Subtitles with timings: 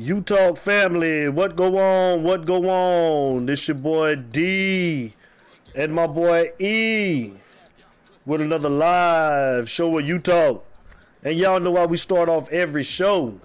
[0.00, 1.28] You talk family.
[1.28, 2.22] What go on?
[2.22, 3.46] What go on?
[3.46, 5.12] This your boy D
[5.74, 7.32] and my boy E
[8.24, 10.64] with another live show where you talk.
[11.24, 13.40] And y'all know why we start off every show.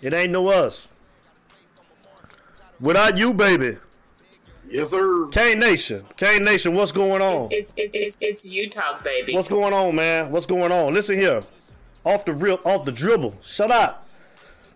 [0.00, 0.88] It ain't no us.
[2.80, 3.76] Without you, baby.
[4.70, 5.26] Yes, sir.
[5.26, 6.06] K Nation.
[6.16, 7.48] K Nation, what's going on?
[7.50, 9.34] It's it's, it's, it's you talk, baby.
[9.34, 10.30] What's going on, man?
[10.30, 10.94] What's going on?
[10.94, 11.42] Listen here.
[12.06, 13.36] Off the real off the dribble.
[13.42, 14.08] Shut up.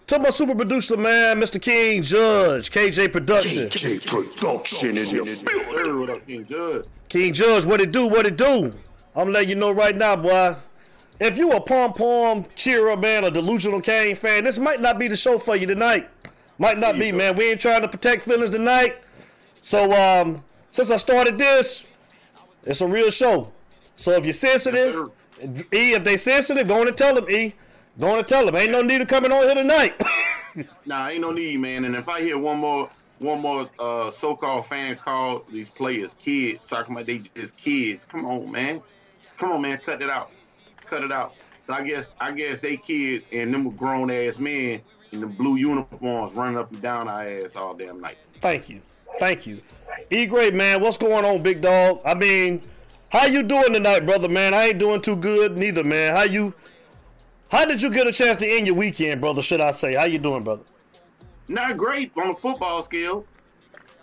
[0.07, 1.61] To my super producer, man, Mr.
[1.61, 3.65] King Judge, KJ Production.
[3.65, 5.65] KJ Production in the building.
[5.65, 6.85] Sir, what up, King Judge?
[7.09, 8.07] King Judge, what it do?
[8.07, 8.73] What it do?
[9.17, 10.55] I'm letting you know right now, boy.
[11.19, 15.09] If you a pom pom cheerer, man, a delusional Cane fan, this might not be
[15.09, 16.09] the show for you tonight.
[16.59, 17.35] Might not be, man.
[17.35, 18.99] We ain't trying to protect feelings tonight.
[19.61, 21.85] So, um, since I started this,
[22.65, 23.51] it's a real show.
[23.97, 25.11] So if you're sensitive,
[25.43, 27.55] E, if they sensitive, go on and tell them, E.
[27.99, 28.57] Go on and tell them.
[28.57, 30.01] Ain't no need of coming on here tonight.
[30.87, 31.85] Nah, ain't no need, man.
[31.85, 32.89] And if I hear one more,
[33.19, 38.07] one more uh, so-called fan call these players kids, talking about they just kids.
[38.07, 38.81] Come on, man.
[39.37, 39.77] Come on, man.
[39.77, 40.31] Cut it out.
[40.87, 41.35] Cut it out.
[41.63, 44.81] So I guess, I guess they kids and them grown ass men
[45.13, 48.17] in the blue uniforms running up and down our ass all damn night.
[48.41, 48.81] Thank you.
[49.19, 49.61] Thank you.
[50.11, 52.01] E great man, what's going on, big dog?
[52.05, 52.63] I mean,
[53.11, 54.55] how you doing tonight, brother, man?
[54.55, 56.15] I ain't doing too good neither, man.
[56.15, 56.55] How you
[57.51, 59.43] how did you get a chance to end your weekend, brother?
[59.43, 59.95] Should I say?
[59.95, 60.63] How you doing, brother?
[61.49, 63.25] Not great on a football scale.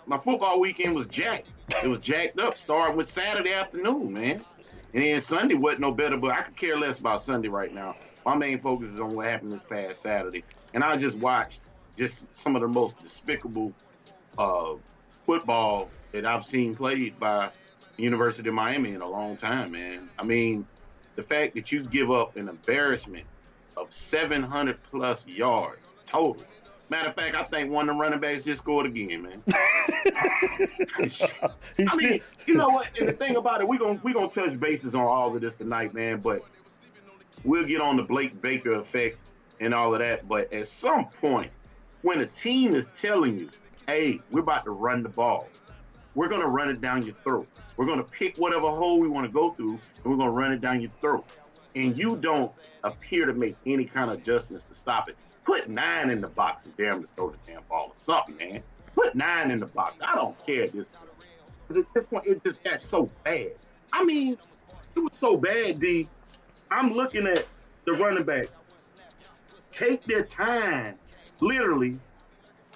[0.06, 1.50] My football weekend was jacked.
[1.82, 4.40] It was jacked up, starting with Saturday afternoon, man.
[4.92, 7.96] And then Sunday wasn't no better, but I could care less about Sunday right now.
[8.24, 10.44] My main focus is on what happened this past Saturday.
[10.72, 11.60] And I just watched
[11.96, 13.72] just some of the most despicable
[14.38, 14.74] uh,
[15.26, 17.50] football that I've seen played by
[17.96, 20.08] University of Miami in a long time, man.
[20.18, 20.66] I mean,
[21.16, 23.26] the fact that you give up an embarrassment
[23.76, 26.42] of 700 plus yards total.
[26.90, 29.42] Matter of fact, I think one of the running backs just scored again, man.
[29.48, 30.68] I
[31.96, 32.98] mean, you know what?
[32.98, 35.54] And the thing about it, we're gonna we gonna touch bases on all of this
[35.54, 36.20] tonight, man.
[36.20, 36.42] But
[37.42, 39.18] we'll get on the Blake Baker effect
[39.60, 40.28] and all of that.
[40.28, 41.50] But at some point,
[42.02, 43.48] when a team is telling you,
[43.86, 45.48] "Hey, we're about to run the ball,"
[46.14, 47.48] we're gonna run it down your throat.
[47.78, 50.60] We're gonna pick whatever hole we want to go through, and we're gonna run it
[50.60, 51.24] down your throat.
[51.74, 52.52] And you don't
[52.84, 55.16] appear to make any kind of adjustments to stop it.
[55.44, 58.62] Put nine in the box and damn to throw the damn ball or something, man.
[58.94, 60.00] Put nine in the box.
[60.02, 61.10] I don't care at this point.
[61.66, 63.52] Because at this point, it just got so bad.
[63.92, 64.38] I mean,
[64.94, 66.08] it was so bad, D.
[66.70, 67.46] I'm looking at
[67.84, 68.62] the running backs.
[69.70, 70.94] Take their time,
[71.40, 71.98] literally.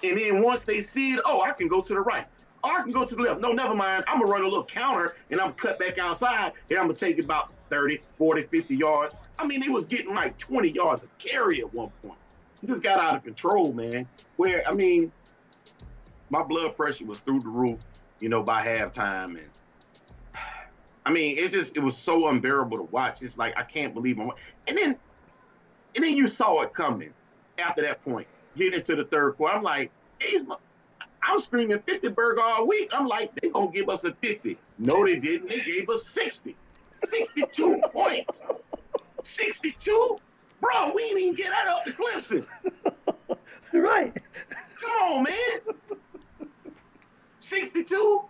[0.03, 2.25] And then once they see it, oh, I can go to the right.
[2.63, 3.41] Oh, I can go to the left.
[3.41, 4.03] No, never mind.
[4.07, 6.95] I'm going to run a little counter and I'm cut back outside and I'm going
[6.95, 9.15] to take about 30, 40, 50 yards.
[9.39, 12.19] I mean, it was getting like 20 yards of carry at one point.
[12.61, 14.05] It just got out of control, man.
[14.35, 15.13] Where, I mean,
[16.29, 17.81] my blood pressure was through the roof,
[18.19, 19.37] you know, by halftime.
[19.37, 19.49] And
[21.05, 23.21] I mean, it just, it was so unbearable to watch.
[23.21, 24.31] It's like, I can't believe I'm,
[24.67, 24.97] and then,
[25.95, 27.13] and then you saw it coming
[27.57, 28.27] after that point,
[28.57, 29.55] getting into the third quarter.
[29.55, 29.89] I'm like,
[30.19, 30.43] these,
[31.23, 32.89] I'm screaming 50 burger all week.
[32.91, 34.57] I'm like, they gonna give us a 50.
[34.77, 35.47] No, they didn't.
[35.47, 36.57] They gave us 60.
[36.97, 38.43] 62 points.
[39.21, 40.17] 62?
[40.61, 42.47] Bro, we didn't even get that up to Clemson.
[43.73, 44.17] right.
[44.81, 46.47] Come on, man.
[47.39, 48.23] 62?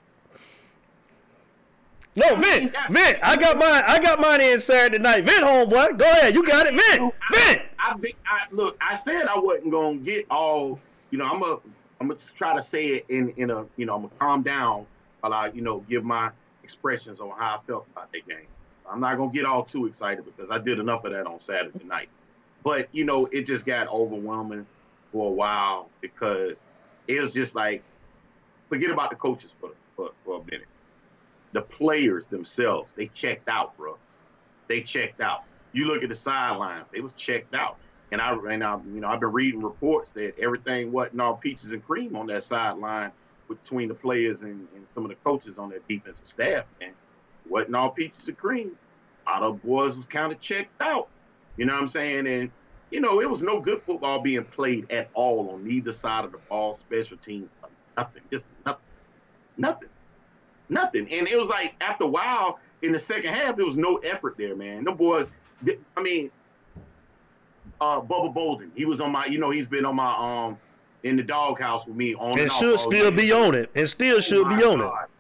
[2.16, 3.84] No, Vent, Vent, I got mine.
[3.86, 5.24] I got mine in Saturday night.
[5.24, 6.34] Vent, homeboy, go ahead.
[6.34, 7.62] You got it, Vent, Vent.
[7.80, 7.96] I,
[8.26, 8.78] I, look.
[8.82, 10.80] I said I wasn't gonna get all.
[11.12, 11.60] You know, I'm a.
[12.02, 13.66] I'm gonna try to say it in in a.
[13.78, 14.86] You know, I'm gonna calm down
[15.22, 16.32] while I, you know, give my
[16.64, 18.48] expressions on how I felt about that game.
[18.92, 21.84] I'm not gonna get all too excited because I did enough of that on Saturday
[21.86, 22.10] night.
[22.64, 24.66] But you know, it just got overwhelming
[25.12, 26.64] for a while because
[27.08, 27.84] it was just like,
[28.68, 30.68] forget about the coaches for for, for a minute.
[31.52, 33.98] The players themselves, they checked out, bro.
[34.68, 35.44] They checked out.
[35.72, 37.78] You look at the sidelines; they was checked out.
[38.12, 41.72] And I and I, you know, I've been reading reports that everything wasn't all peaches
[41.72, 43.12] and cream on that sideline
[43.48, 46.94] between the players and, and some of the coaches on their defensive staff, man
[47.50, 48.78] wasn't all peaches and cream.
[49.28, 51.08] A lot of boys was kind of checked out.
[51.58, 52.28] You know what I'm saying?
[52.28, 52.52] And
[52.92, 56.32] you know, it was no good football being played at all on either side of
[56.32, 57.52] the ball, special teams,
[57.96, 58.82] nothing, just nothing,
[59.58, 59.90] nothing,
[60.70, 61.12] nothing.
[61.12, 64.36] And it was like after a while in the second half, there was no effort
[64.38, 64.86] there, man.
[64.86, 65.32] The boys,
[65.96, 66.32] I mean,
[67.80, 70.58] uh, Bubba Bolden, he was on my, you know, he's been on my um
[71.04, 72.40] in the doghouse with me on.
[72.40, 73.70] And should still be on it.
[73.76, 75.04] And still oh should be on God.
[75.04, 75.19] it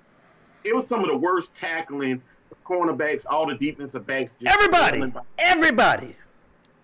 [0.63, 2.21] it was some of the worst tackling,
[2.65, 4.35] cornerbacks, all the defensive backs.
[4.45, 6.15] everybody, everybody,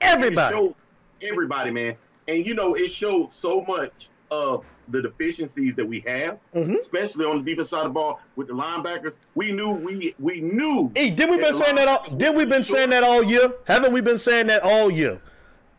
[0.01, 0.73] everybody,
[1.21, 1.95] everybody, man.
[2.27, 6.77] and you know it showed so much of the deficiencies that we have, Mhm.
[6.77, 9.17] especially on the defense side of the ball with the linebackers.
[9.35, 10.91] We knew we we knew.
[10.95, 12.03] Hey, did we been saying that all?
[12.15, 12.77] Did we been short.
[12.77, 13.53] saying that all year?
[13.67, 15.19] Haven't we been saying that all year?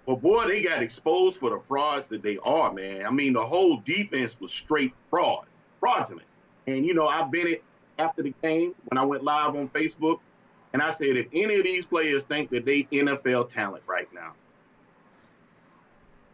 [0.06, 3.04] But boy, they got exposed for the frauds that they are, man.
[3.06, 5.46] I mean, the whole defense was straight fraud,
[5.80, 6.26] fraudulent.
[6.68, 7.62] And you know, I've been it
[7.98, 10.20] after the game when I went live on Facebook,
[10.72, 14.32] and I said, if any of these players think that they NFL talent right now,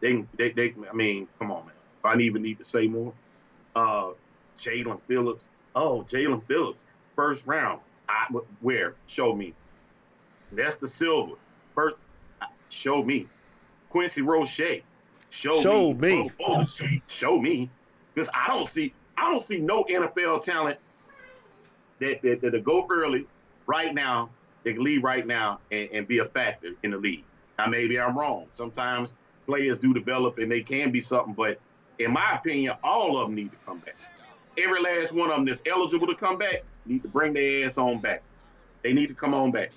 [0.00, 1.74] they, they, they I mean, come on, man.
[2.04, 3.12] I even need to say more,
[3.76, 4.10] uh,
[4.56, 5.48] Jaelan Phillips.
[5.74, 7.80] Oh, Jaelan Phillips, first round.
[8.08, 8.26] I,
[8.60, 8.94] where?
[9.06, 9.54] Show me.
[10.50, 11.36] That's the silver.
[11.74, 11.96] First,
[12.68, 13.28] show me.
[13.90, 14.82] Quincy Roche.
[15.30, 16.24] Show, Show me.
[16.24, 16.30] me.
[16.40, 17.70] Oh, oh, show, show me.
[18.12, 20.78] Because I don't see I don't see no NFL talent
[22.02, 23.26] that that, that go early
[23.66, 24.30] right now,
[24.62, 27.24] they can leave right now and, and be a factor in the league.
[27.58, 28.46] Now maybe I'm wrong.
[28.50, 29.14] Sometimes
[29.46, 31.58] players do develop and they can be something, but
[31.98, 33.96] in my opinion, all of them need to come back.
[34.58, 37.78] Every last one of them that's eligible to come back need to bring their ass
[37.78, 38.22] on back.
[38.82, 39.70] They need to come on back.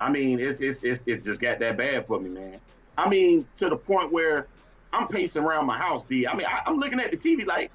[0.00, 2.60] I mean, it's it's it's, it's just got that bad for me, man.
[2.96, 4.46] I mean, to the point where
[4.92, 6.26] I'm pacing around my house, D.
[6.26, 7.70] I mean, I, I'm looking at the TV like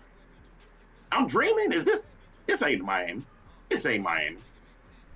[1.12, 1.72] I'm dreaming.
[1.72, 2.04] Is this
[2.46, 3.24] this ain't Miami?
[3.70, 4.38] This ain't Miami.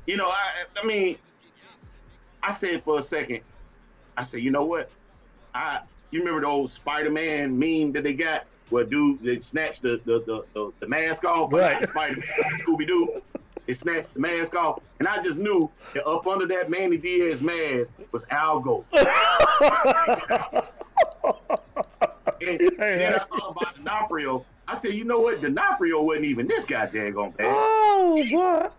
[0.06, 1.18] You know, I I mean,
[2.42, 3.42] I said for a second,
[4.16, 4.90] I said, you know what?
[5.54, 10.00] I you remember the old Spider-Man meme that they got where dude they snatched the
[10.06, 11.84] the the, the, the mask off, Right.
[11.84, 12.24] Spider-Man,
[12.60, 13.22] Scooby Doo.
[13.66, 17.42] They snatched the mask off, and I just knew that up under that Manny Diaz
[17.42, 18.86] mask was Al Gold.
[18.94, 19.04] and,
[22.42, 24.46] and then I thought about D'Onofrio.
[24.68, 25.42] I said, you know what?
[25.42, 27.48] D'Onofrio wasn't even this goddamn gonna bad.
[27.50, 28.70] Oh boy.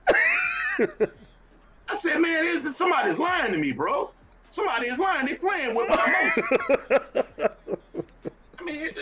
[1.90, 4.10] I said, man, is somebody's lying to me, bro.
[4.50, 5.26] Somebody is lying.
[5.26, 7.58] They playing with my emotions.
[8.58, 8.98] I mean, it,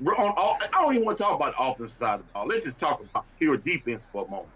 [0.00, 2.32] we're on all, I don't even want to talk about the offensive side of the
[2.32, 2.46] ball.
[2.46, 4.48] Let's just talk about pure defense for a moment.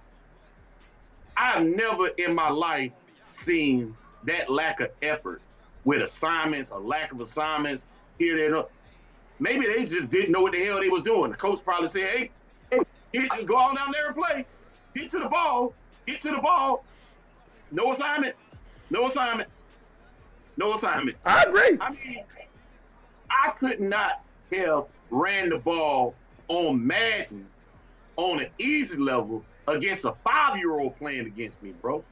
[1.36, 2.92] I've never in my life
[3.30, 5.40] seen that lack of effort
[5.84, 7.86] with assignments, a lack of assignments
[8.18, 8.64] here, there.
[9.40, 11.30] Maybe they just didn't know what the hell they was doing.
[11.30, 12.30] The coach probably said, "Hey,
[12.70, 12.78] hey,
[13.12, 14.44] you just go on down there and play.
[14.94, 15.72] Get to the ball.
[16.06, 16.84] Get to the ball.
[17.72, 18.46] No assignments.
[18.90, 19.62] No assignments.
[20.58, 21.78] No assignments." I agree.
[21.80, 22.22] I mean,
[23.30, 24.20] I could not
[24.52, 26.14] have ran the ball
[26.48, 27.46] on Madden
[28.16, 32.04] on an easy level against a five year old playing against me, bro.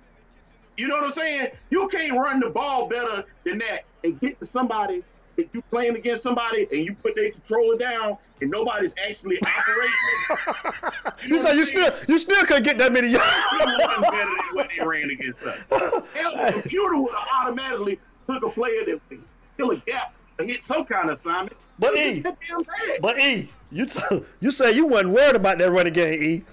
[0.78, 1.48] You know what I'm saying?
[1.70, 5.02] You can't run the ball better than that and get to somebody.
[5.38, 11.12] If you playing against somebody and you put their controller down and nobody's actually operating,
[11.28, 13.24] You say you still you still couldn't get that many yards.
[13.60, 15.58] better than what they ran against us.
[15.70, 19.20] Hell, the computer would have automatically took a player that would
[19.56, 21.56] fill a gap or hit some kind of assignment.
[21.78, 23.00] But E, that damn bad.
[23.00, 26.44] but E, you t- you say you wasn't worried about that running game, E.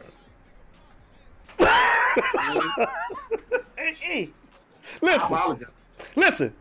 [3.78, 4.30] Hey, E,
[5.02, 5.66] listen,
[6.16, 6.54] listen.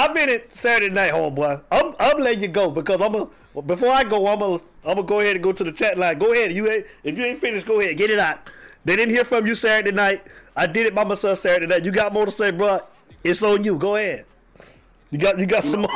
[0.00, 1.62] I've been it Saturday night, homeboy.
[1.70, 5.02] I'm I'm letting you go because I'm a before I go, I'm a I'm gonna
[5.02, 6.18] go ahead and go to the chat line.
[6.18, 8.48] Go ahead, you if you ain't finished, go ahead, get it out.
[8.86, 10.22] They didn't hear from you Saturday night.
[10.56, 11.84] I did it by myself Saturday night.
[11.84, 12.80] You got more to say, bro?
[13.22, 13.76] It's on you.
[13.76, 14.24] Go ahead.
[15.10, 15.86] You got you got some.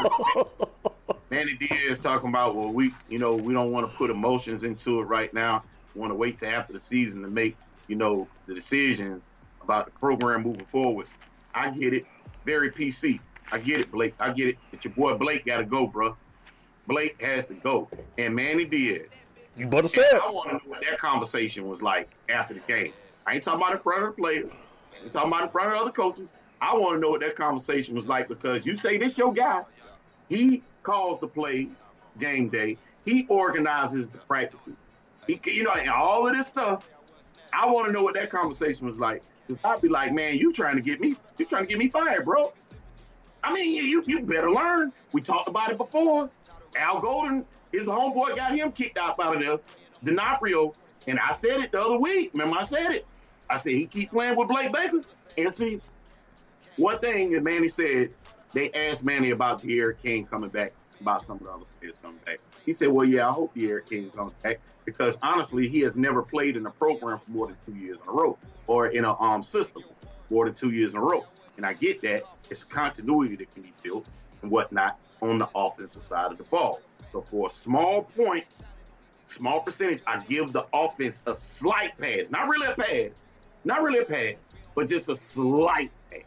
[1.30, 5.00] Manny Diaz talking about well, we you know we don't want to put emotions into
[5.00, 5.64] it right now.
[5.94, 7.56] We want to wait till after the season to make
[7.88, 9.30] you know the decisions
[9.62, 11.06] about the program moving forward.
[11.54, 12.04] I get it,
[12.44, 13.18] very PC.
[13.54, 14.16] I get it, Blake.
[14.18, 14.58] I get it.
[14.72, 16.16] But your boy Blake got to go, bro.
[16.88, 19.06] Blake has to go, and Manny Diaz.
[19.54, 20.20] you better say it.
[20.20, 22.92] I want to know what that conversation was like after the game.
[23.24, 24.50] I ain't talking about in front of the players.
[24.92, 26.32] I ain't talking about in front of other coaches.
[26.60, 29.62] I want to know what that conversation was like because you say this your guy.
[30.28, 31.68] He calls the plays
[32.18, 32.76] game day.
[33.04, 34.74] He organizes the practices.
[35.28, 36.88] He, you know, and all of this stuff.
[37.52, 39.22] I want to know what that conversation was like.
[39.46, 41.88] Cause I'd be like, man, you trying to get me, you trying to get me
[41.88, 42.52] fired, bro.
[43.44, 44.92] I mean, you you better learn.
[45.12, 46.30] We talked about it before.
[46.76, 49.58] Al Golden, his homeboy got him kicked out out of there.
[50.02, 50.74] D'Onofrio,
[51.06, 52.30] and I said it the other week.
[52.32, 53.06] Remember, I said it.
[53.48, 55.02] I said he keep playing with Blake Baker.
[55.36, 55.80] And see,
[56.76, 58.10] one thing that Manny said,
[58.52, 62.18] they asked Manny about D'Eriq King coming back, about some of the other players coming
[62.24, 62.38] back.
[62.64, 66.22] He said, well, yeah, I hope D'Eriq King comes back because honestly, he has never
[66.22, 69.20] played in a program for more than two years in a row or in a
[69.20, 69.82] um system
[70.30, 71.26] more than two years in a row.
[71.56, 72.24] And I get that.
[72.50, 74.06] It's continuity that can be built
[74.42, 76.80] and whatnot on the offensive side of the ball.
[77.06, 78.44] So for a small point,
[79.26, 82.30] small percentage, I give the offense a slight pass.
[82.30, 83.10] Not really a pass.
[83.64, 84.34] Not really a pass,
[84.74, 86.22] but just a slight pass.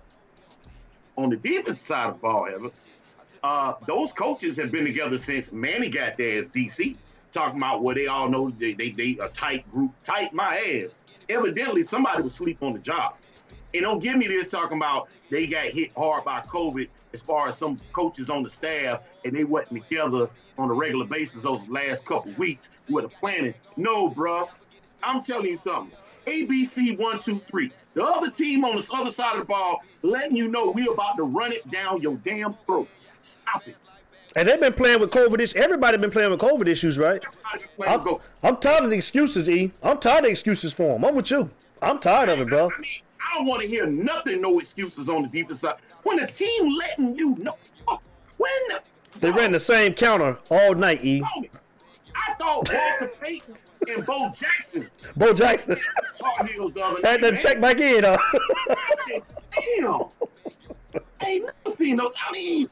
[1.17, 2.69] On the defense side of the ball, however,
[3.43, 6.95] Uh, those coaches have been together since Manny got there as DC,
[7.31, 10.97] talking about what they all know they, they, they a tight group, tight my ass.
[11.29, 13.13] Evidently, somebody was sleep on the job.
[13.73, 17.47] And don't give me this talking about they got hit hard by COVID as far
[17.47, 21.65] as some coaches on the staff and they wasn't together on a regular basis over
[21.65, 23.53] the last couple weeks with a planning.
[23.75, 24.47] No, bruh.
[25.03, 25.95] I'm telling you something.
[26.25, 27.71] ABC one, two, three.
[27.93, 31.17] The other team on the other side of the ball letting you know we're about
[31.17, 32.89] to run it down your damn throat.
[33.21, 33.75] Stop it.
[34.35, 35.55] And they've been playing with COVID issues.
[35.55, 37.21] Everybody been playing with COVID issues, right?
[37.25, 38.17] Everybody be playing I'm.
[38.43, 39.71] I'm tired of the excuses, E.
[39.81, 41.05] I'm tired of the excuses for them.
[41.05, 41.49] I'm with you.
[41.81, 42.69] I'm tired of it, bro.
[42.69, 42.91] I mean,
[43.29, 45.75] I don't want to hear nothing, no excuses on the defense side.
[46.03, 47.57] When the team letting you know,
[48.37, 48.81] when the,
[49.19, 51.21] They ran the same counter all night, E.
[51.23, 53.55] I thought Walter Payton
[53.87, 55.77] and Bo Jackson Bo Jackson
[56.15, 57.27] Tar Heels the other had night.
[57.27, 57.41] to man.
[57.41, 58.05] check back in.
[58.05, 58.17] Uh.
[58.19, 58.75] I
[59.07, 59.21] said,
[59.77, 60.03] damn.
[61.21, 62.11] I ain't never seen no.
[62.27, 62.69] I mean,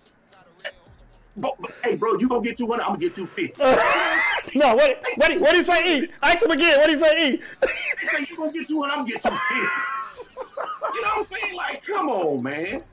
[1.38, 2.82] but, but, hey, bro, you gonna get 200?
[2.82, 4.58] I'm gonna get 250.
[4.58, 6.10] no, what what what he say, E?
[6.22, 6.80] Ask him again.
[6.80, 7.42] What he say, E?
[7.62, 8.92] They say you gonna get 200?
[8.92, 10.15] I'm gonna get 250.
[10.38, 11.56] You know what I'm saying?
[11.56, 12.84] Like, come on, man.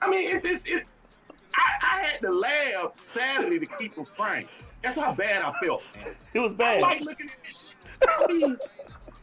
[0.00, 0.86] I mean, it's it's, it's
[1.54, 4.48] I, I had to laugh Saturday to keep from crying.
[4.82, 6.14] That's how bad I felt, man.
[6.34, 6.78] it was bad.
[6.78, 8.08] I like looking at this shit.
[8.08, 8.58] I mean,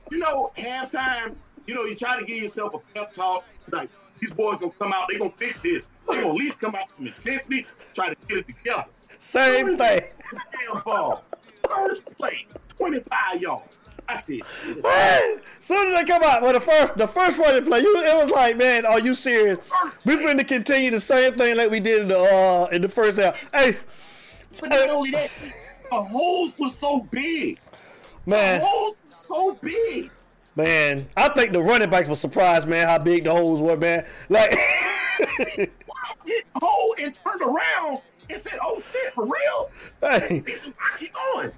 [0.10, 1.36] you know, halftime,
[1.68, 3.46] you know, you try to give yourself a pep talk.
[3.70, 5.88] Like, these boys gonna come out, they gonna fix this.
[6.08, 8.86] They gonna at least come out with some intensity, try to get it together.
[9.20, 10.02] Same thing.
[10.32, 11.24] Damn ball.
[11.68, 12.46] First play,
[12.78, 13.64] 25 yards.
[14.26, 14.44] Shit.
[14.84, 17.98] Man, soon as they come out, well, the first the first one they play, you
[18.00, 19.58] it was like, man, are you serious?
[20.06, 22.90] We're going to continue the same thing like we did in the uh in the
[22.90, 23.50] first half.
[23.54, 23.78] Hey,
[24.60, 25.30] But not only that,
[25.90, 27.60] the holes were so big.
[28.26, 30.12] The man, holes was so big.
[30.58, 34.06] man, I think the running backs were surprised, man, how big the holes were, man.
[34.30, 34.52] Like,
[35.58, 39.70] Wow, hit the hole and turned around and said, oh shit, for real?
[40.02, 41.52] hey, I keep going.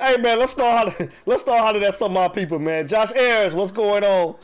[0.00, 2.86] Hey, man, let's start hollering, let's start hollering at some of my people, man.
[2.88, 4.36] Josh Ayers, what's going on?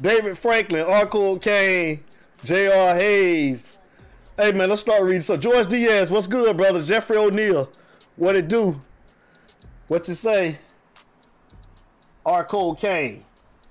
[0.00, 2.02] David Franklin, Arco Kane,
[2.44, 2.94] J.R.
[2.94, 3.76] Hayes.
[4.36, 5.20] Hey, man, let's start reading.
[5.20, 6.82] So, George Diaz, what's good, brother?
[6.82, 7.70] Jeffrey O'Neill,
[8.16, 8.80] what it do?
[9.88, 10.58] What you say?
[12.24, 12.44] R.
[12.44, 13.24] Cole Kane.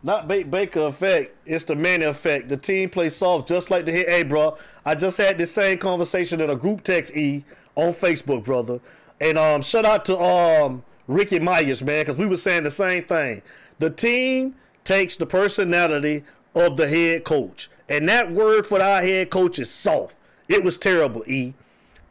[0.04, 1.36] Not Bate Baker effect.
[1.46, 2.50] It's the Manny effect.
[2.50, 4.10] The team plays soft just like the hit.
[4.10, 8.44] Hey, bro, I just had this same conversation in a group text E on Facebook,
[8.44, 8.80] brother.
[9.20, 13.04] And um, shout out to um Ricky Myers, man, because we were saying the same
[13.04, 13.42] thing.
[13.80, 16.24] The team takes the personality
[16.56, 20.16] of the head coach, and that word for our head coach is soft.
[20.48, 21.54] It was terrible, E.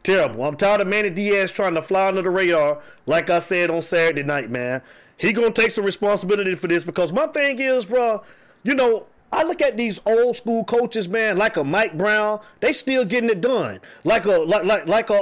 [0.03, 0.43] Terrible.
[0.45, 3.83] I'm tired of Manny Diaz trying to fly under the radar, like I said on
[3.83, 4.81] Saturday night, man.
[5.17, 8.23] He gonna take some responsibility for this because my thing is, bro,
[8.63, 12.73] you know, I look at these old school coaches, man, like a Mike Brown, they
[12.73, 13.79] still getting it done.
[14.03, 15.21] Like a like like like a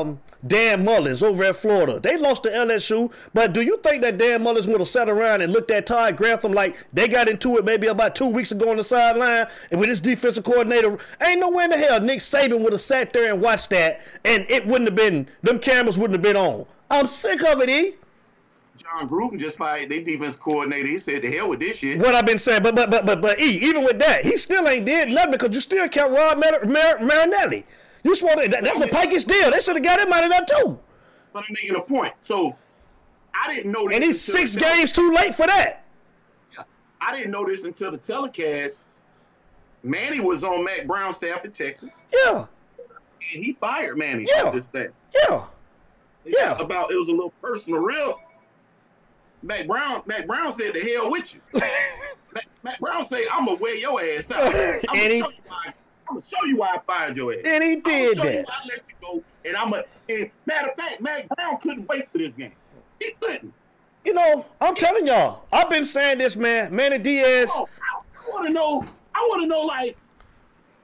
[0.00, 1.98] um Dan Mullins over at Florida.
[1.98, 5.40] They lost to LSU, but do you think that Dan Mullins would have sat around
[5.40, 8.70] and looked at Todd Grantham like they got into it maybe about two weeks ago
[8.70, 12.20] on the sideline, and with his defensive coordinator, ain't no way in the hell Nick
[12.20, 15.98] Saban would have sat there and watched that, and it wouldn't have been them cameras
[15.98, 16.66] wouldn't have been on.
[16.90, 17.94] I'm sick of it, E.
[18.76, 20.86] Jon Gruden just fired their defense coordinator.
[20.88, 23.20] He said, "The hell with this shit." What I've been saying, but but but but
[23.20, 26.38] but E, even with that, he still ain't did nothing because you still kept Rod
[26.38, 27.64] Mar- Mar- Marinelli.
[28.04, 29.50] You just want that, that's a Pikes deal.
[29.50, 30.78] They should have got him out of that too.
[31.32, 32.12] But I'm making a point.
[32.20, 32.56] So
[33.34, 33.96] I didn't know this.
[33.96, 35.84] And he's six the games too late for that.
[37.00, 38.80] I didn't know this until the telecast.
[39.82, 42.46] Manny was on Mack Brown's staff in Texas, Yeah,
[43.34, 44.50] and he fired Manny Yeah.
[44.50, 44.88] this thing.
[45.28, 45.44] yeah.
[46.24, 46.58] Yeah.
[46.58, 48.16] About it was a little personal riff.
[49.46, 51.40] Mack Brown, Mack Brown said, "The hell with you."
[52.34, 54.42] Mac, Mack Brown say, "I'm gonna wear your ass out.
[54.54, 55.74] I'm And gonna, he- show you why, I'm
[56.08, 57.38] gonna show you why I fired your ass.
[57.44, 58.44] And he I'm did that.
[58.46, 59.22] why I let you go.
[59.44, 59.84] And I'm a.
[60.08, 62.52] And matter of fact, Mack Brown couldn't wait for this game.
[63.00, 63.52] He couldn't.
[64.04, 66.74] You know, I'm telling y'all, I've been saying this, man.
[66.74, 67.50] Manny Diaz.
[67.52, 68.86] Oh, I, I want to know.
[69.14, 69.96] I want to know, like,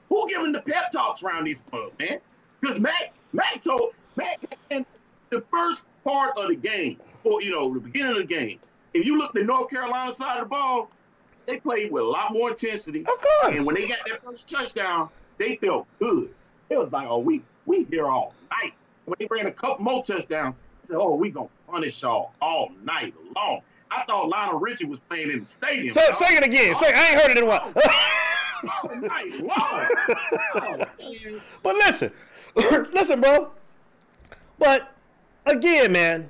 [0.09, 2.19] who giving the pep talks around these clubs, man?
[2.59, 4.85] Because Mac, Mac told Mac in
[5.29, 8.59] the first part of the game, or you know, the beginning of the game.
[8.93, 10.89] If you look at the North Carolina side of the ball,
[11.45, 12.99] they played with a lot more intensity.
[12.99, 13.55] Of course.
[13.55, 16.29] And when they got that first touchdown, they felt good.
[16.69, 18.73] It was like, oh, we we here all night.
[19.05, 22.71] When they ran a couple more touchdowns, they said, oh, we gonna punish y'all all
[22.83, 23.61] night long.
[23.91, 25.89] I thought Lionel Richie was playing in the stadium.
[25.89, 26.73] Say, say it again.
[26.75, 27.73] Say, I ain't heard it in a while.
[28.83, 29.51] all night long.
[30.55, 30.85] Oh.
[31.63, 32.11] But listen,
[32.93, 33.51] listen, bro.
[34.57, 34.92] But
[35.45, 36.29] again, man.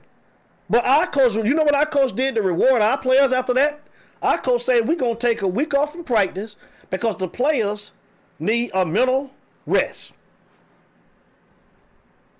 [0.69, 3.81] But our coach, you know what our coach did to reward our players after that?
[4.21, 6.55] Our coach said we're gonna take a week off from practice
[6.89, 7.91] because the players
[8.39, 9.31] need a mental
[9.65, 10.13] rest.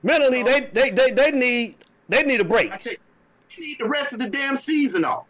[0.01, 1.75] Mentally, they, they they they need
[2.09, 2.71] they need a break.
[2.71, 2.97] I
[3.55, 5.25] you need the rest of the damn season off.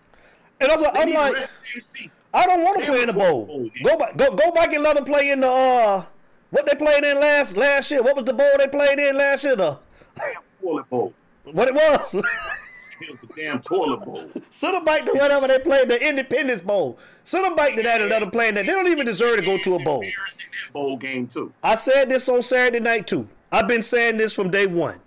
[0.62, 2.12] And I was like, They I'm like, the rest of the damn season.
[2.34, 3.46] I don't want to play in the bowl.
[3.46, 3.70] bowl.
[3.84, 6.06] Go back, go go back and let them play in the uh,
[6.50, 8.02] what they played in last last year.
[8.02, 9.56] What was the bowl they played in last year?
[9.56, 9.78] The
[10.16, 11.14] Damn toilet bowl.
[11.52, 12.16] What it was.
[13.02, 14.30] It was the damn toilet bowl.
[14.50, 16.98] Send them back to whatever they played, the Independence Bowl.
[17.26, 18.66] Send them back to that them play that.
[18.66, 20.06] They don't even deserve to go to a bowl.
[20.72, 21.52] Bowl game too.
[21.62, 23.28] I said this on Saturday night too.
[23.52, 25.00] I've been saying this from day one.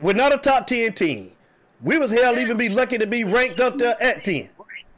[0.00, 1.32] We're not a top ten team.
[1.82, 4.48] We was hell even be lucky to be ranked up there at ten.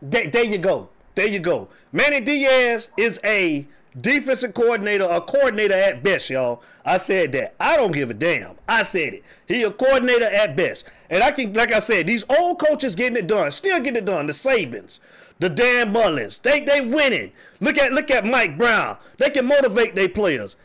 [0.00, 0.90] There, there you go.
[1.14, 1.68] There you go.
[1.90, 3.66] Manny Diaz is a
[4.00, 6.62] defensive coordinator, a coordinator at best, y'all.
[6.84, 7.54] I said that.
[7.60, 8.56] I don't give a damn.
[8.68, 9.24] I said it.
[9.46, 10.88] He a coordinator at best.
[11.10, 14.04] And I can, like I said, these old coaches getting it done, still getting it
[14.04, 14.26] done.
[14.26, 14.98] The Sabans,
[15.38, 17.32] the Dan Mullins, they they winning.
[17.60, 18.96] Look at look at Mike Brown.
[19.18, 20.56] They can motivate their players.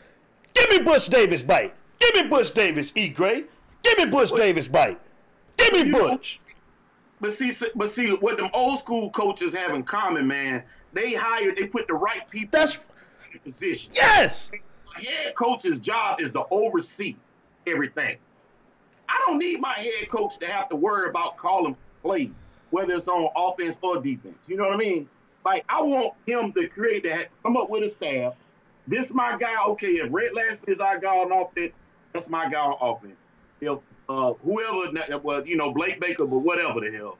[0.54, 1.74] Give me Butch Davis bite.
[1.98, 3.08] Give me Butch Davis, E.
[3.08, 3.44] Gray.
[3.82, 4.98] Give me Butch Davis bite.
[5.56, 6.38] Give me Bush.
[7.20, 11.56] But see, but see, what them old school coaches have in common, man, they hired,
[11.56, 12.78] they put the right people That's
[13.42, 13.92] position.
[13.94, 14.50] yes.
[14.94, 17.16] Head coach's job is to oversee
[17.66, 18.16] everything.
[19.08, 22.32] I don't need my head coach to have to worry about calling plays,
[22.70, 24.48] whether it's on offense or defense.
[24.48, 25.08] You know what I mean?
[25.44, 28.34] Like I want him to create that, come up with a staff.
[28.86, 29.54] This my guy.
[29.68, 31.78] Okay, if Rhett Lashlee is our guy on offense,
[32.12, 33.16] that's my guy on offense.
[33.60, 33.78] If
[34.08, 37.18] uh, whoever, well, you know, Blake Baker, but whatever the hell.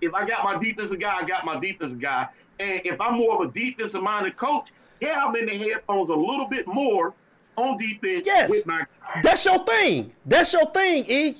[0.00, 2.28] If I got my defensive guy, I got my defensive guy.
[2.60, 6.14] And if I'm more of a defensive minded coach, yeah, I'm in the headphones a
[6.14, 7.14] little bit more
[7.56, 8.50] on defense Yes.
[8.50, 8.84] with my.
[9.22, 10.12] That's your thing.
[10.26, 11.34] That's your thing, E.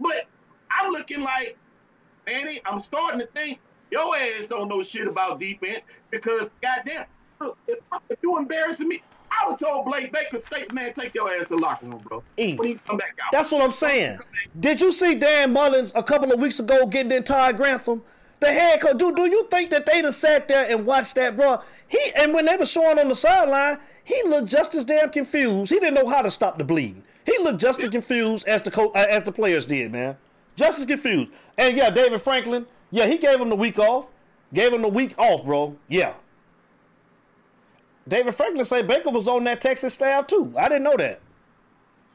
[0.00, 0.26] But
[0.70, 1.56] I'm looking like,
[2.26, 3.58] Manny, I'm starting to think
[3.90, 7.04] your ass don't know shit about defense because, goddamn,
[7.40, 7.78] look, if,
[8.08, 11.56] if you embarrassing me, I would told Blake Baker, state man, take your ass to
[11.56, 12.22] the locker room, bro.
[12.36, 12.56] E.
[12.56, 13.30] When he come back out.
[13.32, 14.18] That's what I'm saying.
[14.58, 18.02] Did you see Dan Mullins a couple of weeks ago getting in Todd Grantham?
[18.40, 18.98] The head coach.
[18.98, 21.60] Do, do you think that they'd have sat there and watched that, bro?
[21.88, 25.72] He and when they were showing on the sideline, he looked just as damn confused.
[25.72, 27.02] He didn't know how to stop the bleeding.
[27.26, 30.16] He looked just as confused as the co- as the players did, man.
[30.56, 31.30] Just as confused.
[31.56, 32.66] And yeah, David Franklin.
[32.90, 34.08] Yeah, he gave him the week off.
[34.54, 35.76] Gave him the week off, bro.
[35.88, 36.14] Yeah.
[38.06, 40.54] David Franklin said Baker was on that Texas staff too.
[40.56, 41.20] I didn't know that.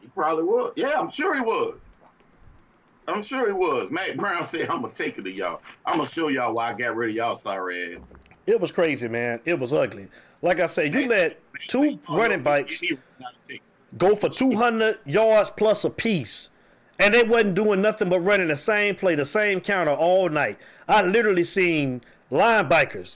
[0.01, 0.73] He probably was.
[0.75, 1.79] Yeah, I'm sure he was.
[3.07, 3.91] I'm sure he was.
[3.91, 5.61] Matt Brown said, I'm to take it to y'all.
[5.85, 8.01] I'm to show y'all why I got rid of y'all sorry ass.
[8.45, 9.39] It was crazy, man.
[9.45, 10.07] It was ugly.
[10.41, 12.81] Like I said, you let two running backs
[13.97, 16.49] go for 200 yards plus a piece,
[16.99, 20.57] and they wasn't doing nothing but running the same play, the same counter all night.
[20.89, 23.15] I literally seen linebackers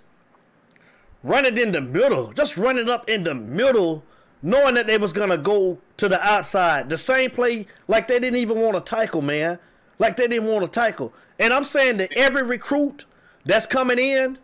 [1.23, 4.05] running in the middle, just running up in the middle,
[4.41, 6.89] knowing that they was gonna go to the outside.
[6.89, 9.59] The same play, like they didn't even want to tackle, man.
[9.99, 11.13] Like they didn't want to tackle.
[11.39, 13.05] And I'm saying that every recruit
[13.45, 14.37] that's coming in,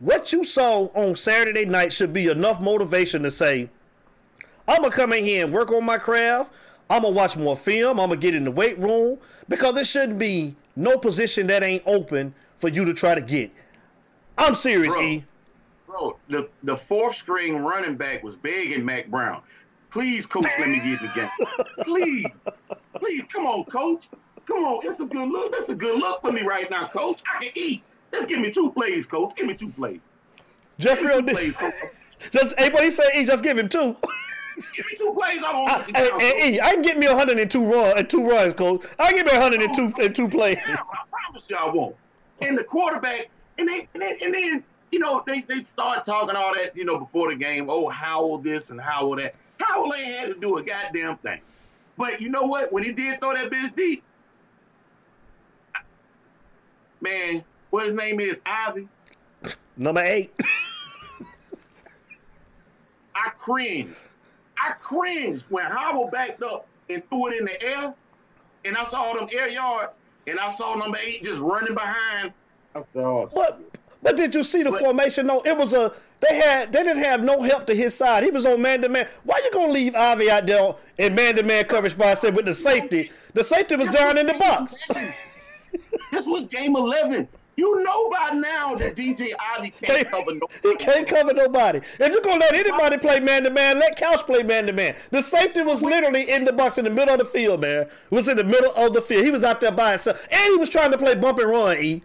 [0.00, 3.68] what you saw on Saturday night should be enough motivation to say,
[4.66, 6.52] I'm gonna come in here and work on my craft.
[6.90, 7.98] I'm gonna watch more film.
[7.98, 9.18] I'm gonna get in the weight room
[9.48, 13.50] because there shouldn't be no position that ain't open for you to try to get.
[14.36, 15.02] I'm serious, Bro.
[15.02, 15.24] E.
[15.86, 19.42] Bro, the, the fourth string running back was begging Mack Brown.
[19.90, 21.64] Please, coach, let me get in the game.
[21.84, 22.26] Please.
[22.96, 24.08] Please, come on, coach.
[24.48, 24.80] Come on.
[24.82, 25.52] It's a good look.
[25.52, 27.22] That's a good look for me right now, coach.
[27.32, 27.82] I can eat.
[28.12, 29.36] Just give me two plays, coach.
[29.36, 30.00] Give me two plays.
[30.78, 31.34] Jeffrey two O'Neal.
[31.34, 31.74] plays, coach.
[32.30, 33.94] Just hey, but he said, E, just give him two.
[34.74, 35.40] Give me two plays.
[35.44, 36.54] I let you down, hey.
[36.54, 38.84] E, I can get me 102 run and two runs, coach.
[38.98, 40.58] I can get me 102 and two oh, plays.
[40.66, 41.94] Yeah, I promise you I won't.
[42.40, 46.34] And the quarterback, and they, and then, and then you know, they, they start talking
[46.34, 47.66] all that, you know, before the game.
[47.68, 49.36] Oh, Howell this and Howell that.
[49.60, 51.40] Howell ain't had to do a goddamn thing.
[51.96, 52.72] But you know what?
[52.72, 54.02] When he did throw that bitch deep,
[57.00, 58.88] man, what his name is, Ivey.
[59.76, 60.32] Number eight.
[63.14, 63.94] I cringed.
[64.58, 67.94] I cringed when Howell backed up and threw it in the air,
[68.64, 72.32] and I saw them air yards, and I saw number eight just running behind.
[72.74, 73.60] I said, oh, But
[74.02, 75.26] but did you see the But- formation?
[75.26, 78.24] No, it was a they had they didn't have no help to his side.
[78.24, 79.08] He was on man to man.
[79.24, 82.44] Why you gonna leave Ivey out there in man to man coverage by said with
[82.46, 83.10] the safety?
[83.34, 84.74] The safety was down in the box.
[86.10, 87.28] This was game 11.
[87.58, 90.46] You know by now that DJ Ivey can't cover no.
[90.62, 91.78] He can't cover nobody.
[91.78, 94.94] If you're gonna let anybody play man to man, let Couch play man to man.
[95.10, 97.88] The safety was literally in the box in the middle of the field, man.
[98.10, 99.24] Was in the middle of the field.
[99.24, 101.78] He was out there by himself, and he was trying to play bump and run.
[101.78, 102.02] E.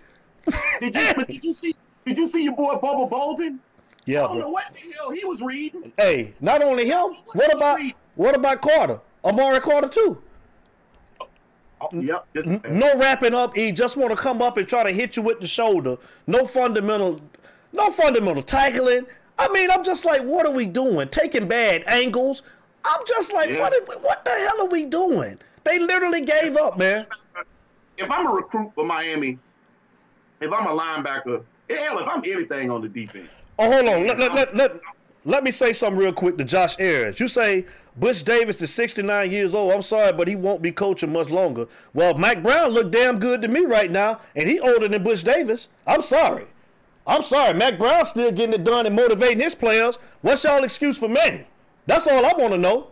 [0.79, 1.25] Did you?
[1.25, 1.75] Did you see?
[2.03, 3.59] Did you see your boy Bubba Bolden?
[4.05, 5.93] Yeah, I don't know what the hell he was reading.
[5.97, 7.15] Hey, not only him.
[7.33, 7.79] What about
[8.15, 9.01] what about Carter?
[9.23, 10.19] Amari Carter too.
[11.91, 12.25] Oh, yep.
[12.69, 13.55] No wrapping up.
[13.55, 15.97] He just want to come up and try to hit you with the shoulder.
[16.27, 17.19] No fundamental,
[17.73, 19.05] no fundamental tackling.
[19.37, 21.07] I mean, I'm just like, what are we doing?
[21.09, 22.43] Taking bad angles.
[22.85, 23.59] I'm just like, Yeah.
[23.59, 24.01] what?
[24.03, 25.39] What the hell are we doing?
[25.63, 27.05] They literally gave up, man.
[27.97, 29.39] if I'm a recruit for Miami,
[30.41, 34.07] if I'm a linebacker, hell, if I'm anything on the defense, Oh, hold on.
[34.07, 34.71] Let, let, let, let,
[35.25, 37.19] let me say something real quick to Josh Ayers.
[37.19, 39.71] You say Butch Davis is 69 years old.
[39.71, 41.67] I'm sorry, but he won't be coaching much longer.
[41.93, 45.23] Well, Mike Brown look damn good to me right now, and he older than Butch
[45.23, 45.69] Davis.
[45.85, 46.45] I'm sorry.
[47.05, 47.53] I'm sorry.
[47.53, 49.99] Mack Brown still getting it done and motivating his players.
[50.21, 51.45] What's y'all excuse for Manny?
[51.85, 52.87] That's all I want to know.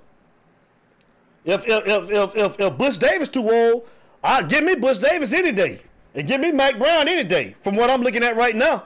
[1.45, 3.87] If if, if if if if Butch Davis too old,
[4.23, 5.79] I give me Butch Davis any day,
[6.13, 7.55] and give me Mike Brown any day.
[7.61, 8.85] From what I'm looking at right now.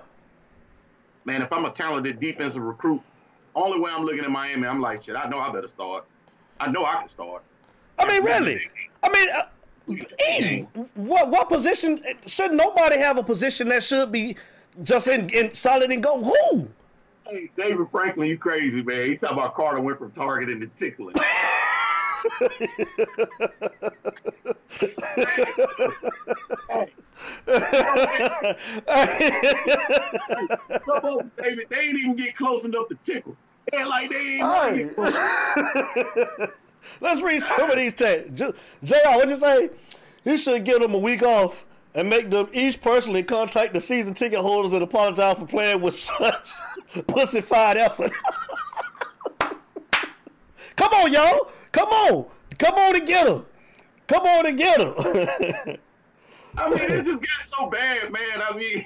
[1.25, 3.01] man, if I'm a talented defensive recruit,
[3.55, 6.05] only way I'm looking at Miami, I'm like, shit, I know I better start.
[6.59, 7.43] I know I can start.
[7.97, 8.61] I mean, really.
[9.01, 9.45] I mean, uh,
[9.87, 10.65] E,
[10.95, 14.35] what what position should nobody have a position that should be
[14.83, 16.23] just in, in solid and go?
[16.23, 16.67] Who?
[17.27, 19.09] Hey, David Franklin, you crazy, man.
[19.09, 21.15] He talking about Carter went from targeting to tickling.
[30.85, 33.35] Some folks, David, they ain't even get close enough to tickle.
[33.71, 34.93] They're like they ain't.
[34.97, 36.47] Hey.
[37.01, 38.31] Let's read some of these texts.
[38.35, 38.51] J-
[38.83, 38.95] Jr.
[39.05, 39.69] What'd you say?
[40.23, 44.13] He should give them a week off and make them each personally contact the season
[44.13, 46.51] ticket holders and apologize for playing with such
[47.07, 48.11] pussified effort.
[50.75, 51.49] Come on, y'all.
[51.71, 52.25] Come on.
[52.57, 53.45] Come on and get them.
[54.07, 54.93] Come on and get them.
[56.57, 58.41] I mean, it just got so bad, man.
[58.41, 58.85] I mean,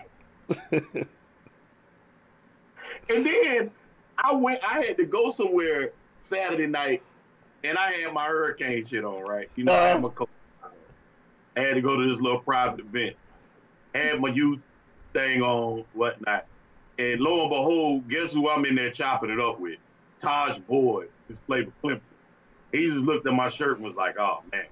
[3.10, 3.72] and then
[4.22, 4.64] I went.
[4.64, 7.02] I had to go somewhere Saturday night,
[7.64, 9.22] and I had my hurricane shit on.
[9.24, 9.96] Right, you know, Uh-huh.
[9.98, 10.30] I'm a coach.
[11.56, 13.16] I had to go to this little private event.
[13.94, 14.60] Had my youth
[15.14, 16.46] thing on, whatnot,
[16.98, 19.80] and lo and behold, guess who I'm in there chopping it up with?
[20.20, 22.12] Tajh Boyd, who's played for Clemson.
[22.72, 24.66] He just looked at my shirt and was like, "Oh man."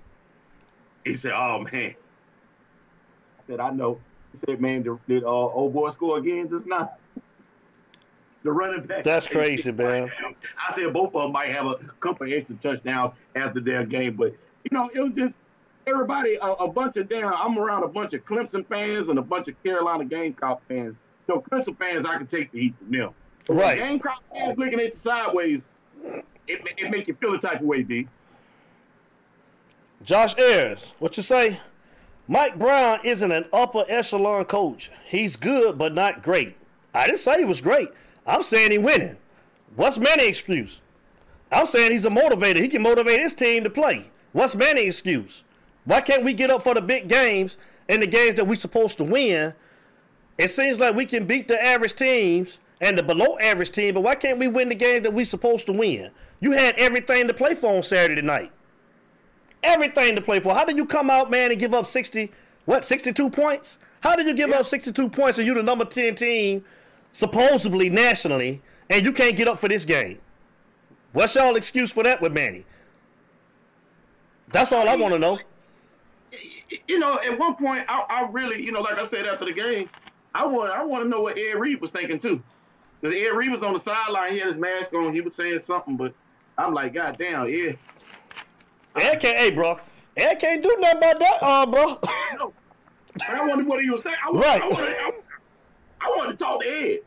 [1.04, 1.96] He said, "Oh man."
[3.40, 4.00] I said, I know.
[4.34, 6.92] He said, man, did, did uh, old boy score again just now?
[8.48, 9.04] The running back.
[9.04, 10.10] That's crazy, man.
[10.58, 14.32] I said both of them might have a couple extra touchdowns after their game, but
[14.64, 15.40] you know, it was just
[15.86, 17.34] everybody, a, a bunch of damn.
[17.34, 20.98] I'm around a bunch of Clemson fans and a bunch of Carolina Gamecock fans.
[21.28, 23.10] So Clemson fans, I can take the heat from them.
[23.48, 23.80] But when Right.
[23.80, 25.66] Gamecock fans looking at you sideways,
[26.06, 26.26] it,
[26.78, 28.08] it make you feel the type of way, D.
[30.06, 31.60] Josh Ayers, what you say?
[32.30, 34.90] Mike Brown isn't an upper echelon coach.
[35.04, 36.56] He's good, but not great.
[36.94, 37.90] I didn't say he was great.
[38.28, 39.18] I'm saying he winning.
[39.76, 40.82] What's Manny's excuse?
[41.52, 42.58] I'm saying he's a motivator.
[42.58, 44.12] He can motivate his team to play.
[44.34, 45.44] What's Manny's excuse?
[45.86, 48.98] Why can't we get up for the big games and the games that we're supposed
[48.98, 49.54] to win?
[50.38, 54.02] It seems like we can beat the average teams and the below average team, but
[54.02, 56.12] why can't we win the games that we're supposed to win?
[56.42, 58.52] You had everything to play for on Saturday night
[59.64, 60.54] everything to play for.
[60.54, 62.32] How did you come out, man, and give up 60,
[62.66, 63.78] what, 62 points?
[64.02, 66.64] How did you give up 62 points and you the number 10 team,
[67.18, 70.20] supposedly nationally, and you can't get up for this game?
[71.14, 72.64] What's y'all excuse for that with Manny?
[74.50, 75.40] That's all I want to know.
[76.88, 79.52] you know, at one point, I, I really, you know, like I said after the
[79.52, 79.90] game,
[80.36, 82.44] I want, I want to know what Ed Reed was thinking too,
[83.02, 85.58] because Ed Reed was on the sideline, he had his mask on, he was saying
[85.58, 86.14] something, but
[86.56, 87.80] I'm like, God damn, Ed,
[88.96, 89.80] Ed can't, hey, bro.
[90.16, 92.00] Ed can't do nothing about that, uh, bro.
[93.28, 94.18] I wondered what he was saying.
[94.24, 94.62] I, Right.
[94.62, 95.12] I, wanted, I,
[96.02, 97.00] I wanted to talk to Ed.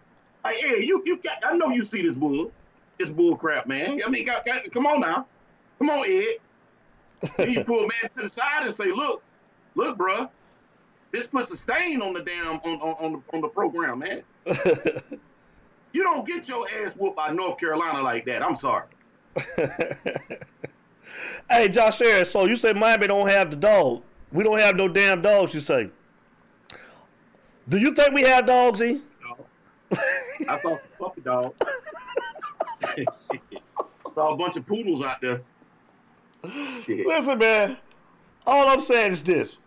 [0.44, 2.50] Like, Ed, you, you got, I know you see this bull,
[2.98, 4.00] this bull crap, man.
[4.04, 4.44] I mean, mm-hmm.
[4.44, 5.26] got, got, come on now,
[5.78, 6.36] come on, Ed.
[7.36, 9.22] Then you pull man to the side and say, look,
[9.74, 10.30] look, bruh,
[11.12, 14.22] this puts a stain on the damn on on, on the on the program, man.
[15.92, 18.42] you don't get your ass whooped by North Carolina like that.
[18.42, 18.86] I'm sorry.
[21.50, 24.02] hey, Josh Harris, so you say Miami don't have the dog.
[24.32, 25.90] We don't have no damn dogs, you say.
[27.68, 29.00] Do you think we have dogs, E?
[30.48, 31.54] I saw some puppy dogs.
[32.96, 33.08] Shit.
[34.14, 35.42] Saw a bunch of poodles out there.
[36.84, 37.06] Shit.
[37.06, 37.76] Listen, man.
[38.46, 39.58] All I'm saying is this.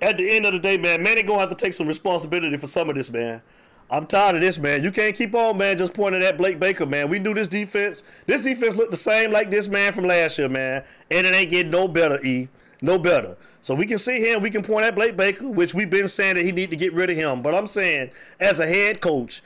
[0.00, 2.66] At the end of the day, man, Manny gonna have to take some responsibility for
[2.66, 3.42] some of this, man.
[3.90, 4.82] I'm tired of this, man.
[4.82, 7.10] You can't keep on, man, just pointing at Blake Baker, man.
[7.10, 8.02] We knew this defense.
[8.26, 10.84] This defense looked the same like this man from last year, man.
[11.10, 12.48] And it ain't getting no better, E.
[12.82, 13.36] No better.
[13.60, 16.08] So we can sit here and we can point at Blake Baker, which we've been
[16.08, 17.40] saying that he need to get rid of him.
[17.40, 19.40] But I'm saying, as a head coach,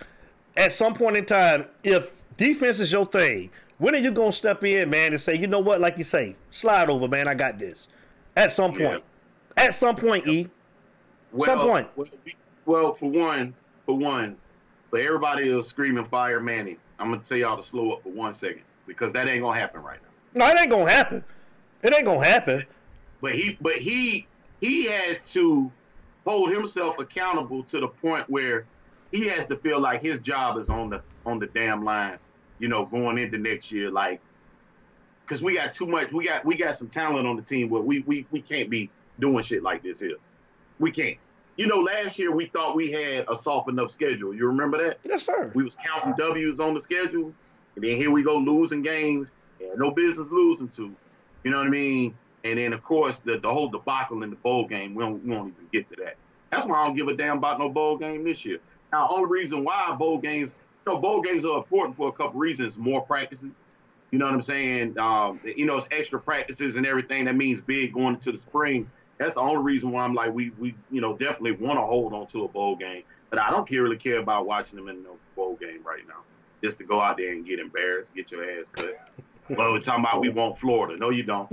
[0.56, 4.64] at some point in time, if defense is your thing, When are you gonna step
[4.64, 7.58] in, man, and say, you know what, like you say, slide over, man, I got
[7.58, 7.88] this.
[8.34, 8.88] At some Yeah.
[8.88, 9.04] point.
[9.58, 10.48] At some point, E.
[11.40, 11.86] Some point.
[11.94, 12.08] Well,
[12.64, 14.36] well, for one, for one,
[14.88, 18.32] for everybody who's screaming fire Manny, I'm gonna tell y'all to slow up for one
[18.32, 19.98] second because that ain't gonna happen right
[20.34, 20.46] now.
[20.46, 21.22] No, it ain't gonna happen.
[21.82, 22.64] It ain't gonna happen.
[23.20, 24.26] But he, but he,
[24.60, 25.70] he has to
[26.26, 28.66] hold himself accountable to the point where
[29.12, 32.18] he has to feel like his job is on the on the damn line.
[32.58, 34.20] You know, going into next year, like,
[35.24, 36.10] because we got too much.
[36.10, 38.90] We got we got some talent on the team where we we we can't be
[39.18, 40.16] doing shit like this here.
[40.78, 41.16] We can't.
[41.56, 44.34] You know, last year we thought we had a soft enough schedule.
[44.34, 44.98] You remember that?
[45.04, 45.50] Yes, sir.
[45.54, 47.32] We was counting W's on the schedule,
[47.74, 49.32] and then here we go losing games.
[49.60, 50.94] And no business losing to.
[51.44, 52.14] You know what I mean?
[52.50, 54.94] And then of course the, the whole debacle in the bowl game.
[54.94, 56.16] We don't we won't even get to that.
[56.50, 58.58] That's why I don't give a damn about no bowl game this year.
[58.92, 60.54] Now, only reason why bowl games,
[60.86, 62.78] you know, bowl games are important for a couple reasons.
[62.78, 63.50] More practices.
[64.10, 64.98] You know what I'm saying?
[64.98, 67.24] Um, you know, it's extra practices and everything.
[67.24, 68.88] That means big going into the spring.
[69.18, 72.12] That's the only reason why I'm like, we, we you know, definitely want to hold
[72.12, 73.02] on to a bowl game.
[73.30, 76.22] But I don't care, really care about watching them in no bowl game right now.
[76.62, 78.94] Just to go out there and get embarrassed, get your ass cut.
[79.50, 80.96] Well, we're talking about we want Florida.
[80.96, 81.50] No, you don't.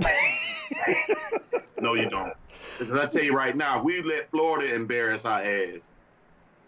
[1.80, 2.32] no, you don't.
[2.78, 5.88] Because I tell you right now, we let Florida embarrass our ass.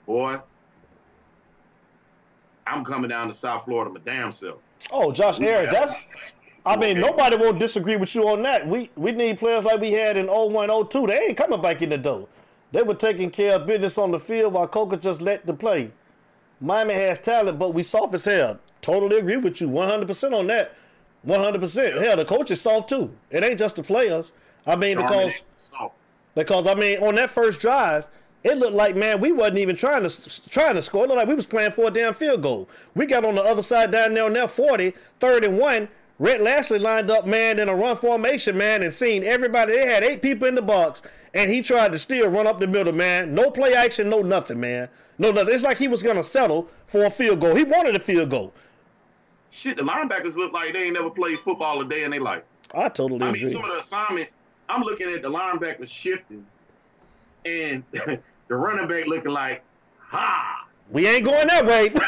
[0.07, 0.39] Boy,
[2.67, 4.59] I'm coming down to South Florida, my damn self.
[4.91, 6.35] Oh, Josh Harris, that's
[6.67, 8.67] I mean, nobody won't disagree with you on that.
[8.67, 11.07] We we need players like we had in 01, 02.
[11.07, 12.27] They ain't coming back in the door.
[12.73, 15.93] They were taking care of business on the field while Coca just let the play.
[16.61, 18.59] Miami has talent, but we soft as hell.
[18.81, 20.75] Totally agree with you, 100% on that.
[21.27, 22.01] 100%.
[22.03, 23.15] Hell, the coach is soft too.
[23.31, 24.33] It ain't just the players.
[24.67, 25.73] I mean, Charmin because
[26.35, 28.07] because I mean, on that first drive,
[28.45, 31.05] it looked like man, we wasn't even trying to trying to score.
[31.05, 32.69] It looked like we was playing for a damn field goal.
[32.95, 35.89] We got on the other side down there on their 40, third and one.
[36.19, 39.73] Rhett Lashlee lined up, man, in a run formation, man, and seen everybody.
[39.73, 41.03] They had eight people in the box,
[41.35, 43.35] and he tried to still run up the middle, man.
[43.35, 44.89] No play action, no nothing, man.
[45.19, 45.55] No nothing.
[45.55, 47.55] It's like he was gonna settle for a field goal.
[47.55, 48.55] He wanted a field goal.
[49.57, 52.43] Shit, the linebackers look like they ain't never played football a day in their life.
[52.75, 53.41] I totally I agree.
[53.41, 54.37] mean, some of the assignments,
[54.69, 56.45] I'm looking at the linebackers shifting,
[57.45, 59.63] and the running back looking like,
[59.99, 60.67] ha.
[60.91, 61.93] we ain't going that way.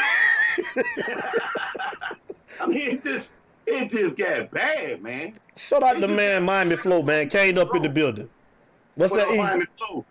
[2.61, 3.35] I mean, it just,
[3.65, 5.33] it just got bad, man.
[5.55, 7.29] Shout out the man Miami Flow, man.
[7.29, 8.29] Came up in the building.
[8.95, 9.29] What's that?
[9.29, 10.05] Miami Flow?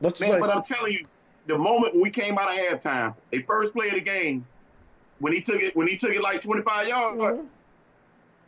[0.00, 1.06] What's Man, but I'm telling you,
[1.46, 4.46] the moment when we came out of halftime, a first play of the game,
[5.24, 7.48] when he took it, when he took it like 25 yards, Mhm.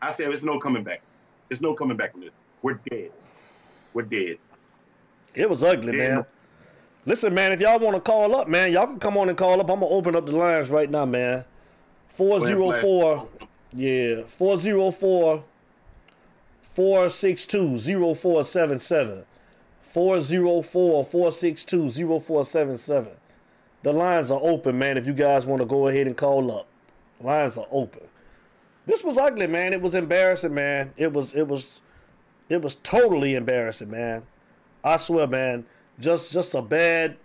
[0.03, 1.01] I said, "It's no coming back.
[1.49, 2.33] It's no coming back from this.
[2.61, 3.13] We're dead.
[3.95, 4.37] We're dead."
[5.35, 6.09] It was ugly, Yeah.
[6.17, 6.27] man.
[7.07, 9.55] Listen, man, if y'all want to call up, man, y'all can come on and call
[9.59, 9.71] up.
[9.71, 11.47] I'm gonna open up the lines right now, man.
[12.09, 13.29] Four zero four,
[13.73, 15.45] yeah, four zero four,
[16.61, 19.25] four six two zero four seven seven,
[19.81, 23.13] four zero four four six two zero four seven seven.
[23.87, 24.99] The lines are open, man.
[24.99, 26.67] If you guys want to go ahead and call up,
[27.21, 28.03] lines are open.
[28.85, 29.73] This was ugly, man.
[29.73, 30.93] It was embarrassing, man.
[30.97, 31.83] It was, it was,
[32.49, 34.25] it was totally embarrassing, man.
[34.83, 35.67] I swear, man,
[36.01, 37.17] just just a bad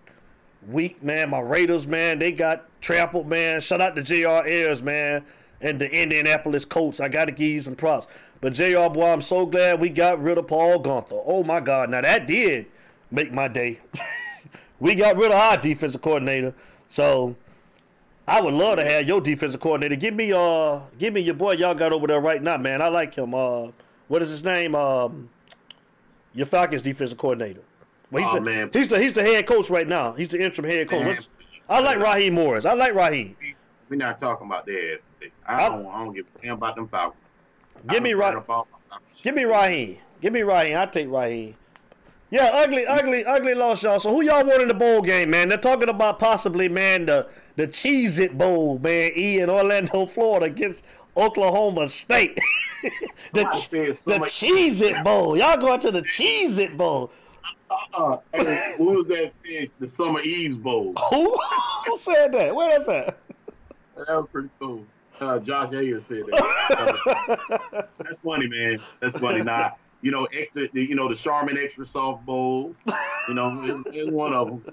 [0.67, 1.31] week, man.
[1.31, 3.59] My Raiders, man, they got trampled, man.
[3.59, 4.45] Shout out to J.R.
[4.45, 5.25] Ayers, man,
[5.61, 6.99] and the Indianapolis Colts.
[6.99, 8.05] I got to give you some props.
[8.39, 8.87] But J.R.
[8.87, 11.23] boy, I'm so glad we got rid of Paul Guenther.
[11.25, 12.67] Oh my God, now that did
[13.09, 13.79] make my day.
[14.81, 16.53] we got rid of our defensive coordinator,
[16.87, 17.35] so
[18.27, 19.95] I would love to have your defensive coordinator.
[19.95, 22.81] Give me uh, give me your boy y'all got over there right now, man.
[22.81, 23.33] I like him.
[23.33, 23.67] Uh,
[24.09, 24.75] what is his name?
[24.75, 25.29] Um,
[26.33, 27.61] your Falcons defensive coordinator.
[28.09, 28.69] Well, he's, Oh, the, man.
[28.73, 30.13] he's the he's the head coach right now.
[30.13, 31.27] He's the interim head coach.
[31.69, 32.65] I like Raheem Morris.
[32.65, 33.35] I like Raheem.
[33.87, 35.31] We're not talking about their ass today.
[35.45, 37.21] I don't, I don't give a damn about them Falcons.
[37.87, 39.21] Give me I Ra- don't care about my Falcons.
[39.21, 39.97] Give me Raheem.
[40.21, 40.77] Give me Raheem.
[40.77, 41.55] I take Raheem.
[42.31, 43.99] Yeah, ugly, ugly, ugly loss, y'all.
[43.99, 45.49] So who y'all want in the bowl game, man?
[45.49, 50.45] They're talking about possibly, man, the the Cheez It Bowl, man, E in Orlando, Florida
[50.45, 50.85] against
[51.17, 52.39] Oklahoma State.
[53.33, 55.37] the the so much- Cheez It Bowl.
[55.37, 57.11] Y'all going to the Cheez It Bowl.
[57.93, 60.93] Uh, hey, who was that saying the Summer Eves Bowl?
[61.09, 61.37] Who,
[61.85, 62.53] who said that?
[62.53, 63.17] Where that?
[63.95, 64.85] That was pretty cool.
[65.21, 67.87] Uh, Josh Ayers said that.
[67.99, 68.79] That's funny, man.
[68.99, 69.41] That's funny.
[69.41, 70.67] Nah, you know, extra.
[70.73, 72.75] You know, the Charmin Extra Soft Bowl.
[73.27, 74.65] You know, it's, it's one of them.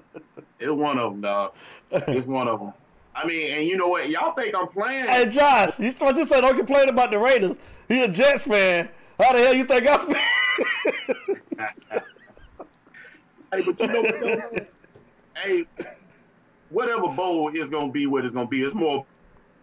[0.58, 1.52] It's one of them, dog.
[1.90, 2.72] It's one of them.
[3.14, 4.08] I mean, and you know what?
[4.08, 5.06] Y'all think I'm playing?
[5.06, 7.56] Hey, Josh, you to say don't complain about the Raiders.
[7.88, 8.88] He a Jets fan.
[9.18, 11.96] How the hell you think I feel?
[13.50, 14.20] Hey, but you know what?
[14.20, 14.66] though,
[15.42, 15.64] hey,
[16.68, 18.62] whatever bowl is gonna be, what it's gonna be.
[18.62, 19.06] It's more,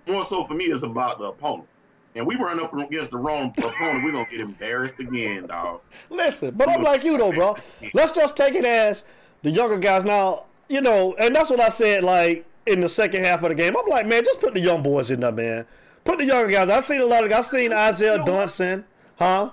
[0.07, 0.65] more so for me.
[0.65, 1.67] It's about the opponent.
[2.15, 5.81] And we run up against the wrong opponent, we're gonna get embarrassed again, dog.
[6.09, 7.55] Listen, but I'm like you though, bro.
[7.93, 9.03] Let's just take it as
[9.43, 10.45] the younger guys now.
[10.67, 12.03] You know, and that's what I said.
[12.03, 14.81] Like in the second half of the game, I'm like, man, just put the young
[14.81, 15.65] boys in there, man.
[16.05, 16.69] Put the younger guys.
[16.69, 17.31] I seen a lot of.
[17.31, 18.85] I seen Isaiah Dunson,
[19.17, 19.51] huh?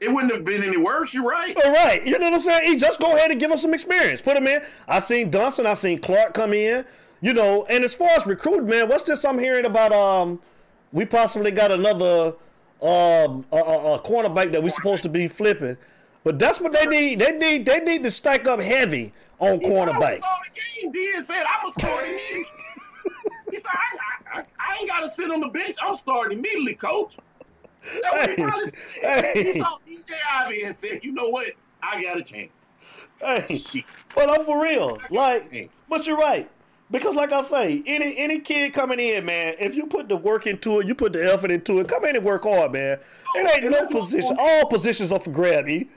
[0.00, 1.14] It wouldn't have been any worse.
[1.14, 1.56] You're right.
[1.64, 2.70] All right, you know what I'm saying?
[2.70, 4.20] He just go ahead and give him some experience.
[4.20, 4.62] Put him in.
[4.88, 5.66] I seen Dunson.
[5.66, 6.84] I seen Clark come in.
[7.20, 9.92] You know, and as far as recruit, man, what's this I'm hearing about?
[9.92, 10.40] Um,
[10.94, 12.34] we possibly got another
[12.80, 15.76] um a, a, a cornerback that we're supposed to be flipping,
[16.22, 17.18] but that's what they need.
[17.18, 20.18] They need they need to stack up heavy on He cornerbacks.
[20.20, 20.92] saw the game.
[20.92, 22.46] D said, "I'm gonna start immediately."
[23.50, 23.70] he said,
[24.32, 25.76] I, I, I ain't gotta sit on the bench.
[25.82, 27.16] I'm starting immediately, coach."
[28.02, 28.82] That's what he probably said.
[29.02, 29.42] hey.
[29.44, 31.48] He saw DJ Ivey and said, "You know what?
[31.82, 32.50] I got a chance."
[33.20, 33.84] Hey, Shit.
[34.14, 34.98] but I'm for real.
[35.10, 35.70] Like, Hey.
[35.88, 36.50] but you're right.
[36.94, 40.46] Because like I say, any any kid coming in, man, if you put the work
[40.46, 43.00] into it, you put the effort into it, come in and work hard, man.
[43.34, 44.36] It ain't no position.
[44.38, 45.88] All positions are for grab, E.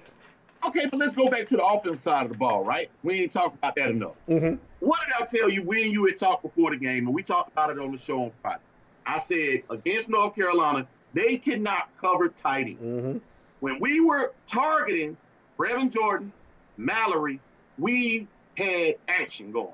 [0.65, 2.89] Okay, but let's go back to the offense side of the ball, right?
[3.03, 4.15] We ain't talked about that enough.
[4.27, 4.55] Mm-hmm.
[4.79, 7.51] What did I tell you when you had talked before the game, and we talked
[7.51, 8.63] about it on the show on Friday?
[9.05, 12.79] I said against North Carolina, they cannot cover tight end.
[12.79, 13.17] Mm-hmm.
[13.59, 15.15] When we were targeting
[15.59, 16.31] Brevin Jordan,
[16.75, 17.39] Mallory,
[17.77, 19.73] we had action going.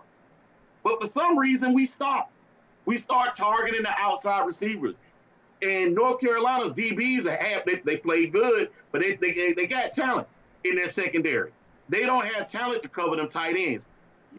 [0.83, 2.31] But for some reason, we stopped.
[2.85, 4.99] We start targeting the outside receivers.
[5.61, 9.93] And North Carolina's DBs are half, they, they play good, but they, they, they got
[9.93, 10.27] talent
[10.65, 11.51] in their secondary.
[11.87, 13.85] They don't have talent to cover them tight ends.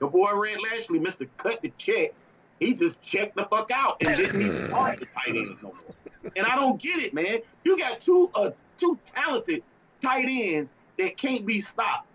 [0.00, 1.28] Your boy Rhett Lashlee, Mr.
[1.38, 2.12] Cut the Check,
[2.60, 6.32] he just checked the fuck out and didn't even target the tight ends no more.
[6.36, 7.40] And I don't get it, man.
[7.64, 9.62] You got two uh, two talented
[10.00, 12.06] tight ends that can't be stopped.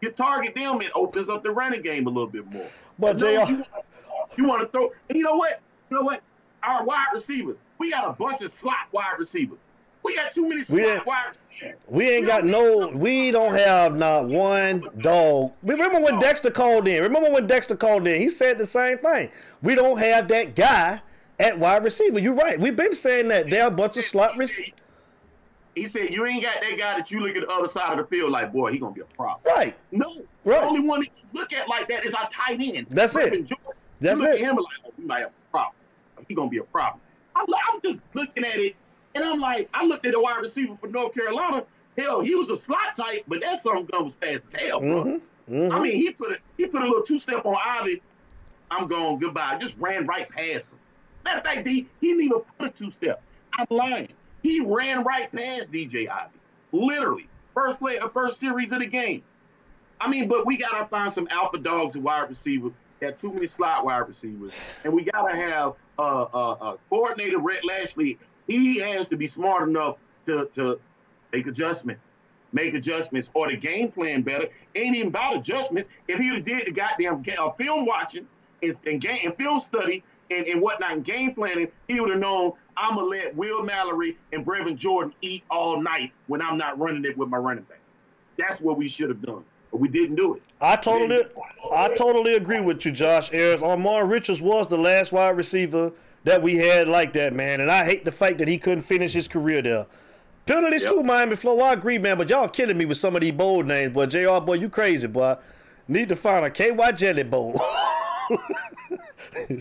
[0.00, 2.68] You target them, it opens up the running game a little bit more.
[2.98, 3.64] But No, JR you,
[4.36, 5.60] you want to throw, and you know what?
[5.90, 6.22] You know what?
[6.62, 9.66] Our wide receivers, we got a bunch of slot wide receivers.
[10.02, 11.78] We got too many slot ain't- wide receivers.
[11.88, 12.88] We ain't got no.
[12.94, 15.52] We don't have not one dog.
[15.62, 17.02] Remember when Dexter called in?
[17.02, 18.20] Remember when Dexter called in?
[18.20, 19.30] He said the same thing.
[19.62, 21.00] We don't have that guy
[21.38, 22.18] at wide receiver.
[22.18, 22.58] You're right.
[22.58, 24.72] We've been saying that they're a bunch of slot receivers.
[25.78, 27.98] He said, "You ain't got that guy that you look at the other side of
[27.98, 29.74] the field like, boy, he gonna be a problem." Right.
[29.92, 30.06] No,
[30.44, 30.60] Right.
[30.60, 32.88] the only one that you look at like that is our tight end.
[32.90, 33.32] That's it.
[33.32, 33.72] Brevin Jordan.
[34.00, 34.42] That's you look it.
[34.42, 35.74] at him like, oh, we might have a problem.
[36.28, 37.00] He gonna be a problem.
[37.36, 38.74] I'm, I'm just looking at it,
[39.14, 41.64] and I'm like, I looked at the wide receiver for North Carolina.
[41.96, 45.04] Hell, he was a slot type, but that son gun was fast as hell, bro.
[45.04, 45.20] Mhm.
[45.50, 45.72] Mhm.
[45.72, 48.02] I mean, he put a he put a little two step on Ivey.
[48.70, 49.56] I'm going goodbye.
[49.58, 50.78] Just ran right past him.
[51.24, 53.22] Matter of fact, D, he didn't even put a two step.
[53.54, 54.08] I'm lying.
[54.42, 56.38] He ran right past DJ Ivey.
[56.72, 57.28] Literally.
[57.54, 59.22] First play, uh, first series of the game.
[60.00, 62.70] I mean, but we gotta find some alpha dogs at wide receiver.
[63.00, 64.52] Got too many slot wide receivers,
[64.84, 68.18] and we gotta have uh, uh, uh, coordinator Rhett Lashlee.
[68.46, 70.80] He has to be smart enough to to
[71.32, 72.14] make adjustments,
[72.52, 74.48] make adjustments, or the game plan better.
[74.74, 75.88] Ain't even about adjustments.
[76.06, 78.26] If he did the goddamn uh, film watching
[78.62, 82.20] and, and game and film study and, and whatnot and game planning, he would have
[82.20, 86.78] known I'm gonna let Will Mallory and Brevin Jordan eat all night when I'm not
[86.78, 87.80] running it with my running back.
[88.36, 90.42] That's what we should have done, but we didn't do it.
[90.60, 91.24] I totally,
[91.72, 93.62] I totally agree with you, Josh Ayers.
[93.62, 95.92] Ahmmon Richards was the last wide receiver
[96.24, 97.60] that we had like that, man.
[97.60, 99.86] And I hate the fact that he couldn't finish his career there.
[100.46, 100.92] Penalties Yep.
[100.92, 101.60] too, Miami Flow.
[101.60, 102.16] I agree, man.
[102.16, 104.06] But y'all killing me with some of these bold names, boy.
[104.06, 104.38] Jr.
[104.40, 105.36] Boy, you crazy, boy.
[105.86, 107.60] Need to find a KY Jelly Bowl.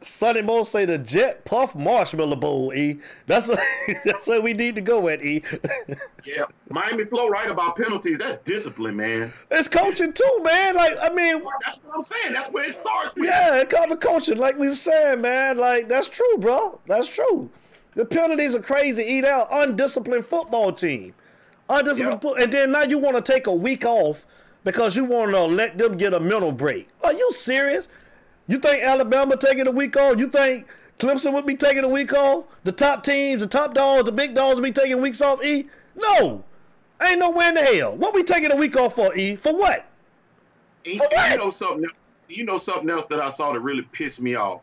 [0.00, 2.72] Sonny Mo say the Jet Puff Marshmallow Bowl.
[2.74, 2.98] E.
[3.26, 3.46] That's
[4.04, 5.22] that's where we need to go at.
[5.24, 5.42] E.
[6.26, 8.18] Yeah, Miami Flow right about penalties.
[8.18, 9.32] That's discipline, man.
[9.50, 10.74] it's coaching too, man.
[10.74, 12.34] Like I mean, That's what I'm saying.
[12.34, 13.14] That's where it starts.
[13.14, 13.24] With.
[13.24, 15.56] Yeah, it comes to coaching, like we were saying, man.
[15.56, 16.78] Like that's true, bro.
[16.86, 17.48] That's true.
[17.94, 19.02] The penalties are crazy.
[19.02, 21.14] Eat out undisciplined football team,
[21.70, 24.26] undisciplined, fo- and then now you want to take a week off
[24.62, 26.86] because you want to let them get a mental break.
[27.02, 27.88] Are you serious?
[28.50, 30.18] You think Alabama taking a week off?
[30.18, 30.66] You think
[30.98, 32.46] Clemson would be taking a week off?
[32.64, 35.44] The top teams, the top dogs, the big dogs would be taking weeks off?
[35.44, 35.68] E?
[35.94, 36.42] No,
[37.00, 37.96] ain't nowhere in the hell.
[37.96, 39.14] What we taking a week off for?
[39.14, 39.36] E?
[39.36, 39.86] For what?
[40.84, 41.30] And, For what?
[41.30, 41.90] you know something.
[42.28, 44.62] You know something else that I saw that really pissed me off,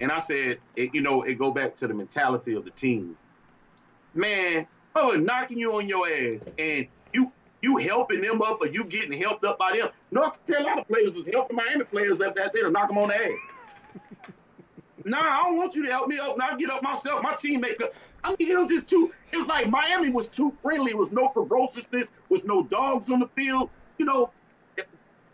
[0.00, 3.16] and I said, it, you know, it go back to the mentality of the team.
[4.14, 4.66] Man,
[4.96, 7.32] I was knocking you on your ass, and you
[7.62, 9.88] you helping them up, or you getting helped up by them.
[10.10, 13.16] North Carolina players is helping Miami players up that there to knock them on the
[13.16, 13.32] ass.
[15.04, 16.38] nah, I don't want you to help me up.
[16.38, 17.22] Now I get up myself.
[17.22, 17.80] My teammate.
[18.24, 19.12] I mean, it was just too.
[19.32, 20.92] It was like Miami was too friendly.
[20.92, 22.10] It was no ferociousness.
[22.28, 23.70] Was no dogs on the field.
[23.98, 24.30] You know,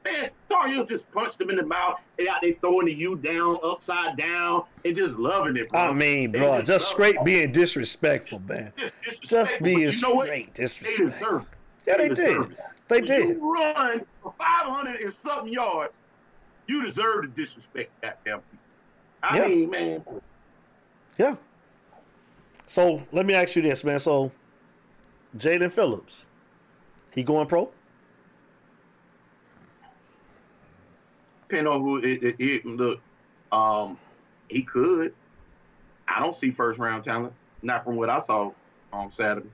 [0.05, 0.31] man,
[0.66, 1.99] Heels just punched them in the mouth.
[2.16, 5.81] They out there throwing the U down, upside down, and just loving it, bro.
[5.81, 8.72] I mean, bro, just love straight being disrespectful, man.
[8.77, 9.91] Just, Just disrespectful, being you know
[10.25, 11.07] straight They disrespectful.
[11.07, 11.49] deserve it.
[11.87, 12.57] Yeah, they did.
[12.89, 13.28] They When did.
[13.28, 16.01] You run for 500 and something yards,
[16.66, 18.59] you deserve to disrespect that damn people.
[19.22, 19.47] I Yeah.
[19.47, 20.05] mean, man,
[21.18, 21.37] Yeah.
[22.66, 23.99] So let me ask you this, man.
[24.01, 24.32] So
[25.37, 26.26] Jaelan Phillips,
[27.12, 27.70] he going pro?
[31.49, 33.01] depending on who it, it, it look,
[33.53, 33.99] um,
[34.49, 35.14] he could.
[36.09, 37.32] I don't see first round talent,
[37.62, 38.53] not from what I saw
[38.93, 39.49] on Saturday.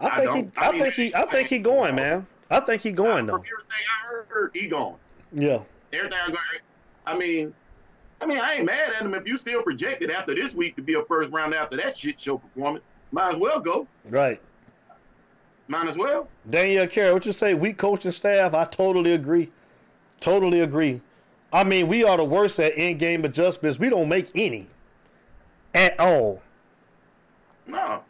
[0.00, 0.60] I I think he.
[0.60, 1.14] I I mean, think he.
[1.14, 2.26] I think he going, man.
[2.50, 3.38] I think he going though.
[3.38, 4.96] From everything I heard, he going.
[5.32, 5.60] Yeah.
[5.92, 6.40] Everything I got.
[7.06, 7.54] I mean,
[8.20, 10.82] I mean, I ain't mad at him if you still projected after this week to
[10.82, 12.84] be a first round after that shit show performance.
[13.12, 13.86] Might as well go.
[14.08, 14.40] Right.
[15.68, 16.28] Might as well.
[16.48, 17.54] Danielle Carey, what you say?
[17.54, 18.54] Weak coaching staff.
[18.54, 19.50] I totally agree.
[20.20, 21.00] Totally agree.
[21.52, 23.78] I mean, we are the worst at in-game adjustments.
[23.78, 24.66] We don't make any
[25.74, 26.42] at all.
[27.66, 28.02] No.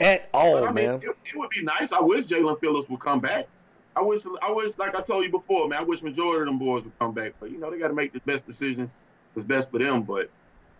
[0.00, 0.94] At all, I mean, man.
[0.96, 1.92] it, it would be nice.
[1.92, 3.48] I wish Jaelan Phillips would come back.
[3.96, 5.80] I wish, I wish, like I told you before, man.
[5.80, 7.32] I wish majority of them boys would come back.
[7.40, 8.90] But you know, they got to make the best decision
[9.34, 10.02] that's best for them.
[10.02, 10.30] But,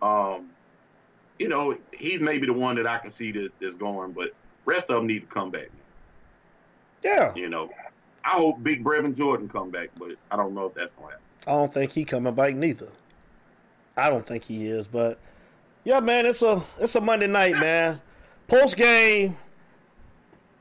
[0.00, 0.50] um,
[1.38, 4.12] you know, he's maybe the one that I can see that is going.
[4.12, 5.68] But rest of them need to come back.
[7.02, 7.34] Yeah.
[7.34, 7.70] You know,
[8.24, 11.22] I hope Big Brevin Jordan come back, but I don't know if that's gonna happen.
[11.46, 12.88] I don't think he coming back neither.
[13.96, 15.18] I don't think he is, but
[15.82, 18.00] yeah, man, it's a it's a Monday night, man.
[18.48, 19.36] Post game,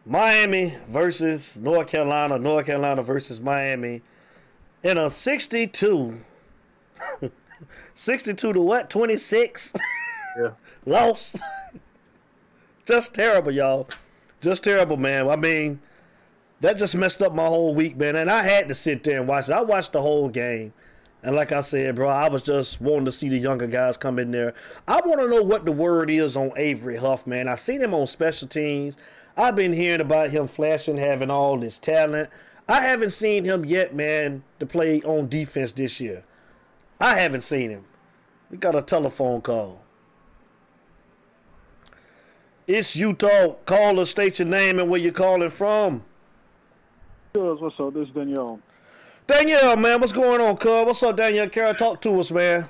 [0.05, 4.01] Miami versus North Carolina, North Carolina versus Miami,
[4.83, 6.17] in a 62,
[7.95, 8.89] 62 to what?
[8.89, 9.73] 26
[10.37, 10.51] Yeah.
[10.85, 11.35] loss.
[12.85, 13.87] just terrible, y'all.
[14.41, 15.29] Just terrible, man.
[15.29, 15.79] I mean,
[16.59, 18.15] that just messed up my whole week, man.
[18.17, 19.53] And I had to sit there and watch it.
[19.53, 20.73] I watched the whole game.
[21.27, 24.17] And like I said, bro, I was just wanting to see the younger guys come
[24.17, 24.53] in there.
[24.87, 27.49] I want to know what the word is on Avery Huff, man.
[27.49, 28.95] I seen him on special teams.
[29.35, 32.29] I've been hearing about him flashing, having all this talent.
[32.69, 36.23] I haven't seen him yet, man, to play on defense this year.
[37.01, 37.83] I haven't seen him.
[38.49, 39.81] We got a telephone call.
[42.67, 43.55] It's Utah.
[43.65, 46.05] Call us, state your name and where you're calling from.
[47.33, 47.93] What's up?
[47.95, 48.61] This is Danielle.
[49.27, 50.87] Danielle, man, what's going on, cub?
[50.87, 51.49] What's up, Danielle?
[51.49, 52.69] Kara, talk to us, man.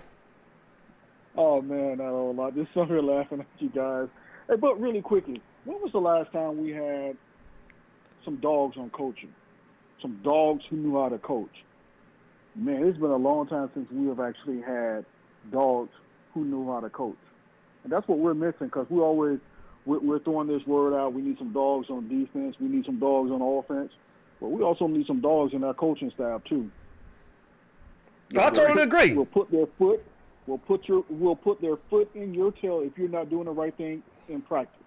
[1.37, 2.55] Oh man, not a whole lot.
[2.55, 4.07] Just sitting here laughing at you guys.
[4.49, 7.15] Hey, but really quickly, when was the last time we had
[8.25, 9.31] some dogs on coaching?
[10.01, 11.63] Some dogs who knew how to coach.
[12.55, 15.05] Man, it's been a long time since we have actually had
[15.51, 15.91] dogs
[16.33, 17.17] who knew how to coach,
[17.83, 19.37] and that's what we're missing because we always
[19.85, 21.13] we're, we're throwing this word out.
[21.13, 22.55] We need some dogs on defense.
[22.59, 23.91] We need some dogs on offense,
[24.39, 26.69] but we also need some dogs in our coaching staff too.
[28.37, 29.13] I totally agree.
[29.13, 30.03] We'll put their foot
[30.47, 33.51] We'll put your We'll put their foot in your tail if you're not doing the
[33.51, 34.81] right thing in practice.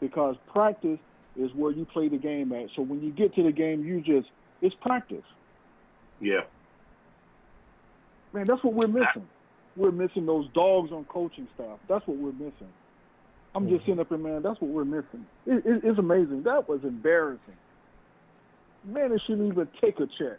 [0.00, 0.98] Because practice
[1.36, 2.68] is where you play the game at.
[2.74, 4.28] So when you get to the game you just
[4.62, 5.24] it's practice.
[6.18, 6.42] Yeah.
[8.32, 9.28] Man, that's what we're missing.
[9.76, 11.78] We're missing those dogs on coaching staff.
[11.88, 12.72] That's what we're missing.
[13.54, 13.90] I'm just mm-hmm.
[13.92, 14.42] sitting up here, man.
[14.42, 15.26] That's what we're missing.
[15.46, 16.42] It, it, it's amazing.
[16.44, 17.56] That was embarrassing.
[18.86, 20.38] Man, it shouldn't even take a check.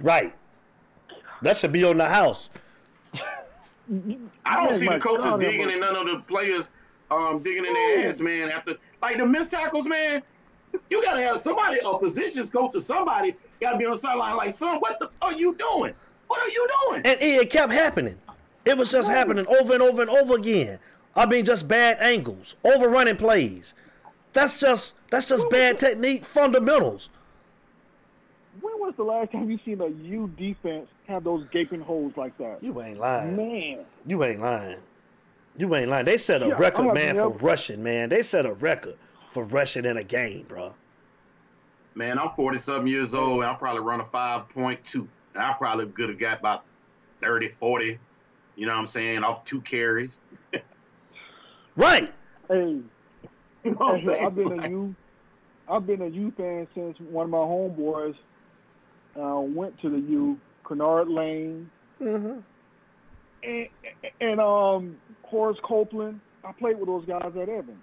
[0.00, 0.32] Right.
[1.42, 2.50] That should be on the house.
[3.14, 6.70] I don't Man, see the coaches God, digging I'm- and none of the players
[7.10, 8.50] um, digging in their ass, man.
[8.50, 10.22] After like the missed tackles, man,
[10.90, 14.50] you gotta have somebody, a positions coach or somebody, gotta be on the sideline like,
[14.50, 15.94] son, what the are you doing?
[16.26, 17.02] What are you doing?
[17.06, 18.18] And it kept happening.
[18.66, 20.78] It was just happening over and over and over again.
[21.16, 23.74] I mean, just bad angles, overrunning plays.
[24.34, 27.08] That's just that's just bad technique fundamentals.
[28.98, 32.36] When was the last time you seen a U defense have those gaping holes like
[32.38, 32.58] that?
[32.60, 33.36] You ain't lying.
[33.36, 34.78] Man, You ain't lying.
[35.56, 36.04] You ain't lying.
[36.04, 38.08] They set a Yeah, record, I'm not- man, for rushing, man.
[38.08, 38.96] They set a record
[39.30, 40.74] for rushing in a game, bro.
[41.94, 43.42] Man, I'm 40 something years old.
[43.42, 45.06] and I'll probably run a 5.2.
[45.36, 46.64] I probably could have got about
[47.22, 47.98] 30, 40,
[48.56, 50.20] you know what I'm saying, off two carries.
[51.76, 52.12] Right.
[52.48, 52.80] hey,
[53.62, 54.26] You know what I'm hey, saying?
[54.26, 54.94] I've been a Like, U,
[55.68, 58.16] I've been a U fan since one of my homeboys
[59.16, 62.38] uh, went to the U, Kenard Lang, Mm-hmm.
[63.42, 63.68] and,
[64.20, 66.20] and um Horace Copeland.
[66.44, 67.78] I played with those guys at Evan,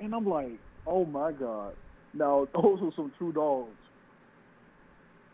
[0.00, 1.74] and I'm like, oh my god!
[2.12, 3.70] Now those were some true dogs,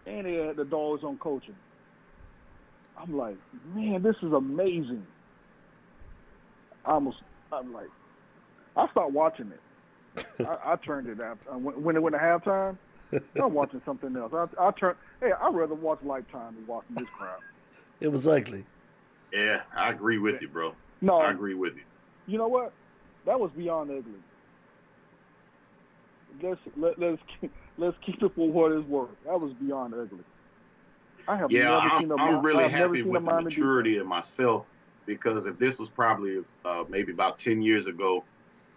[0.06, 1.56] and they had the dogs on coaching.
[2.98, 3.36] I'm like,
[3.74, 5.06] man, this is amazing.
[6.84, 7.16] I almost,
[7.52, 7.88] I'm like,
[8.76, 10.26] I stopped watching it.
[10.46, 12.76] I, I turned it out when when it went to halftime.
[13.12, 14.32] I'm watching something else.
[14.34, 14.94] I, I turn.
[15.20, 17.38] Hey, I'd rather watch Lifetime than watching this crap.
[18.00, 18.64] It was ugly.
[19.30, 20.74] Yeah, I agree with you, bro.
[21.02, 21.82] No, I agree with you.
[22.26, 22.72] you know what?
[23.26, 24.24] That was beyond ugly.
[26.42, 29.10] Let's let, let's keep, let's keep it for what it's worth.
[29.26, 30.24] That was beyond ugly.
[31.28, 34.06] I have Yeah, never I'm, seen a I'm really I've happy with the maturity of
[34.06, 34.66] myself
[35.06, 38.26] because if this was probably uh, maybe about 10 years ago,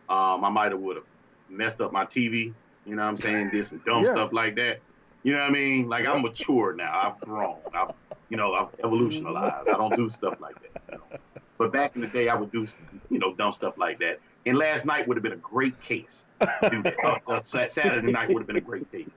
[0.10, 1.06] um, I might have would have
[1.48, 2.54] messed up my TV.
[2.86, 3.50] You know what I'm saying?
[3.50, 4.12] Did some dumb Yeah.
[4.12, 4.82] stuff like that.
[5.24, 5.88] You know what I mean?
[5.88, 6.92] Like I'm mature now.
[6.94, 7.62] I've grown.
[7.74, 7.92] I've
[8.30, 9.70] you know I've evolutionized.
[9.70, 10.72] I don't do stuff like that.
[10.92, 11.20] You know?
[11.58, 12.66] But back in the day, I would do
[13.10, 14.20] you know dumb stuff like that.
[14.46, 16.26] And last night would have been a great case.
[16.40, 16.86] that.
[17.04, 19.08] Uh, uh, Saturday night would have been a great case.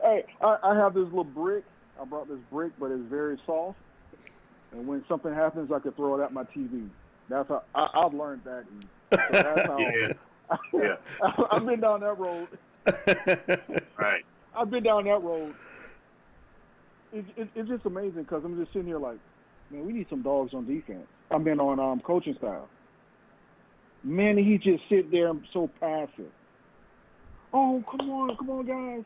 [0.00, 1.62] Hey, I, I have this little brick.
[2.00, 3.78] I brought this brick, but it's very soft.
[4.72, 6.88] And when something happens, I can throw it at my TV.
[7.28, 8.64] That's how I, I've learned that.
[9.12, 10.08] So that's how, Yeah,
[10.72, 10.96] yeah,
[11.50, 12.48] I've been down that road.
[13.96, 14.24] right.
[14.56, 15.54] I've been down that road.
[17.12, 19.18] It, it, it's just amazing because I'm just sitting here like,
[19.70, 21.06] man, we need some dogs on defense.
[21.30, 22.68] I mean, on um, coaching style.
[24.04, 26.30] Man, he just sit there and so passive.
[27.52, 29.04] Oh, come on, come on, guys.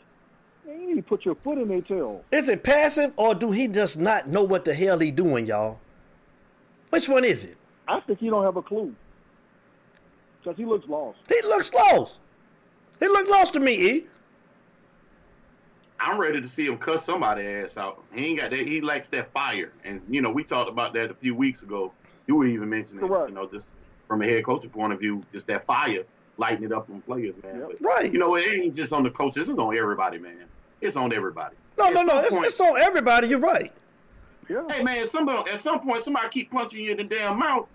[0.66, 2.24] Man, you need to put your foot in their tail.
[2.32, 5.78] Is it passive or do he just not know what the hell he doing, y'all?
[6.90, 7.56] Which one is it?
[7.86, 8.94] I think he don't have a clue
[10.46, 11.18] because he looks lost.
[11.28, 12.20] He looks lost.
[13.00, 14.06] He look lost to me, E.
[15.98, 18.02] I'm ready to see him cuss somebody ass out.
[18.14, 18.58] He ain't got that.
[18.60, 21.92] He lacks that fire, and you know we talked about that a few weeks ago.
[22.26, 23.28] You were even mentioning, Correct.
[23.30, 23.68] you know, just
[24.06, 26.04] from a head coaching point of view, just that fire
[26.38, 27.58] lighting it up on players, man.
[27.60, 27.68] Yep.
[27.80, 28.12] But, Right.
[28.12, 29.48] you know, it ain't just on the coaches.
[29.48, 30.44] It's on everybody, man.
[30.80, 31.56] It's on everybody.
[31.78, 32.06] No, At no, no.
[32.08, 33.28] some It's, point- it's on everybody.
[33.28, 33.72] You're right.
[34.48, 34.62] Yeah.
[34.70, 37.66] Hey, man, somebody at some point somebody keep punching you in the damn mouth.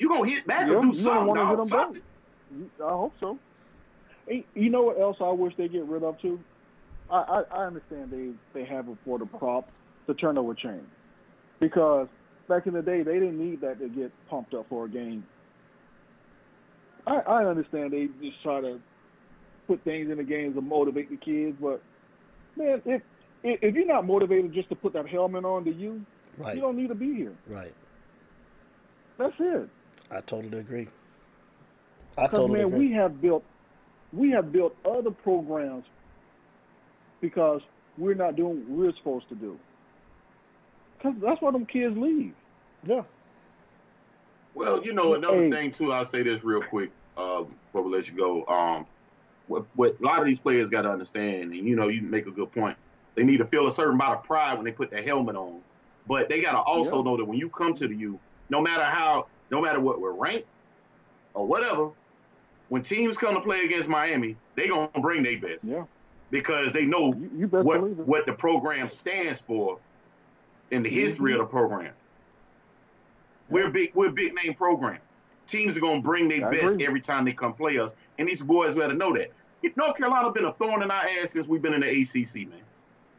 [0.00, 1.56] You gonna hit back Yeah, or do you don't something, wanna hit dog.
[1.58, 2.02] them Something.
[2.84, 3.38] I hope so.
[4.26, 6.40] Hey, you know what else I wish they get rid of too?
[7.10, 9.68] I, I, I understand they, they have it for the prop,
[10.06, 10.82] the turnover chain.
[11.60, 12.08] Because
[12.48, 15.24] back in the day, they didn't need that to get pumped up for a game.
[17.06, 18.80] I, I understand they just try to
[19.66, 21.82] put things in the games to motivate the kids, but
[22.56, 23.02] man, if
[23.42, 26.04] if if you're not motivated just to put that helmet on to you,
[26.38, 26.54] Right.
[26.54, 27.34] you don't need to be here.
[27.48, 27.72] Right.
[29.18, 29.68] That's it.
[30.08, 30.88] I totally agree.
[32.16, 32.78] I Because totally man, agree.
[32.78, 33.44] we have built
[34.12, 35.84] we have built other programs
[37.20, 37.60] because
[37.96, 39.58] we're not doing what we're supposed to do.
[40.98, 42.34] Because that's why them kids leave.
[42.86, 43.02] yeah.
[44.54, 45.50] Well, you know, another Hey.
[45.50, 48.44] thing too, I'll say this real quick um, before we let you go.
[48.46, 48.86] Um,
[49.46, 52.26] what, what a lot of these players got to understand, and you know, you make
[52.26, 52.76] a good point.
[53.16, 55.62] They need to feel a certain amount of pride when they put their helmet on,
[56.06, 57.02] but they got to also Yeah.
[57.02, 60.12] know that when you come to the U, no matter how, no matter what we're
[60.12, 60.46] ranked
[61.34, 61.90] or whatever,
[62.68, 65.84] when teams come to play against Miami, they gonna bring their best Yeah,
[66.30, 69.78] because they know you, you what what the program stands for
[70.70, 71.92] in the history of the program.
[73.48, 75.00] We're a big we're a big name program.
[75.46, 76.86] Teams are gonna bring their best agree.
[76.86, 79.32] every time they come play us, and these boys better know that.
[79.76, 82.60] North Carolina been a thorn in our ass since we've been in the ACC, man.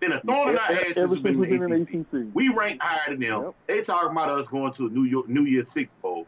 [0.02, 1.93] Been a thorn in our ass since we've been in the ACC.
[2.12, 2.34] ACC.
[2.34, 3.43] We ranked higher than them.
[3.43, 3.54] Yep.
[3.68, 6.26] They talking about us going to a New York New Year's Six bowl.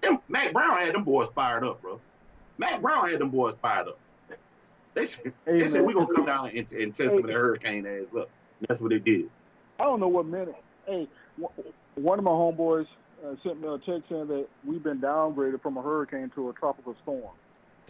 [0.00, 2.00] Them, Mack Brown had them boys fired up, bro.
[2.58, 3.98] Mack Brown had them boys fired up.
[4.94, 5.86] They said, Hey, they said man.
[5.86, 8.28] we gonna come down and, and test some of the hurricane ass up.
[8.66, 9.30] That's what they did.
[9.78, 10.56] I don't know what minute.
[10.86, 11.06] Hey,
[11.94, 12.88] one of my homeboys
[13.24, 16.52] uh, sent me a text saying that we've been downgraded from a hurricane to a
[16.54, 17.30] tropical storm.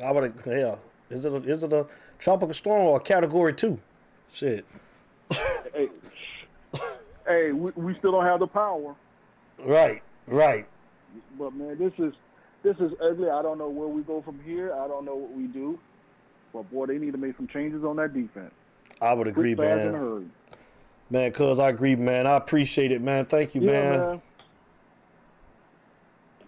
[0.05, 0.35] I would.
[0.47, 0.77] Yeah.
[1.09, 1.87] Is it a, is it a
[2.19, 3.81] tropical storm or a category two?
[4.31, 4.67] Shit.
[7.33, 8.95] Hey, hey, we, we still don't have the power.
[9.65, 10.03] Right.
[10.27, 10.67] Right.
[11.39, 12.15] But man, this is
[12.63, 13.29] this is ugly.
[13.29, 14.73] I don't know where we go from here.
[14.73, 15.79] I don't know what we do.
[16.53, 18.53] But boy, they need to make some changes on that defense.
[19.01, 20.31] I would agree, Quick, fast, in a man.
[21.11, 22.27] Man, cuz I agree, man.
[22.27, 23.25] I appreciate it, man.
[23.27, 24.01] Thank you, Yeah, man.
[24.01, 24.23] man.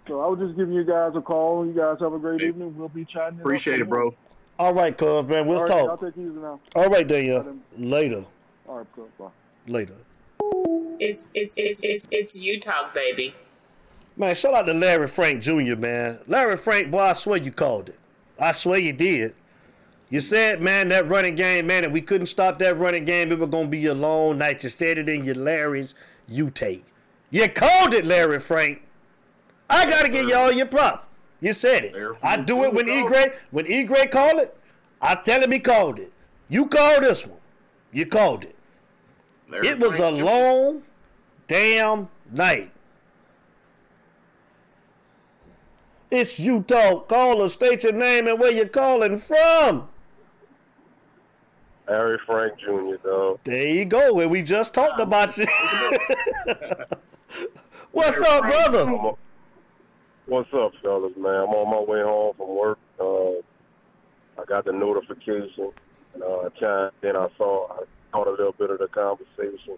[0.06, 1.66] So I was just giving you guys a call.
[1.66, 2.76] You guys have a great Hey, evening.
[2.76, 3.40] We'll be chatting.
[3.40, 4.14] Appreciate it, bro.
[4.58, 5.46] All right, cuz, man.
[5.46, 6.00] We'll All right, I'll talk.
[6.00, 6.60] take it easy now.
[6.74, 7.38] All right, Danielle.
[7.38, 8.24] All right, Later.
[8.68, 9.08] All right, cool.
[9.18, 9.28] Bye.
[9.66, 9.96] Later.
[11.04, 13.34] It's it's it's it's it's you talk, baby.
[14.16, 16.18] Man, shout out to Larry Frank Jr., man.
[16.26, 17.98] Larry Frank, boy, I swear you called it.
[18.38, 19.34] I swear you did.
[20.08, 23.38] You said, man, that running game, man, if we couldn't stop that running game, it
[23.38, 24.62] was going to be a long night.
[24.62, 25.94] You said it in your Larry's
[26.26, 26.84] you take.
[27.30, 28.80] You called it, Larry Frank.
[29.68, 31.06] I got to give you all your props.
[31.40, 32.16] You said it.
[32.22, 32.92] I do it when Jr.
[32.92, 33.00] E.
[33.00, 33.84] called Gray, when E.
[33.84, 34.56] Gray called it,
[35.02, 36.12] I tell him he called it.
[36.48, 37.40] You called this one.
[37.92, 38.56] You called it.
[39.50, 40.24] Larry It was a Frank Jr.
[40.24, 40.82] long
[41.46, 42.70] damn night.
[46.10, 47.00] It's Utah.
[47.00, 49.88] Call or state your name and where you're calling from.
[51.88, 52.96] Larry Frank Jr.
[53.02, 53.40] Though.
[53.44, 54.20] There you go.
[54.20, 55.46] And we just talked about you.
[57.92, 59.14] What's up, brother?
[60.26, 61.34] What's up, fellas, man?
[61.34, 62.78] I'm on my way home from work.
[62.98, 63.32] Uh,
[64.40, 65.72] I got the notification.
[66.16, 67.16] Uh, chimed in.
[67.16, 67.82] I saw, I
[68.12, 69.76] caught a little bit of the conversation.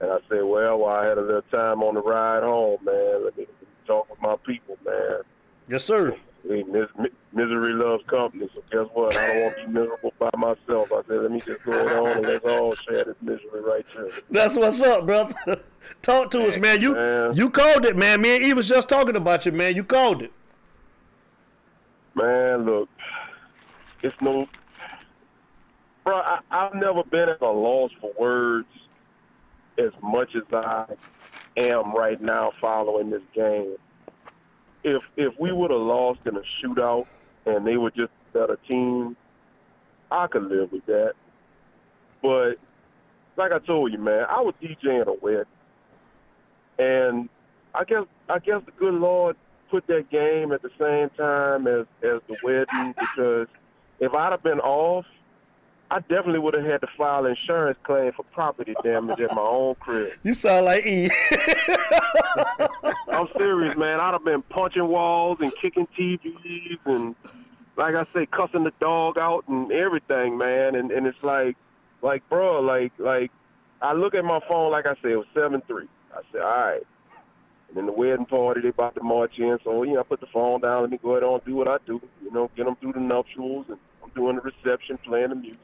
[0.00, 3.24] And I said, well, while I had a little time on the ride home, man,
[3.24, 3.46] let me
[3.86, 5.20] talk with my people, man.
[5.68, 6.16] Yes, sir.
[6.48, 9.14] Hey, mis- misery loves company, so guess what?
[9.14, 10.90] I don't want to be miserable by myself.
[10.90, 14.10] I said, let me just go on and let's all share this misery right here.
[14.30, 15.34] That's what's up, brother.
[16.02, 16.80] Talk to us, man.
[16.80, 17.34] You Man.
[17.34, 18.22] you called it, man.
[18.22, 19.76] Me and E was just talking about you, man.
[19.76, 20.32] You called it.
[22.14, 22.88] Man, look,
[24.02, 24.48] it's no,
[26.04, 26.16] bro.
[26.16, 28.66] I, I've never been at a loss for words
[29.80, 30.86] as much as I
[31.56, 33.76] am right now following this game.
[34.82, 37.06] If if we would have lost in a shootout
[37.46, 39.16] and they were just a better team,
[40.10, 41.14] I could live with that.
[42.22, 42.56] But
[43.36, 45.44] like I told you, man, I was DJing a wedding,
[46.78, 47.28] and
[47.74, 49.36] I guess I guess the good Lord
[49.70, 53.46] put that game at the same time as as the wedding because
[54.00, 55.06] if I'd have been off,
[55.92, 59.42] I definitely would have had to file an insurance claim for property damage at my
[59.42, 60.12] own crib.
[60.22, 61.10] You sound like E.
[63.08, 63.98] I'm serious, man.
[63.98, 67.16] I'd have been punching walls and kicking TVs and,
[67.76, 70.76] like I say, cussing the dog out and everything, man.
[70.76, 71.56] And and it's like,
[72.02, 73.32] like, bro, like, like,
[73.82, 75.88] I look at my phone, like I said, it was seven three.
[76.14, 76.82] I said, all right.
[77.68, 80.20] And then the wedding party, they about to march in, so you know, I put
[80.20, 80.82] the phone down.
[80.82, 82.00] Let me go ahead and do what I do.
[82.22, 85.58] You know, get them through the nuptials, and I'm doing the reception, playing the music.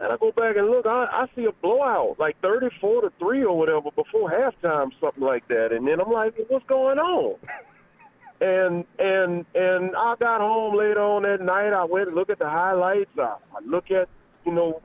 [0.00, 3.44] And I go back and look, I, I see a blowout, like 34 to 3
[3.44, 5.72] or whatever before halftime, something like that.
[5.72, 7.36] And then I'm like, what's going on?
[8.40, 11.74] and and and I got home later on that night.
[11.74, 13.10] I went and look at the highlights.
[13.18, 14.08] I, I look at,
[14.46, 14.80] you know,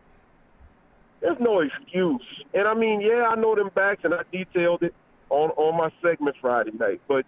[1.22, 2.22] there's no excuse.
[2.53, 4.93] And I mean, yeah, I know them backs, and I detailed it
[5.30, 7.26] on on my segment Friday night, but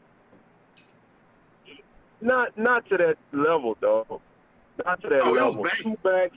[2.19, 4.21] not not to that level, though.
[4.85, 5.65] Not to that Oh, level.
[5.81, 6.35] Two backs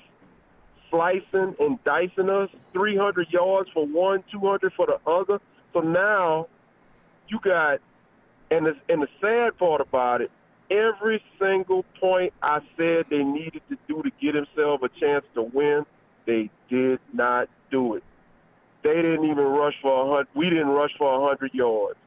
[0.90, 5.40] slicing and dicing us, 300 yards for one, 200 for the other.
[5.72, 6.48] So now
[7.28, 7.80] you got,
[8.50, 10.30] and the, and the sad part about it,
[10.70, 15.42] every single point I said they needed to do to get themselves a chance to
[15.42, 15.86] win,
[16.26, 18.04] they did not do it.
[18.82, 20.28] They didn't even rush for a hundred.
[20.34, 21.98] We didn't rush for a hundred yards.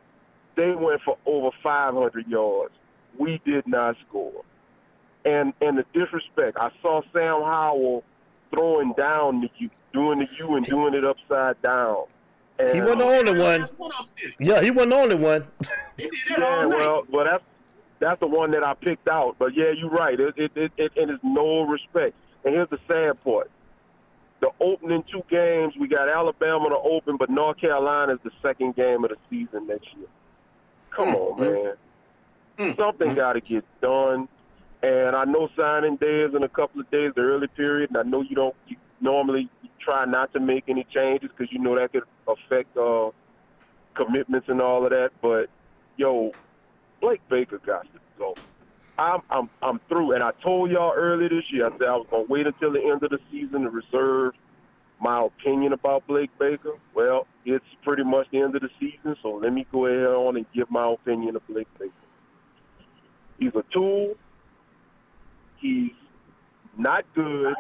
[0.56, 2.74] They went for over 500 yards.
[3.18, 4.44] We did not score.
[5.26, 6.58] And and the disrespect.
[6.60, 8.04] I saw Sam Howell
[8.54, 12.06] throwing down the U, doing the U and doing it upside down.
[12.60, 13.60] And, He wasn't the only one.
[13.60, 14.34] That's what I'm saying.
[14.40, 15.48] Yeah, he wasn't the only one.
[15.98, 17.44] They did that Yeah, well, well, that's
[18.00, 19.36] that's the one that I picked out.
[19.38, 20.20] But yeah, you're right.
[20.20, 22.16] It it it, it, it is no respect.
[22.44, 23.50] And here's the sad part:
[24.42, 28.76] the opening two games, we got Alabama to open, but North Carolina is the second
[28.76, 30.08] game of the season next year.
[30.90, 31.74] Come on, man.
[32.60, 32.76] Mm.
[32.76, 34.28] Something got to get done.
[34.84, 37.98] And I know signing day is in a couple of days, the early period, and
[37.98, 41.78] I know you don't you normally try not to make any changes because you know
[41.78, 43.12] that could affect uh,
[43.96, 45.12] commitments and all of that.
[45.22, 45.50] But
[45.96, 46.34] yo,
[47.02, 48.38] Blake Baker got to go.
[48.98, 51.66] I'm I'm I'm through, and I told y'all earlier this year.
[51.68, 54.34] I said I was gonna wait until the end of the season to reserve
[55.00, 56.74] my opinion about Blake Baker.
[56.94, 60.38] Well, it's pretty much the end of the season, so let me go ahead on
[60.38, 61.94] and give my opinion of Blake Baker.
[63.40, 64.16] He's a tool.
[65.64, 65.92] He's
[66.78, 67.56] not good.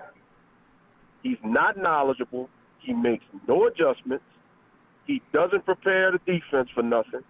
[1.23, 2.49] He's not knowledgeable.
[2.79, 4.25] He makes no adjustments.
[5.07, 7.23] He doesn't prepare the defense for nothing.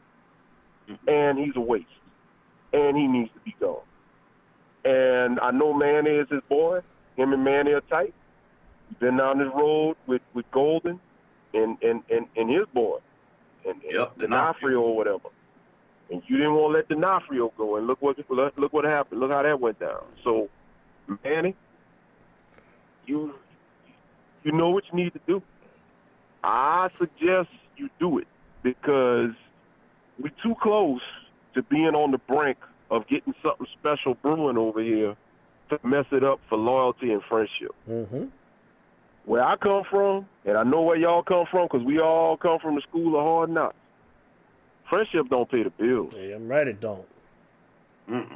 [0.89, 1.09] Mm-hmm.
[1.09, 1.85] And he's a waste.
[2.73, 3.81] And he needs to be gone.
[4.83, 6.79] And I know Manny is his boy.
[7.17, 8.15] Him and Manny are tight.
[8.89, 10.99] He's been down this road with, with Golden
[11.53, 12.97] and, and, and, and his boy.
[13.63, 15.29] And, and Yep, D'Onofrio or whatever.
[16.09, 17.77] And you didn't want to let D'Onofrio go.
[17.77, 19.19] And look what look what happened.
[19.19, 20.03] Look how that went down.
[20.23, 20.49] So,
[21.23, 21.55] Manny,
[23.05, 23.33] you
[24.43, 25.41] you know what you need to do.
[26.43, 28.27] I suggest you do it
[28.61, 29.31] because
[30.19, 31.01] we're too close
[31.53, 32.57] to being on the brink
[32.91, 35.15] of getting something special brewing over here
[35.69, 37.73] to mess it up for loyalty and friendship.
[37.89, 38.25] Mm-hmm.
[39.25, 42.59] Where I come from, and I know where y'all come from because we all come
[42.59, 43.75] from the school of hard knocks.
[44.89, 46.67] Friendship don't pay the bills Yeah, I'm right.
[46.67, 47.07] It don't.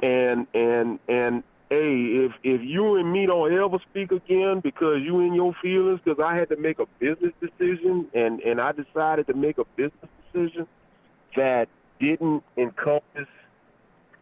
[0.02, 5.20] and and and hey, if if you and me don't ever speak again because you
[5.20, 9.26] in your feelings, because I had to make a business decision and and I decided
[9.28, 10.66] to make a business decision
[11.36, 11.68] that
[12.00, 13.28] didn't encompass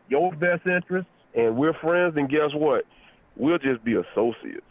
[0.09, 2.85] your best interests, and we're friends, and guess what?
[3.37, 4.63] We'll just be associates.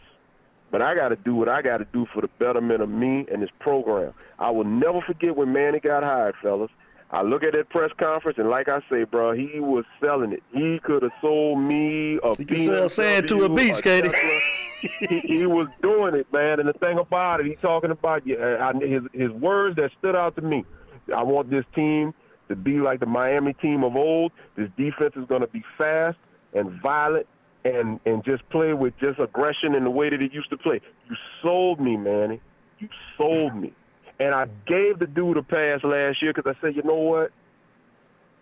[0.70, 3.26] but I got to do what I got to do for the betterment of me
[3.32, 4.12] and this program.
[4.38, 6.70] I will never forget when Manny got hired, fellas.
[7.10, 10.42] I look at that press conference, and like I say, bro, he was selling it.
[10.52, 14.10] He could have sold me a You can sell sand to a beach, Katie.
[14.80, 16.60] He, he was doing it, man.
[16.60, 19.90] And the thing about it, he's talking about yeah, uh, I, his his words that
[19.98, 20.64] stood out to me.
[21.14, 22.12] I want this team
[22.48, 24.32] to be like the Miami team of old.
[24.56, 26.18] This defense is going to be fast
[26.52, 27.26] and violent
[27.64, 30.80] and and just play with just aggression in the way that it used to play.
[31.08, 32.40] You sold me, Manny.
[32.78, 33.72] You sold me.
[34.18, 34.50] And I mm.
[34.66, 37.32] gave the dude a pass last year because I said, you know what?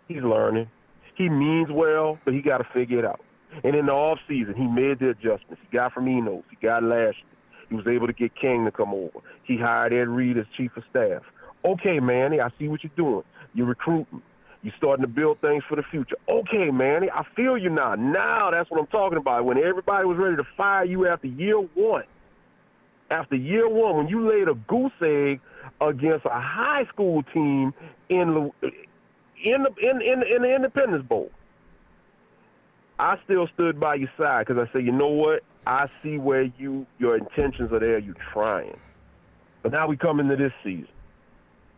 [0.09, 0.69] He's learning.
[1.17, 3.21] He means well, but he got to figure it out.
[3.63, 5.63] And in the off season, he made the adjustments.
[5.63, 6.43] He got from Enos.
[6.51, 7.23] He got Lashlee.
[7.69, 9.21] He was able to get King to come over.
[9.45, 11.23] He hired Ed Reed as chief of staff.
[11.65, 13.25] Okay, Manny, I see what you're doing.
[13.55, 14.23] You're recruiting.
[14.63, 16.17] You're starting to build things for the future.
[16.29, 17.95] Okay, Manny, I feel you now.
[17.95, 19.45] Now that's what I'm talking about.
[19.45, 22.05] When everybody was ready to fire you after year one,
[23.15, 25.41] after year one, when you laid a goose egg
[25.81, 27.73] against a high school team
[28.09, 28.71] in the
[29.43, 31.31] in the in in, in the Independence Bowl,
[32.99, 35.43] I still stood by your side because I said, you know what?
[35.67, 37.99] I see where you your intentions are there.
[37.99, 38.77] You're trying,
[39.63, 40.89] but now we come into this season,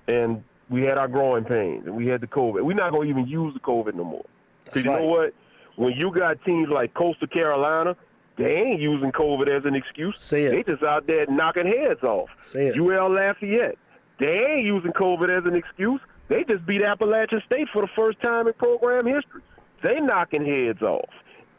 [0.09, 2.62] and we had our growing pains, and we had the COVID.
[2.62, 4.24] We're not gonna even use the COVID no more.
[4.72, 5.03] 'Cause That's you right.
[5.03, 5.34] know what?
[5.76, 7.95] When you got teams like Coastal Carolina,
[8.37, 10.20] they ain't using COVID as an excuse.
[10.20, 10.51] Say it.
[10.51, 12.28] They just out there knocking heads off.
[12.41, 12.78] Say it.
[12.78, 13.78] UL Lafayette,
[14.18, 16.01] they ain't using COVID as an excuse.
[16.28, 19.43] They just beat Appalachian State for the first time in program history.
[19.82, 21.09] They knocking heads off.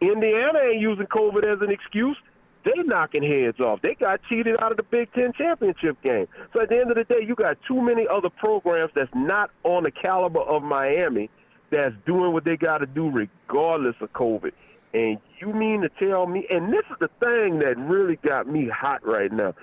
[0.01, 2.17] Indiana ain't using COVID as an excuse.
[2.63, 3.81] They knocking heads off.
[3.81, 6.27] They got cheated out of the Big Ten championship game.
[6.53, 9.51] So at the end of the day, you got too many other programs that's not
[9.63, 11.29] on the caliber of Miami
[11.69, 14.51] that's doing what they got to do regardless of COVID.
[14.97, 16.47] And you mean to tell me?
[16.49, 19.53] And this is the thing that really got me hot right now.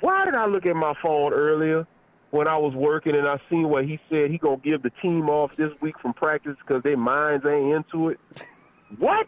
[0.00, 1.86] Why did I look at my phone earlier
[2.30, 5.28] when I was working and I seen what he said he gonna give the team
[5.28, 8.20] off this week from practice because their minds ain't into it?
[8.98, 9.26] What?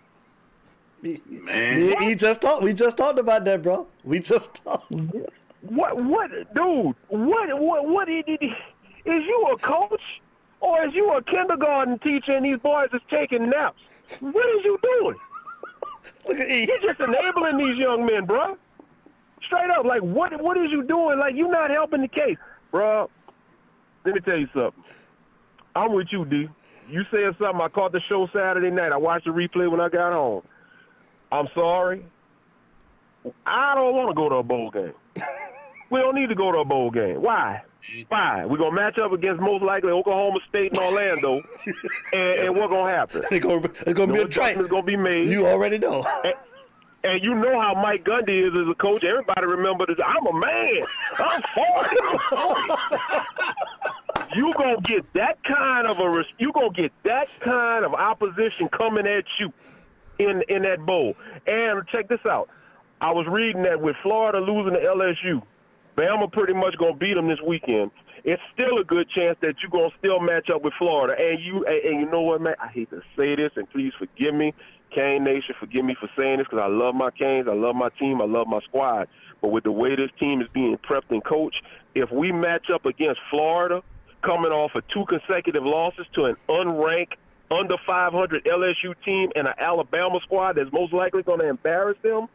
[1.02, 1.18] Man,
[1.76, 2.62] We, he just talked.
[2.62, 3.86] We just talked about that, bro.
[4.04, 4.90] We just talked.
[5.62, 5.96] What?
[5.96, 6.94] What, dude?
[7.08, 7.60] What?
[7.60, 7.88] What?
[7.88, 8.08] What?
[8.08, 8.50] Is, is
[9.04, 10.00] you a coach
[10.60, 13.80] or is you a kindergarten teacher and these boys is taking naps?
[14.20, 15.16] What is you doing?
[16.28, 16.66] Look at E.
[16.66, 18.56] You're just enabling these young men, bro.
[19.42, 20.40] Straight up, like what?
[20.42, 21.18] What is you doing?
[21.18, 22.36] Like you're not helping the case,
[22.70, 23.10] bro.
[24.04, 24.82] Let me tell you something.
[25.74, 26.48] I'm with you, D.
[26.88, 27.60] You said something.
[27.60, 28.92] I caught the show Saturday night.
[28.92, 30.42] I watched the replay when I got home.
[31.30, 32.04] I'm sorry.
[33.44, 34.94] I don't want to go to a bowl game.
[35.90, 37.20] we don't need to go to a bowl game.
[37.20, 37.62] Why?
[37.92, 38.02] Mm-hmm.
[38.08, 38.44] Why?
[38.46, 41.42] We're gonna match up against most likely Oklahoma State and Orlando,
[42.12, 43.22] and, and what's gonna happen?
[43.30, 44.46] It's gonna, it's gonna be No a train.
[44.48, 45.26] adjustments gonna be made.
[45.26, 46.04] You already know.
[47.04, 49.04] And you know how Mike Gundy is as a coach.
[49.04, 49.96] Everybody remember this.
[50.04, 50.82] I'm a man.
[51.18, 51.96] I'm 40.
[52.02, 52.72] I'm 40.
[54.34, 58.68] you gonna get that kind of a res- you gonna get that kind of opposition
[58.68, 59.52] coming at you
[60.18, 61.16] in in that bowl.
[61.46, 62.48] And check this out.
[63.00, 65.42] I was reading that with Florida losing to LSU,
[65.96, 67.90] Bama pretty much gonna beat them this weekend.
[68.24, 71.14] It's still a good chance that you're gonna still match up with Florida.
[71.18, 72.54] And you and, and you know what, man?
[72.60, 74.52] I hate to say this, and please forgive me,
[74.90, 77.88] Cane Nation, forgive me for saying this because I love my Canes, I love my
[77.98, 79.08] team, I love my squad.
[79.40, 81.62] But with the way this team is being prepped and coached,
[81.94, 83.82] if we match up against Florida,
[84.22, 87.14] coming off of two consecutive losses to an unranked
[87.50, 92.28] under 500 LSU team and an Alabama squad that's most likely going to embarrass them,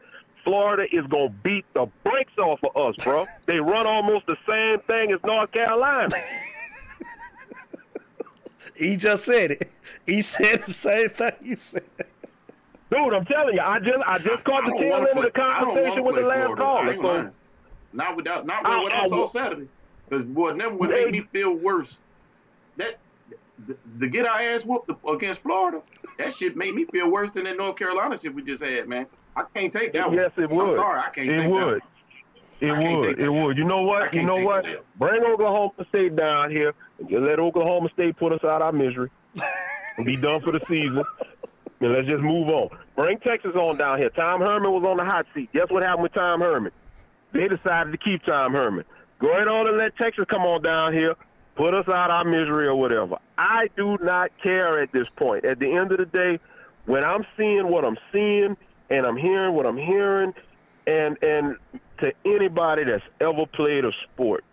[0.44, 3.26] Florida is going to beat the brakes off of us, bro.
[3.46, 6.14] they run almost the same thing as North Carolina.
[8.74, 9.70] He just said it.
[10.06, 11.84] He said the same thing you said.
[12.90, 15.18] Dude, I'm telling you, I just I just caught I the don't tail wanna end
[15.18, 16.62] of the play- I don't conversation with the last Florida.
[16.92, 17.24] I caller.
[17.24, 17.30] So.
[17.92, 19.68] Not without, not with I- what I, I saw will- Saturday.
[20.08, 21.98] Because boy, them would They- make me feel worse.
[22.76, 22.98] That
[23.66, 25.82] the, the get our ass whooped against Florida,
[26.18, 29.06] that shit made me feel worse than that North Carolina shit we just had, man.
[29.36, 30.18] I can't take that one.
[30.18, 30.68] yes, it would.
[30.68, 31.64] I'm sorry, I can't it take that would.
[31.64, 31.80] one.
[32.60, 33.18] It would.
[33.20, 33.58] It would.
[33.58, 34.14] You know what?
[34.14, 34.64] You know what?
[34.96, 39.10] Bring Oklahoma State down here and just let Oklahoma State put us out our misery
[39.96, 41.02] and be done for the season.
[41.80, 42.68] And let's just move on.
[42.94, 44.10] Bring Texas on down here.
[44.10, 45.50] Tom Herman was on the hot seat.
[45.52, 46.70] Guess what happened with Tom Herman?
[47.32, 48.84] They decided to keep Tom Herman.
[49.18, 51.16] Go ahead on and let Texas come on down here,
[51.56, 53.16] put us out our misery or whatever.
[53.38, 55.44] I do not care at this point.
[55.44, 56.38] At the end of the day,
[56.86, 58.56] when I'm seeing what I'm seeing
[58.92, 60.34] and I'm hearing what I'm hearing,
[60.86, 61.56] and and
[61.98, 64.44] to anybody that's ever played a sport,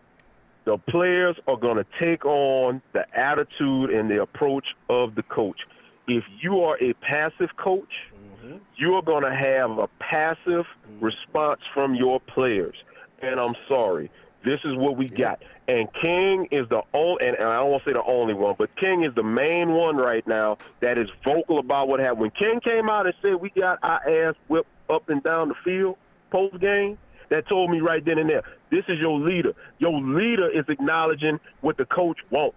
[0.64, 5.60] the players are going to take on the attitude and the approach of the coach.
[6.08, 8.58] If you are a passive coach, mm-hmm.
[8.78, 11.04] you are going to have a passive mm-hmm.
[11.04, 12.76] response from your players.
[13.22, 14.10] And I'm sorry.
[14.50, 15.44] This is what we got.
[15.68, 18.56] And King is the only, and, and I don't want to say the only one,
[18.58, 22.20] but King is the main one right now that is vocal about what happened.
[22.22, 25.56] When King came out and said we got our ass whipped up and down the
[25.64, 25.98] field
[26.32, 26.98] post game,
[27.30, 28.42] that told me right then and there,
[28.72, 29.54] this is your leader.
[29.78, 32.56] Your leader is acknowledging what the coach wants.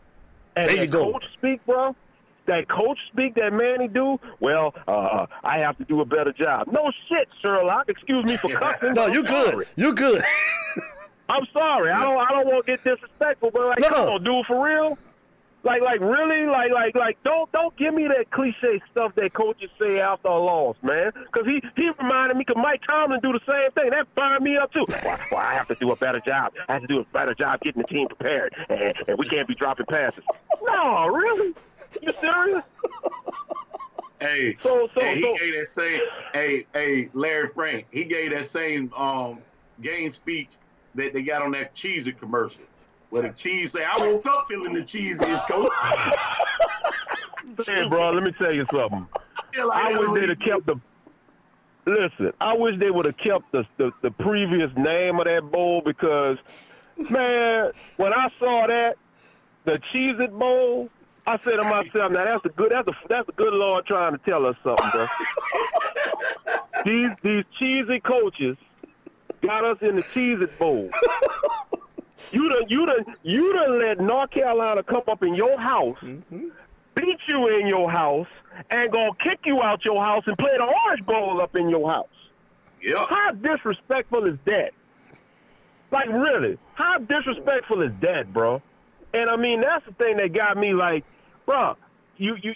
[0.57, 1.13] And There you that go.
[1.13, 1.95] coach speak, bro.
[2.47, 4.19] That coach speak that Manny do.
[4.41, 6.69] Well, uh, I have to do a better job.
[6.73, 7.91] No shit, Sherlock.
[7.91, 8.95] Excuse me for cussing.
[8.95, 9.67] No, you good.
[9.77, 10.23] You good.
[11.33, 11.91] I'm sorry.
[11.91, 12.19] I don't.
[12.19, 14.13] I don't want to get disrespectful, but like, No, come no.
[14.15, 14.99] on, dude, for real.
[15.65, 19.71] Like, like, really, like, like, like, don't, don't give me that cliche stuff that coaches
[19.81, 21.13] say after a loss, man.
[21.15, 23.91] Because he, he reminded me, because Mike Tomlin do the same thing.
[23.91, 24.85] That fired me up too.
[25.05, 26.53] Well, well, I have to do a better job.
[26.69, 29.47] I have to do a better job getting the team prepared, and, and we can't
[29.47, 30.25] be dropping passes.
[30.65, 31.55] No, really?
[32.03, 32.65] You serious?
[34.21, 35.37] Hey, So, so, hey, he so.
[35.39, 36.01] gave that same.
[36.33, 37.87] Hey, hey, Larry Frank.
[37.91, 39.39] He gave that same um
[39.81, 40.49] game speech
[40.95, 42.65] that they got on that cheesy commercial,
[43.11, 45.73] where the cheese say, "I woke up feeling the cheesiest, coach."
[47.67, 49.07] Hey, bro, let me tell you something.
[49.67, 50.81] like I wish they'd have kept the.
[51.85, 55.83] Listen, I wish they would have kept the, the the previous name of that bowl
[55.85, 56.39] because,
[57.11, 58.97] man, when I saw that,
[59.65, 60.89] the Cheez It Bowl,
[61.27, 64.13] I said to myself, now that's a good that's a that's a good Lord trying
[64.13, 65.07] to tell us something, bro.
[66.87, 68.57] these these cheesy coaches
[69.43, 70.89] got us in the Cheez It Bowl.
[72.33, 76.49] You done you done you done let North Carolina come up in your house mm-hmm.
[76.95, 78.27] beat you in your house
[78.71, 81.91] and gonna kick you out your house and play the Orange Bowl up in your
[81.91, 82.07] house.
[82.81, 83.07] Yep.
[83.09, 84.73] How disrespectful is that?
[85.91, 88.63] Like really, how disrespectful is that, bro?
[89.13, 91.05] And I mean that's the thing that got me like,
[91.45, 91.77] bro,
[92.17, 92.55] you you.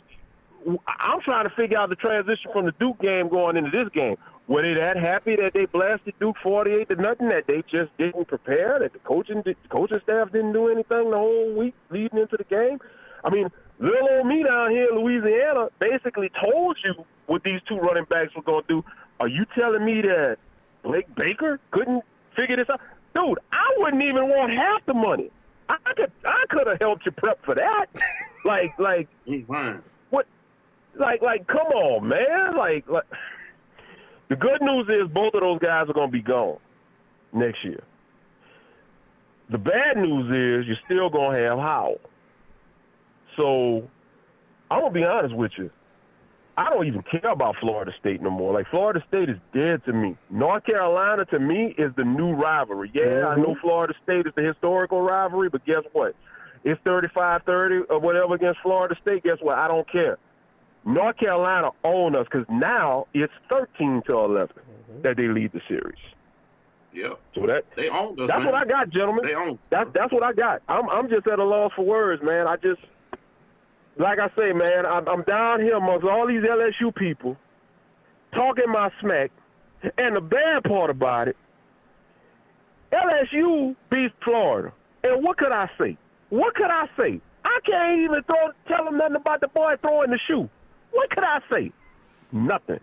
[0.86, 4.16] I'm trying to figure out the transition from the Duke game going into this game.
[4.48, 7.28] Were they that happy that they blasted Duke 48 to nothing?
[7.30, 8.78] That they just didn't prepare?
[8.78, 12.44] That the coaching the coaching staff didn't do anything the whole week leading into the
[12.44, 12.78] game?
[13.24, 16.94] I mean, little old me down here in Louisiana basically told you
[17.26, 18.84] what these two running backs were going to do.
[19.18, 20.38] Are you telling me that
[20.84, 22.04] Blake Baker couldn't
[22.36, 22.80] figure this out?
[23.14, 25.30] Dude, I wouldn't even want half the money.
[25.68, 27.86] I could I could have helped you prep for that.
[28.44, 29.08] like like
[30.10, 30.26] what
[30.94, 33.04] like like come on man like like
[34.28, 36.58] the good news is both of those guys are going to be gone
[37.32, 37.82] next year.
[39.50, 42.00] The bad news is you're still going to have Howell.
[43.36, 43.88] So
[44.70, 45.70] i'm going to be honest with you.
[46.58, 48.54] I don't even care about florida state no more.
[48.54, 50.16] Like florida state is dead to me.
[50.30, 52.90] North carolina to me is the new rivalry.
[52.94, 53.42] Yeah i mm-hmm.
[53.42, 56.16] know florida state is the historical rivalry but guess what?
[56.64, 59.22] It's 35-30 or whatever against Florida State.
[59.22, 59.56] Guess what?
[59.56, 60.18] I don't care.
[60.86, 65.02] North Carolina own us because now it's 13 to 11 mm-hmm.
[65.02, 65.98] that they lead the series.
[66.92, 67.14] Yeah.
[67.34, 68.28] So that They owned us.
[68.28, 68.52] that's man.
[68.52, 69.26] what I got, gentlemen.
[69.26, 69.54] They owned.
[69.54, 69.58] us.
[69.68, 70.62] That's that's what I got.
[70.68, 72.46] I'm I'm just at a loss for words, man.
[72.46, 72.80] I just
[73.98, 74.86] like I say, man.
[74.86, 77.36] I'm, I'm down here amongst all these LSU people
[78.32, 79.30] talking my smack,
[79.98, 81.36] and the bad part about it,
[82.92, 84.72] LSU beats Florida.
[85.02, 85.98] And what could I say?
[86.30, 87.20] What could I say?
[87.44, 90.48] I can't even throw, tell them nothing about the boy throwing the shoe.
[90.96, 91.72] What could I say?
[92.32, 92.80] Nothing.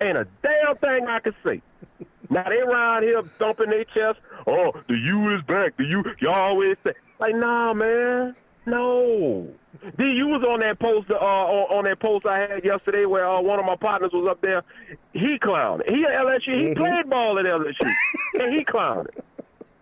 [0.00, 1.60] Ain't a damn thing I could say.
[2.30, 4.20] Now they around here thumping their chest.
[4.46, 5.76] Oh, the U is back.
[5.76, 9.48] The U, y'all always say like, nah, man, no.
[9.96, 13.28] The U was on that post, uh, on, on that post I had yesterday where
[13.28, 14.62] uh, one of my partners was up there.
[15.12, 15.82] He clowned.
[15.90, 16.68] He at LSU.
[16.68, 17.92] He played ball at LSU,
[18.40, 19.08] and he clowned.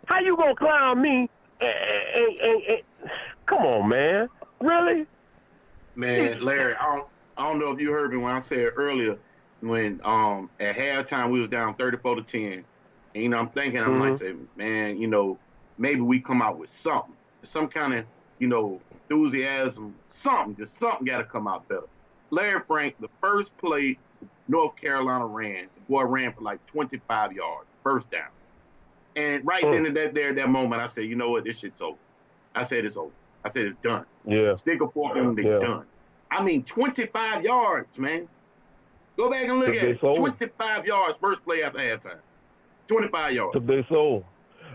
[0.07, 1.29] How you gonna clown me?
[1.61, 1.71] And,
[2.15, 3.11] and, and, and,
[3.45, 4.29] come on, man.
[4.61, 5.07] Really?
[5.95, 9.17] Man, Larry, I don't, I don't know if you heard me when I said earlier
[9.61, 12.67] when um at halftime we was down 34 to 10.
[13.15, 14.19] And you know, I'm thinking I might Mhm.
[14.19, 15.41] say, man, you know,
[15.79, 17.17] maybe we come out with something.
[17.45, 18.07] Some kind of,
[18.39, 21.87] you know, enthusiasm, something, just something gotta come out better.
[22.31, 24.01] Larry Frank, the first play
[24.49, 28.23] North Carolina ran, the boy ran for like 25 yards, first down.
[29.17, 29.73] And right Mm.
[29.73, 31.99] then and that there, that moment, I said, you know what, this shit's over.
[32.55, 33.15] I said it's over.
[33.45, 34.07] I said it's done.
[34.25, 34.55] Yeah.
[34.57, 35.59] Stick a fork in them, they Yeah.
[35.61, 35.87] done.
[36.35, 38.29] I mean, 25 yards, man.
[39.17, 40.01] Go back and look at it.
[40.01, 40.15] soul.
[40.17, 42.19] 25 yards, first play after halftime.
[42.89, 43.55] 25 yards.
[43.55, 44.27] Took their soul.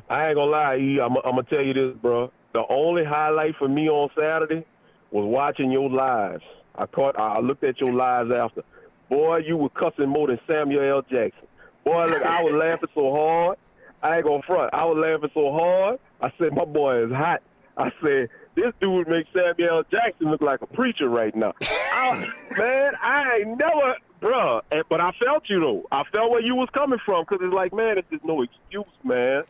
[0.10, 1.00] I ain't gonna lie, E.
[1.02, 2.32] I'm, I'm gonna tell you this, bro.
[2.54, 4.66] The only highlight for me on Saturday
[5.12, 6.44] was watching your lives.
[6.76, 8.64] I caught, I looked at your lives after.
[9.10, 11.02] Boy, you were cussing more than Samuel L.
[11.02, 11.48] Jackson.
[11.84, 13.58] Boy, look, I was laughing so hard.
[14.02, 14.74] I ain't gonna front.
[14.74, 16.00] I was laughing so hard.
[16.22, 17.42] I said, my boy is hot.
[17.76, 18.30] I said,
[18.60, 19.84] this dude makes Samuel.
[19.90, 21.54] Jackson look like a preacher right now.
[21.62, 24.62] I, man, I ain't never, bruh.
[24.90, 25.88] But I felt you though.
[25.92, 28.86] I felt where you was coming from because it's like, man, it's just no excuse,
[29.04, 29.44] man.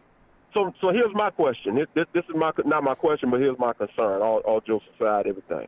[0.53, 1.75] So, so here's my question.
[1.75, 4.21] This, this, this is my not my question, but here's my concern.
[4.21, 5.67] All, all jokes aside, everything.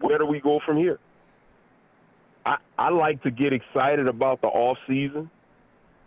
[0.00, 0.98] Where do we go from here?
[2.44, 5.30] I, I like to get excited about the off season,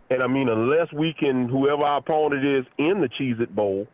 [0.10, 3.88] and I mean, unless we can, whoever our opponent is in the Cheez It Bowl,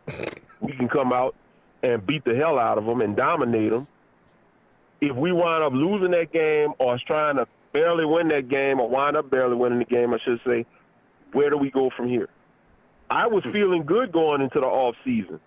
[0.61, 1.35] we can come out
[1.83, 3.87] and beat the hell out of them and dominate them.
[5.01, 8.89] If we wind up losing that game or trying to barely win that game or
[8.89, 10.65] wind up barely winning the game, I should say,
[11.31, 12.29] where do we go from here?
[13.09, 13.51] I was hmm.
[13.51, 15.39] feeling good going into the off season,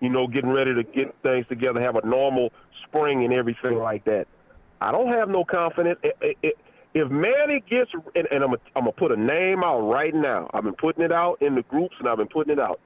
[0.00, 2.52] you know, getting ready to get things together, have a normal
[2.86, 4.26] spring and everything like that.
[4.80, 5.98] I don't have no confidence.
[6.94, 10.48] If Manny gets, and, and I'm gonna put a name out right now.
[10.52, 12.80] I've been putting it out in the groups, and I've been putting it out.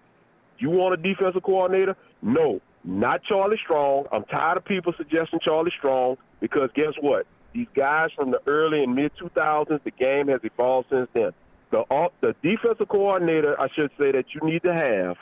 [0.58, 1.96] You want a defensive coordinator?
[2.22, 4.06] No, not Charlie Strong.
[4.10, 7.26] I'm tired of people suggesting Charlie Strong because guess what?
[7.52, 11.32] These guys from the early and mid 2000s, the game has evolved since then.
[11.70, 15.18] The uh, the defensive coordinator, I should say, that you need to have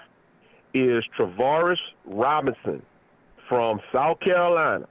[0.74, 2.82] is Travaris Robinson
[3.48, 4.86] from South Carolina.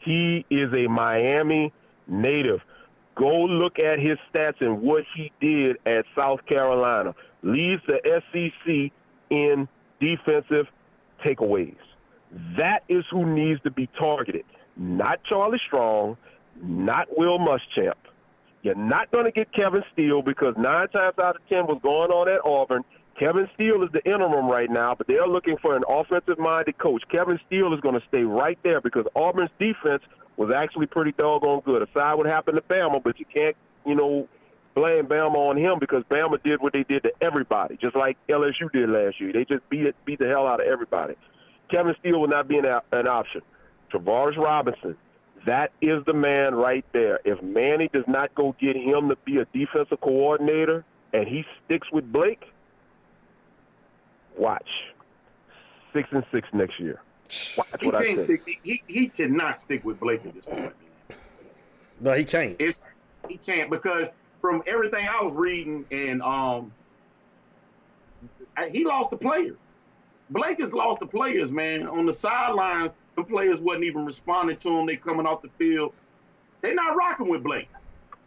[0.00, 1.72] He is a Miami
[2.08, 2.62] native.
[3.14, 7.14] Go look at his stats and what he did at South Carolina.
[7.42, 8.00] Leads the
[8.32, 8.90] SEC
[9.30, 9.68] in
[10.00, 10.66] defensive
[11.24, 11.76] takeaways.
[12.56, 14.44] That is who needs to be targeted,
[14.76, 16.16] not Charlie Strong,
[16.62, 17.94] not Will Muschamp.
[18.62, 22.10] You're not going to get Kevin Steele because nine times out of ten was going
[22.10, 22.84] on at Auburn.
[23.18, 27.02] Kevin Steele is the interim right now, but they're looking for an offensive-minded coach.
[27.10, 30.02] Kevin Steele is going to stay right there because Auburn's defense
[30.36, 31.82] was actually pretty doggone good.
[31.82, 33.56] Aside what happened to Bama, but you can't,
[33.86, 34.28] you know,
[34.76, 38.70] blame Bama on him because Bama did what they did to everybody, just like LSU
[38.72, 39.32] did last year.
[39.32, 41.14] They just beat it, beat the hell out of everybody.
[41.70, 43.40] Kevin Steele will not be an, an option.
[43.90, 44.96] Travaris Robinson,
[45.46, 47.20] that is the man right there.
[47.24, 51.90] If Manny does not go get him to be a defensive coordinator and he sticks
[51.90, 52.44] with Blake,
[54.36, 54.68] watch.
[55.94, 57.00] Six and six next year.
[57.56, 58.60] Watch he can't stick.
[58.62, 60.74] He, he cannot stick with Blake at this point.
[61.98, 62.56] No, he can't.
[62.58, 62.84] It's
[63.26, 64.10] he can't because
[64.46, 66.72] from everything I was reading and um,
[68.70, 69.56] he lost the players.
[70.30, 71.86] Blake has lost the players, man.
[71.86, 74.86] On the sidelines, the players wasn't even responding to him.
[74.86, 75.92] They coming off the field.
[76.62, 77.68] They not rocking with Blake.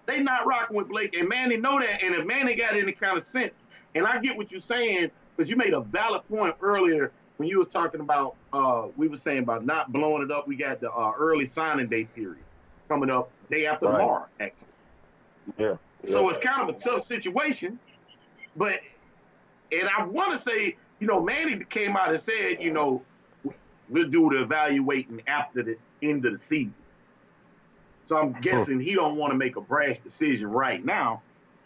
[0.05, 1.17] They not rocking with Blake.
[1.17, 2.03] And Manny know that.
[2.03, 3.57] And if Manny got any kind of sense,
[3.95, 7.59] and I get what you're saying, because you made a valid point earlier when you
[7.59, 10.47] was talking about uh, we were saying about not blowing it up.
[10.47, 12.43] We got the uh, early signing day period
[12.87, 13.99] coming up day after right.
[13.99, 14.67] tomorrow, actually.
[15.57, 15.75] Yeah.
[16.01, 16.29] So yeah.
[16.29, 17.79] it's kind of a tough situation,
[18.55, 18.79] but
[19.71, 23.03] and I want to say, you know, Manny came out and said, you know,
[23.89, 26.81] we'll do the evaluating after the end of the season.
[28.03, 31.21] So I'm guessing he don't want to make a brash decision right now.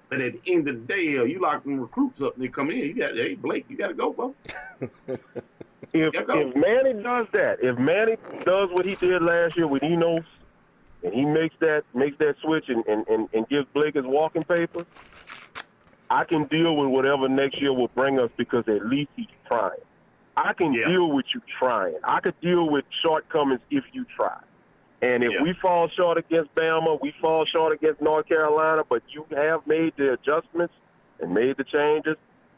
[0.09, 2.69] But at the end of the day, you lock them recruits up and they come
[2.69, 2.77] in.
[2.77, 4.35] You got, hey Blake, you got to go, bro.
[5.93, 10.25] if if Manny does that, if Manny does what he did last year with Enos,
[11.03, 14.43] and he makes that makes that switch and, and, and, and gives Blake his walking
[14.43, 14.85] papers,
[16.09, 19.79] I can deal with whatever next year will bring us because at least he's trying.
[20.35, 20.87] I can yeah.
[20.87, 21.95] deal with you trying.
[22.03, 24.39] I could deal with shortcomings if you try.
[25.01, 25.43] And if yeah.
[25.43, 29.93] we fall short against Bama, we fall short against North Carolina, but you have made
[29.97, 30.73] the adjustments
[31.19, 32.15] and made the changes,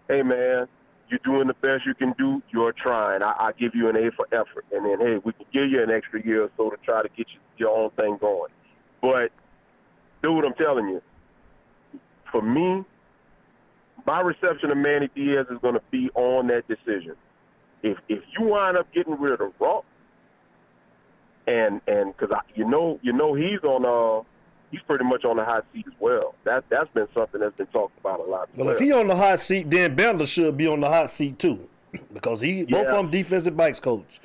[0.08, 0.68] hey, man,
[1.10, 2.42] you're doing the best you can do.
[2.52, 3.22] You're trying.
[3.22, 4.66] I, I give you an A for effort.
[4.72, 7.10] And then, hey, we can give you an extra year or so to try to
[7.10, 8.52] get you, your own thing going.
[9.02, 9.32] But,
[10.24, 11.02] do what I'm telling you,
[12.32, 12.84] for me,
[14.06, 17.16] my reception of Manny Diaz is going to be on that decision
[17.86, 19.84] if if you wind up getting rid of Rumph,
[21.48, 24.24] and and because you know you know he's on uh
[24.76, 26.36] he's pretty much on the hot seat as well.
[26.44, 28.50] That that's been something that's been talked about a lot.
[28.56, 31.40] Well, if he on the hot seat, then Banda should be on the hot seat
[31.40, 31.68] too,
[32.14, 32.66] because he yeah.
[32.70, 34.20] both of them defensive backs coach.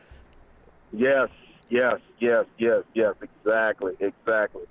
[0.92, 1.28] Yes,
[1.68, 4.64] yes, yes, yes, yes, exactly, exactly.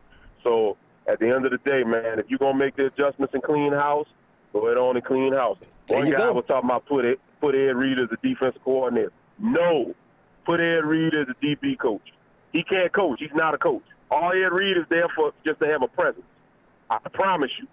[0.44, 0.76] So
[1.08, 3.72] at the end of the day, man, if you're gonna make the adjustments and clean
[3.72, 4.08] house,
[4.52, 5.58] go ahead on and clean house.
[5.88, 6.34] There One guy go.
[6.34, 9.14] was talking about put it put Ed Reed as a defensive coordinator.
[9.38, 9.96] No,
[10.46, 12.14] put Ed Reed as a DB coach.
[12.52, 13.20] He can't coach.
[13.20, 13.84] He's not a coach.
[14.12, 16.26] All Ed Reed is there for just to have a presence.
[16.90, 17.68] I promise you.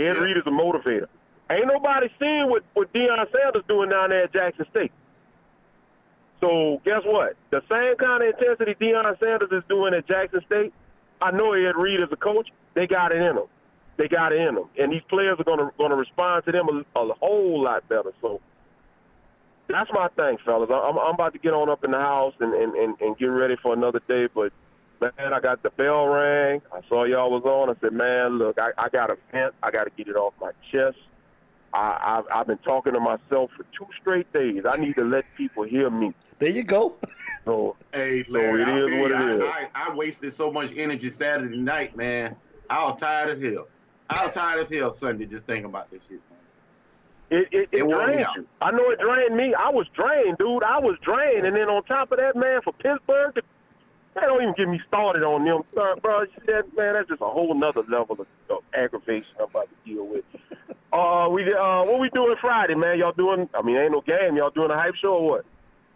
[0.00, 0.22] Ed yeah.
[0.22, 1.08] Reed is a motivator.
[1.50, 4.92] Ain't nobody seen what, what Deion Sanders doing down there at Jackson State.
[6.40, 7.36] So guess what?
[7.50, 10.72] The same kind of intensity Deion Sanders is doing at Jackson State,
[11.20, 13.46] I know Ed Reed as a coach, they got it in them.
[13.96, 16.52] They got it in them, and these players are going to going to respond to
[16.52, 18.12] them a, a whole lot better.
[18.22, 18.40] So
[19.66, 20.70] that's my thing, fellas.
[20.72, 23.26] I'm, I'm about to get on up in the house and, and, and, and get
[23.26, 24.28] ready for another day.
[24.32, 24.52] But
[25.00, 26.62] man, I got the bell rang.
[26.72, 27.70] I saw y'all was on.
[27.70, 29.54] I said, man, look, I, I got a vent.
[29.62, 30.98] I got to get it off my chest.
[31.72, 34.64] I, I've, I've been talking to myself for two straight days.
[34.68, 36.14] I need to let people hear me.
[36.38, 36.96] There you go.
[37.44, 39.40] So, Hey, So Larry, it I, is what it I, is.
[39.42, 42.36] I, I wasted so much energy Saturday night, man.
[42.70, 43.66] I was tired as hell.
[44.08, 46.20] I was tired as hell Sunday just thinking about this shit.
[46.30, 46.38] Man.
[47.30, 48.46] It, it, it, It drained you.
[48.62, 49.52] I know it drained me.
[49.54, 50.62] I was drained, dude.
[50.62, 51.44] I was drained.
[51.44, 53.42] And then on top of that, man, for Pittsburgh, to,
[54.14, 55.62] man, don't even get me started on them.
[55.76, 59.68] Uh, bro, that, man, that's just a whole nother level of, of aggravation I'm about
[59.68, 60.24] to deal with.
[60.90, 62.98] Uh, we uh, what we doing Friday, man?
[62.98, 63.46] Y'all doing?
[63.52, 64.38] I mean, ain't no game.
[64.38, 65.44] Y'all doing a hype show or what?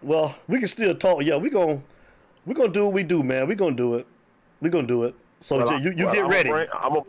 [0.03, 1.23] Well, we can still talk.
[1.25, 1.83] Yeah, we gon'
[2.45, 3.47] we gonna do what we do, man.
[3.47, 4.07] We gonna do it.
[4.61, 5.15] We gonna do it.
[5.41, 6.51] So Well, Jay, you, you well, get I'm ready.
[6.51, 7.03] Bring, I'm a,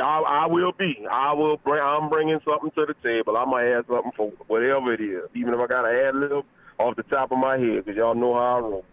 [0.00, 1.06] I, I will be.
[1.10, 1.82] I will bring.
[1.82, 3.36] I'm bringing something to the table.
[3.36, 6.18] I might add something for whatever it is, even if I got to add a
[6.18, 6.44] little
[6.78, 8.84] off the top of my head, because y'all know how I roll.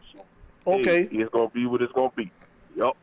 [0.65, 1.05] So, Okay.
[1.05, 2.31] hey, it's gonna be what it's gonna be.
[2.75, 2.97] Yup.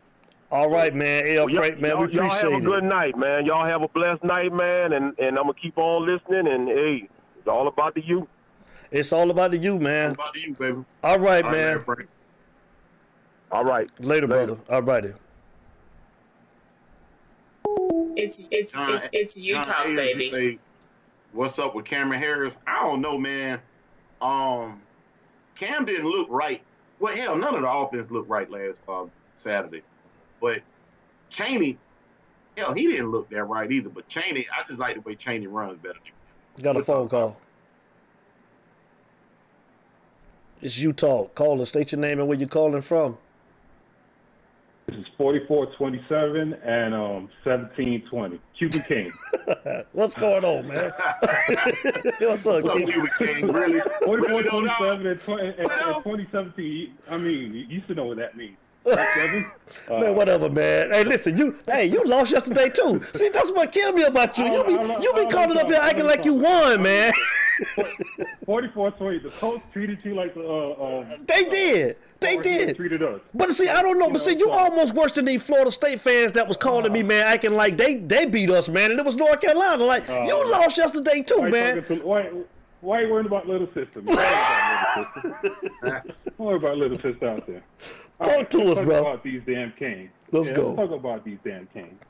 [0.50, 1.26] All right, man.
[1.28, 1.46] L.
[1.46, 2.86] Well, Frank, man, y'all, we y'all have a good it.
[2.86, 3.46] night, man.
[3.46, 6.46] Y'all have a blessed night, man, and and I'm gonna keep on listening.
[6.48, 7.08] And hey,
[7.38, 8.28] it's all about the you.
[8.90, 10.10] It's all about the you, What man.
[10.12, 10.84] about the you, baby?
[11.02, 11.52] All right, All right, man.
[11.52, 12.08] Larry Frank.
[13.50, 13.90] All right.
[13.98, 14.26] Later, Later.
[14.26, 14.58] brother.
[14.68, 15.12] All righty.
[18.16, 20.28] It's it's John- it's it's John Utah, Ayers baby.
[20.28, 20.58] Say,
[21.32, 22.54] What's up with Cameron Harris?
[22.66, 23.58] I don't know, man.
[24.20, 24.82] Um,
[25.54, 26.62] Cam didn't look right.
[27.02, 29.82] Well, hell, none of the offense looked right last uh, Saturday.
[30.40, 30.60] But
[31.30, 31.76] Chaney,
[32.56, 33.88] hell, he didn't look that right either.
[33.88, 35.98] But Chaney, I just like the way Chaney runs better.
[36.62, 37.36] Got a phone call.
[40.60, 41.34] It's you talk.
[41.34, 41.70] Call us.
[41.70, 43.18] State your name and where you're calling from.
[44.86, 48.40] This is 4427 and um 1720.
[48.58, 49.12] Cuban King.
[49.92, 50.92] What's going on, man?
[52.20, 52.86] What's up, What's King?
[52.88, 53.46] Cuban King?
[53.46, 53.80] Really?
[54.06, 54.78] Really, no doubt?
[54.78, 56.94] 4427 and, 20, and, and 2017.
[57.10, 58.56] I mean, you used to know what that means.
[58.84, 58.96] Uh,
[60.00, 60.90] Man, whatever, man.
[60.90, 63.00] Hey, listen, you, hey, you lost yesterday too.
[63.14, 64.44] See, that's what killed me about you.
[64.46, 67.12] You be, you be calling up here acting like you won, man.
[68.44, 69.18] 4420.
[69.20, 70.42] The coach treated you like the.
[70.42, 72.76] Uh, um, They did, they did.
[72.76, 73.20] Treated us.
[73.34, 74.10] But see, I don't know.
[74.10, 77.26] But see, you almost worse than these Florida State fans that was calling me, man,
[77.26, 79.84] acting like they they beat us, man, and it was North Carolina.
[79.84, 81.82] Like you lost yesterday too, Why, man.
[81.84, 82.30] to- why,
[82.80, 84.02] why are you worrying about little sister?
[84.02, 85.06] man?
[85.82, 87.62] Don't worry about little sister out there.
[88.22, 89.00] All Talk to let's us, talk bro.
[89.00, 90.10] About these damn Kings.
[90.30, 90.66] Let's Yeah, go.
[90.68, 92.00] Let's talk about these damn Kings.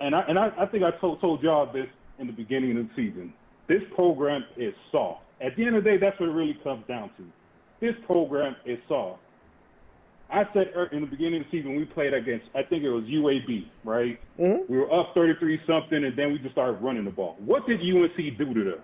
[0.00, 1.88] And I and I, I think I told told y'all this
[2.18, 3.32] in the beginning of the season.
[3.66, 5.22] This program is soft.
[5.40, 7.24] At the end of the day, that's what it really comes down to.
[7.78, 9.20] This program is soft.
[10.28, 12.90] I said er- in the beginning of the season we played against, I think it
[12.90, 14.18] was UAB, right?
[14.68, 17.36] We were up 33 something, and then we just started running the ball.
[17.38, 18.80] What did UNC do to us?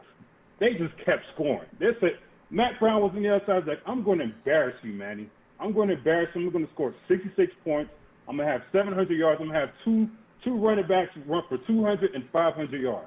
[0.59, 1.69] They just kept scoring.
[1.79, 2.19] They said
[2.51, 3.57] Mack Brown was on the other side.
[3.57, 5.29] Was like, I'm going to embarrass you, Manny.
[5.61, 6.43] I'm going to embarrass him.
[6.43, 7.91] I'm going to score 66 points.
[8.29, 9.41] I'm going to have 700 yards.
[9.41, 10.09] I'm going to have two
[10.45, 13.07] two running backs run for 200 and 500 yards.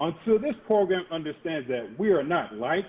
[0.00, 2.88] Until this program understands that we are not liked,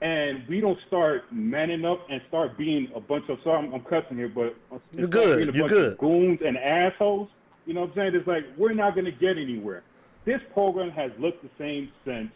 [0.00, 3.80] and we don't start manning up and start being a bunch of sorry I'm, I'm
[3.80, 4.54] cussing here, but
[4.92, 5.54] You're good.
[5.54, 5.92] You're bunch good.
[5.92, 7.28] of goons and assholes.
[7.64, 8.14] You know what I'm saying?
[8.14, 9.82] It's like we're not going to get anywhere.
[10.24, 12.30] This program has looked the same since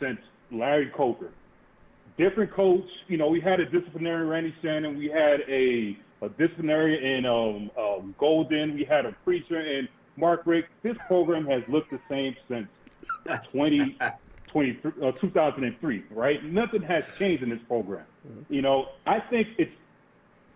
[0.00, 0.18] since
[0.50, 1.30] Larry Coker.
[2.16, 2.88] Different coach.
[3.08, 4.96] You know, we had a disciplinary Randy Shannon.
[4.96, 8.74] We had a, a disciplinary in um, um, Golden.
[8.74, 10.68] We had a preacher in Mark Richt.
[10.82, 12.68] This program has looked the same since
[13.50, 13.98] 20,
[14.46, 16.44] 20, uh, 2003, right?
[16.44, 18.06] Nothing has changed in this program.
[18.48, 19.72] You know, I think it's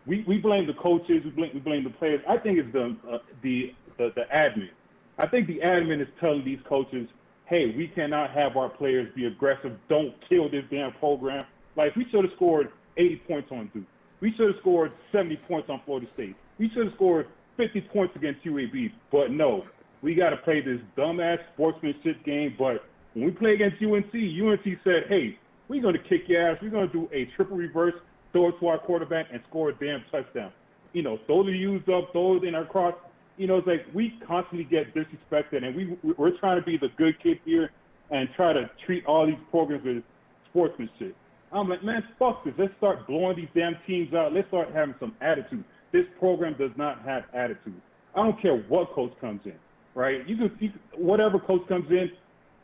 [0.06, 2.22] we, we blame the coaches, we blame, we blame the players.
[2.26, 4.70] I think it's the, uh, the the the admin.
[5.18, 7.08] I think the admin is telling these coaches,
[7.48, 9.76] "Hey, we cannot have our players be aggressive.
[9.88, 11.44] Don't kill this damn program."
[11.76, 13.84] Like we should have scored 80 points on Duke.
[14.20, 16.34] We should have scored 70 points on Florida State.
[16.58, 18.92] We should have scored 50 points against UAB.
[19.12, 19.64] But no,
[20.02, 22.54] we got to play this dumbass sportsmanship game.
[22.58, 22.84] But
[23.14, 25.38] when we play against UNC, UNC said, "Hey,
[25.68, 26.58] we're going to kick your ass.
[26.60, 27.94] We're going to do a triple reverse,
[28.32, 30.52] throw it to our quarterback, and score a damn touchdown.
[30.92, 32.94] You know, throw the up, throw it in our cross.
[33.38, 36.88] You know, it's like we constantly get disrespected, and we we're trying to be the
[36.96, 37.70] good kid here
[38.10, 40.02] and try to treat all these programs with
[40.50, 41.14] sportsmanship.
[41.52, 42.54] I'm like, man, fuck this.
[42.58, 44.34] Let's start blowing these damn teams out.
[44.34, 45.64] Let's start having some attitude.
[45.92, 47.80] This program does not have attitude.
[48.14, 49.54] I don't care what coach comes in,
[49.94, 50.28] right?
[50.28, 52.10] You can, you can whatever coach comes in,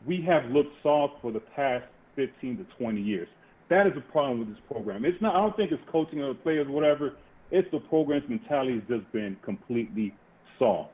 [0.05, 1.85] we have looked soft for the past
[2.15, 3.27] 15 to 20 years.
[3.69, 5.05] That is a problem with this program.
[5.05, 5.35] It's not.
[5.35, 7.13] I don't think it's coaching or the players, or whatever.
[7.51, 10.13] It's the program's mentality has just been completely
[10.59, 10.91] soft.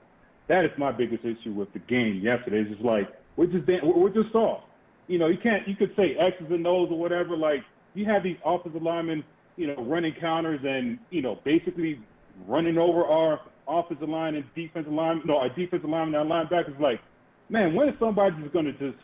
[0.48, 2.62] That is my biggest issue with the game yesterday.
[2.62, 4.66] It's just like we're just we're just soft.
[5.08, 5.68] You know, you can't.
[5.68, 7.36] You could say X's and O's or whatever.
[7.38, 7.64] Like
[7.94, 9.24] you have these offensive linemen.
[9.58, 12.00] You know, running counters and you know, basically
[12.48, 16.80] running over our offensive line and defensive line, no, our defensive line and our linebackers.
[16.80, 17.02] Like,
[17.50, 18.98] man, when is somebody just going to just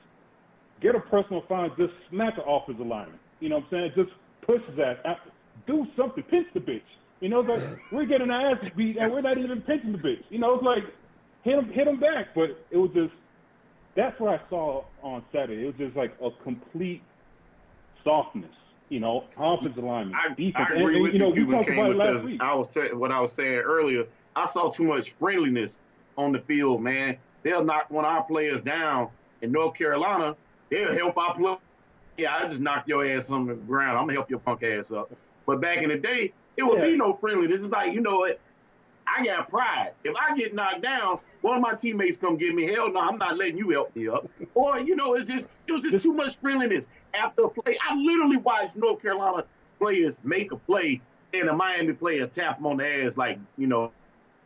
[0.82, 3.20] get a personal foul just smack the offensive lineman?
[3.40, 3.92] You know what I'm saying?
[3.96, 4.12] Just
[4.46, 4.98] push his ass.
[5.06, 5.18] out.
[5.18, 5.30] Uh,
[5.66, 6.24] do something.
[6.24, 6.82] Pinch the bitch.
[7.20, 9.98] You know, it's like we're getting our ass beat and we're not even pinching the
[9.98, 10.24] bitch.
[10.30, 10.84] You know, it's like
[11.44, 12.36] hit him, hit him back.
[12.36, 13.14] But it was just
[13.96, 15.64] that's what I saw on Saturday.
[15.64, 17.02] It was just like a complete
[18.04, 18.52] softness.
[18.90, 20.70] You know, offensive lineman, I, defense.
[20.72, 22.42] I agree and, with you know, you, we talked about it last week.
[22.42, 24.06] I was say, what I was saying earlier.
[24.34, 25.80] I saw too much friendliness
[26.18, 27.18] on the field, man.
[27.44, 29.10] They'll knock one of our players down
[29.42, 30.38] in North Carolina.
[30.70, 31.58] They'll help our play.
[32.18, 33.98] Yeah, I just knock your ass on the ground.
[33.98, 35.12] I'm gonna help your punk ass up.
[35.46, 36.90] But back in the day, it would Yeah.
[36.90, 37.62] be no friendliness.
[37.64, 38.42] It's like you know what?
[39.08, 39.94] I got pride.
[40.04, 42.66] If I get knocked down, one of my teammates come get me.
[42.66, 44.30] Hell no, I'm not letting you help me up.
[44.54, 47.78] Or you know, it's just it was just too much friendliness after a play.
[47.88, 49.46] I literally watched North Carolina
[49.82, 51.02] players make a play
[51.34, 53.94] and a Miami player tap them on the ass like you know,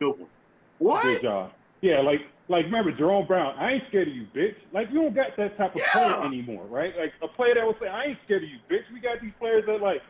[0.00, 0.18] good one.
[0.20, 0.30] Good
[0.78, 1.22] What?
[1.22, 1.52] job.
[1.80, 3.54] Yeah, like like remember Jerome Brown.
[3.58, 4.54] I ain't scared of you, bitch.
[4.72, 5.92] Like you don't got that type of Yeah.
[5.92, 6.92] player anymore, right?
[6.96, 8.82] Like a player that would say, I ain't scared of you, bitch.
[8.92, 10.02] We got these players that like,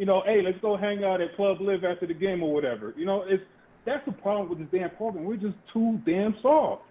[0.00, 2.94] you know, hey, let's go hang out at Club Live after the game or whatever.
[2.96, 3.44] You know, it's
[3.84, 5.26] that's the problem with this damn program.
[5.26, 6.84] We're just too damn soft.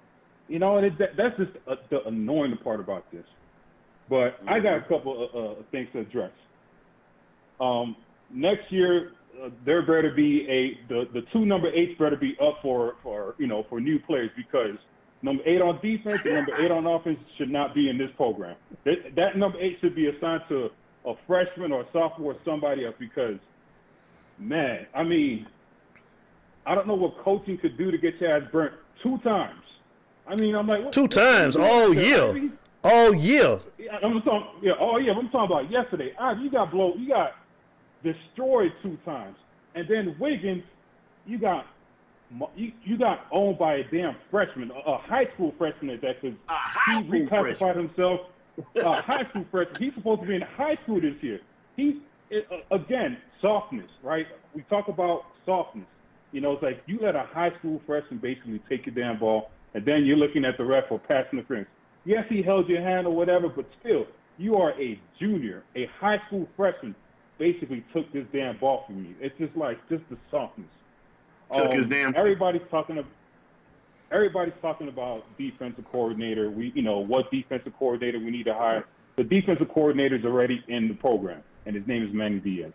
[0.47, 3.25] You know, and it, that, that's just uh, the annoying part about this.
[4.11, 6.29] But I got a couple of uh, things to address.
[7.59, 7.95] Um,
[8.29, 9.13] next year,
[9.43, 13.33] uh, there better be a the, the two number eights better be up for for
[13.39, 14.77] you know for new players because
[15.23, 18.55] number eight on defense and number eight on offense should not be in this program.
[18.83, 20.69] That, that number eight should be assigned to
[21.05, 23.37] a freshman or a sophomore or somebody else because,
[24.37, 25.47] man, I mean,
[26.65, 29.61] I don't know what coaching could do to get your ass burnt two times.
[30.27, 32.51] I mean, I'm like what- Two what- times what- all year.
[32.83, 33.59] All year.
[33.77, 34.47] yeah, I'm talking.
[34.61, 36.13] Yeah, oh yeah, I'm talking about yesterday.
[36.17, 36.93] Ah, you got blow.
[36.95, 37.35] You got
[38.03, 39.35] destroyed two times,
[39.75, 40.63] and then Wiggins,
[41.25, 41.65] you got
[42.55, 46.21] you, you got owned by a damn freshman, a, a high school freshman at that,
[46.21, 46.37] because
[46.85, 48.21] he school reclassified himself.
[48.75, 49.81] A high school freshman.
[49.81, 51.39] He's supposed to be in high school this year.
[51.75, 51.95] He's
[52.29, 54.27] it, uh, again softness, right?
[54.53, 55.87] We talk about softness.
[56.31, 59.49] You know, it's like you let a high school freshman basically take your damn ball,
[59.73, 61.69] and then you're looking at the ref for pass interference.
[62.05, 64.05] Yes, he held your hand or whatever, but still,
[64.37, 66.95] you are a junior, a high school freshman.
[67.37, 69.15] Basically, took this damn ball from you.
[69.21, 70.67] It's just like just the softness.
[71.53, 73.11] Took his damn- Everybody's talking about.
[74.11, 76.49] Everybody's talking about defensive coordinator.
[76.49, 78.85] We, you know, what defensive coordinator we need to hire.
[79.17, 82.71] The defensive coordinator is already in the program, and his name is Manny Diaz.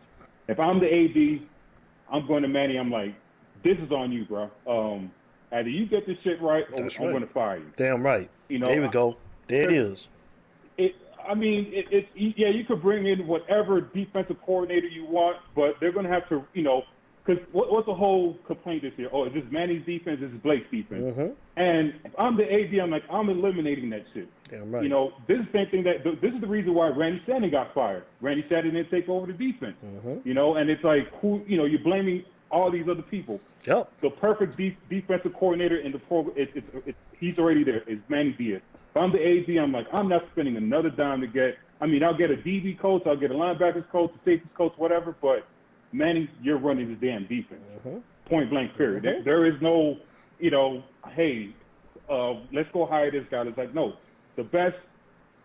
[0.46, 1.48] If I'm the AD,
[2.12, 2.76] I'm going to Manny.
[2.76, 3.14] I'm like,
[3.62, 4.50] this is on you, bro.
[4.66, 5.10] Um,
[5.52, 7.12] either you get this shit right, or That's I'm right.
[7.12, 7.72] going to fire you.
[7.76, 8.30] Damn right.
[8.48, 9.16] You know, there we go.
[9.48, 10.08] There it is.
[10.76, 10.94] It,
[11.26, 15.76] I mean, it, it, yeah, you could bring in whatever defensive coordinator you want, but
[15.80, 16.84] they're going to have to, you know,
[17.24, 19.08] because what, what's the whole complaint this year?
[19.12, 20.20] Oh, is this Manny's defense?
[20.20, 21.14] Is this Blake's defense?
[21.14, 21.32] Mm-hmm.
[21.56, 24.28] And if I'm the AD, I'm like, I'm eliminating that shit.
[24.50, 24.82] Damn right.
[24.82, 27.50] You know, this is the same thing that this is the reason why Randy Shannon
[27.50, 28.04] got fired.
[28.20, 29.76] Randy Shannon didn't take over the defense.
[29.84, 30.28] Mm-hmm.
[30.28, 33.40] You know, and it's like who you know, you're blaming all these other people.
[33.66, 33.90] Yep.
[34.02, 37.82] The perfect de- defensive coordinator in the program, it, it, it, he's already there.
[37.86, 38.60] It's Manny Diaz.
[38.90, 41.58] If I'm the AD, I'm like, I'm not spending another dime to get.
[41.80, 44.74] I mean, I'll get a DB coach, I'll get a linebackers coach, a safeties coach,
[44.76, 45.16] whatever.
[45.20, 45.46] But
[45.94, 47.62] Manny, you're running the damn defense.
[47.78, 47.98] Mm-hmm.
[48.26, 48.76] Point blank.
[48.76, 49.04] Period.
[49.04, 49.98] There, there is no,
[50.40, 51.54] you know, hey,
[52.10, 53.42] uh, let's go hire this guy.
[53.42, 53.94] It's like no,
[54.36, 54.76] the best.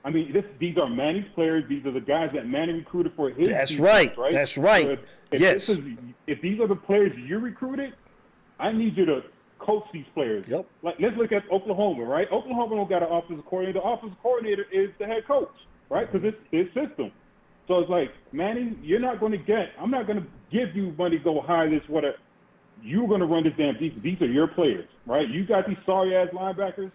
[0.03, 1.65] I mean, this, these are Manny's players.
[1.69, 3.49] These are the guys that Manny recruited for his.
[3.49, 4.17] That's defense, right.
[4.17, 4.33] right.
[4.33, 4.85] That's right.
[4.85, 4.99] So if,
[5.31, 5.67] if Yes.
[5.67, 5.83] This is,
[6.25, 7.93] if these are the players you recruited,
[8.59, 9.23] I need you to
[9.59, 10.47] coach these players.
[10.47, 10.65] Yep.
[10.81, 12.31] Like let's look at Oklahoma, right?
[12.31, 13.79] Oklahoma don't got an offensive coordinator.
[13.81, 15.53] The offensive coordinator is the head coach,
[15.89, 16.11] right?
[16.11, 17.11] Because it's his system.
[17.69, 19.71] So it's like, Manny, you're not going to get.
[19.79, 22.17] I'm not going to give you money to go hire this whatever.
[22.81, 24.01] You're going to run this damn defense.
[24.01, 25.29] These are your players, right?
[25.29, 26.91] You got these sorry ass linebackers.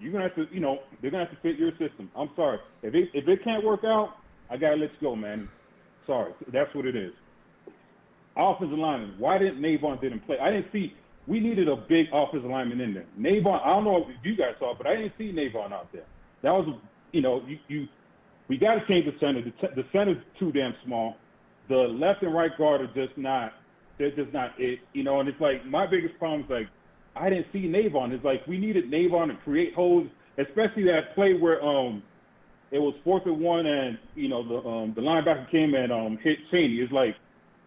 [0.00, 2.10] You're gonna have to, you know, they're gonna have to fit your system.
[2.16, 2.58] I'm sorry.
[2.82, 4.18] If it if it can't work out,
[4.50, 5.48] I gotta let you go, man.
[6.06, 6.32] Sorry.
[6.48, 7.12] That's what it is.
[8.36, 9.14] Offensive lineman.
[9.18, 10.38] Why didn't Navaughn didn't play?
[10.38, 10.94] I didn't see.
[11.26, 13.06] We needed a big offensive lineman in there.
[13.18, 13.64] Navaughn.
[13.64, 16.04] I don't know if you guys saw, but I didn't see Navaughn out there.
[16.42, 16.76] That was,
[17.12, 17.88] you know, you, you
[18.48, 19.42] we got to change the center.
[19.42, 21.16] The, t- the center's too damn small.
[21.68, 23.54] The left and right guard are just not.
[23.98, 24.80] They're just not it.
[24.92, 26.68] You know, and it's like my biggest problem is like
[27.16, 28.12] I didn't see Navaughn.
[28.12, 32.02] It's like we needed Navaughn to create holes, especially that play where um
[32.70, 36.18] it was fourth and one, and you know the um the linebacker came and um
[36.18, 36.80] hit Chaney.
[36.80, 37.16] It's like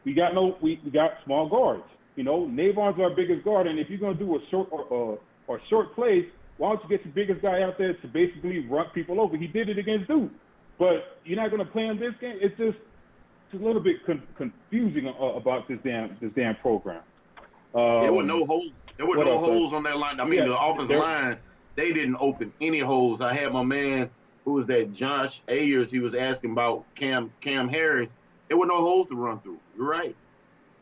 [0.04, 1.84] we got no we, we got small guards.
[2.16, 5.20] You know, Navaughn's our biggest guard, and if you're gonna do a short or or,
[5.48, 6.26] or short plays,
[6.58, 9.38] why don't you get the biggest guy out there to basically run people over?
[9.38, 10.32] He did it against Duke,
[10.78, 12.38] but you're not gonna play him this game.
[12.42, 12.78] It's just
[13.52, 17.02] it's a little bit con- confusing uh, about this damn this damn program.
[17.74, 18.74] Um, There were no holes.
[18.98, 20.20] There were no else, holes on that line.
[20.20, 21.38] I mean, Yeah, the offensive line,
[21.76, 23.22] they didn't open any holes.
[23.22, 24.10] I had my man,
[24.44, 25.92] who was that, Josh Ayers.
[25.92, 28.14] He was asking about Cam Cam Harris.
[28.48, 29.60] There were no holes to run through.
[29.78, 30.16] You're right.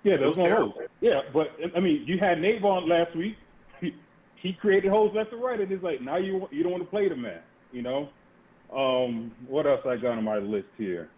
[0.03, 0.89] Yeah, there was It no was holes.
[1.01, 3.35] Yeah, but I mean, you had Nate Navaughn last week.
[3.81, 3.95] He,
[4.35, 6.89] he created holes left and right, and it's like now you you don't want to
[6.89, 7.41] play the man.
[7.73, 8.09] You know.
[8.75, 11.09] Um, what else I got on my list here?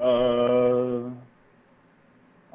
[0.00, 1.10] Uh,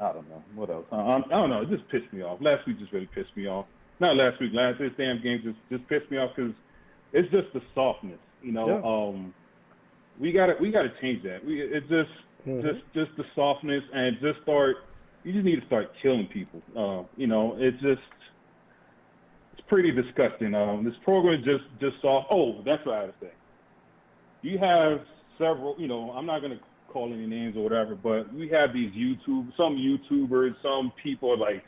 [0.02, 0.44] I don't know.
[0.56, 0.86] What else?
[0.92, 1.62] I, I I don't know.
[1.62, 2.40] It just pissed me off.
[2.42, 3.66] Last week just really pissed me off.
[4.00, 4.52] Not last week.
[4.54, 6.54] Last this damn game just just pissed me off because
[7.14, 8.20] it's just the softness.
[8.42, 8.68] You know.
[8.68, 8.82] Yeah.
[8.84, 9.34] Um,
[10.20, 11.46] we got to we got to change that.
[11.46, 12.10] We it just
[12.48, 12.62] Mhm.
[12.62, 14.78] just just the softness and just start.
[15.26, 16.62] You just need to start killing people.
[16.76, 18.02] Uh, you know, it's just
[19.70, 20.54] pretty disgusting.
[20.54, 22.26] Um, this program just just saw.
[22.30, 23.32] Oh, that's what I had to say.
[24.42, 25.02] You have
[25.38, 25.76] several.
[25.80, 29.56] You know, I'm not gonna call any names or whatever, but we have these YouTube,
[29.56, 31.64] some YouTubers, some people like.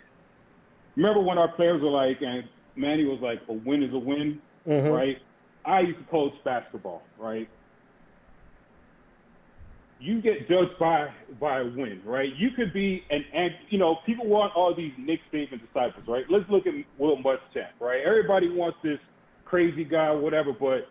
[0.98, 2.44] Remember when our players were like, and
[2.76, 4.94] Manny was like, "A win is a win," Mhm.
[4.94, 5.18] right?
[5.64, 7.48] I used to coach basketball, right?
[10.02, 11.10] You get judged by
[11.40, 12.36] by a win, right?
[12.36, 16.26] You could be an, you know, people want all these Nick Saban disciples, right?
[16.30, 18.02] Let's look at Will Muschamp, right?
[18.04, 19.00] Everybody wants this
[19.46, 20.90] crazy guy, whatever, but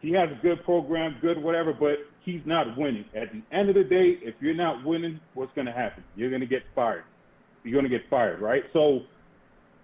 [0.00, 3.04] he has a good program, good whatever, but he's not winning.
[3.14, 6.02] At the end of the day, if you're not winning, what's going to happen?
[6.16, 7.04] You're going to get fired.
[7.64, 8.64] You're going to get fired, right?
[8.72, 9.02] So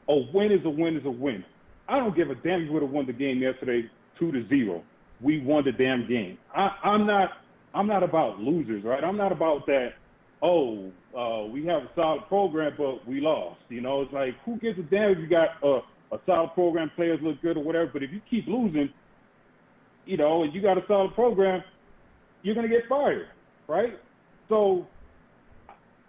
[0.09, 1.45] a win is a win is a win.
[1.87, 4.83] I don't give a damn you would have won the game yesterday two to zero.
[5.20, 6.39] We won the damn game.
[6.55, 7.39] I, I'm not
[7.74, 9.03] I'm not about losers, right?
[9.03, 9.95] I'm not about that.
[10.40, 13.61] Oh, uh, we have a solid program, but we lost.
[13.69, 15.81] You know, it's like who gives a damn if you got a,
[16.12, 17.90] a solid program, players look good or whatever.
[17.93, 18.90] But if you keep losing,
[20.07, 21.62] you know, and you got a solid program,
[22.43, 23.28] you're gonna get fired,
[23.66, 23.99] right?
[24.49, 24.86] So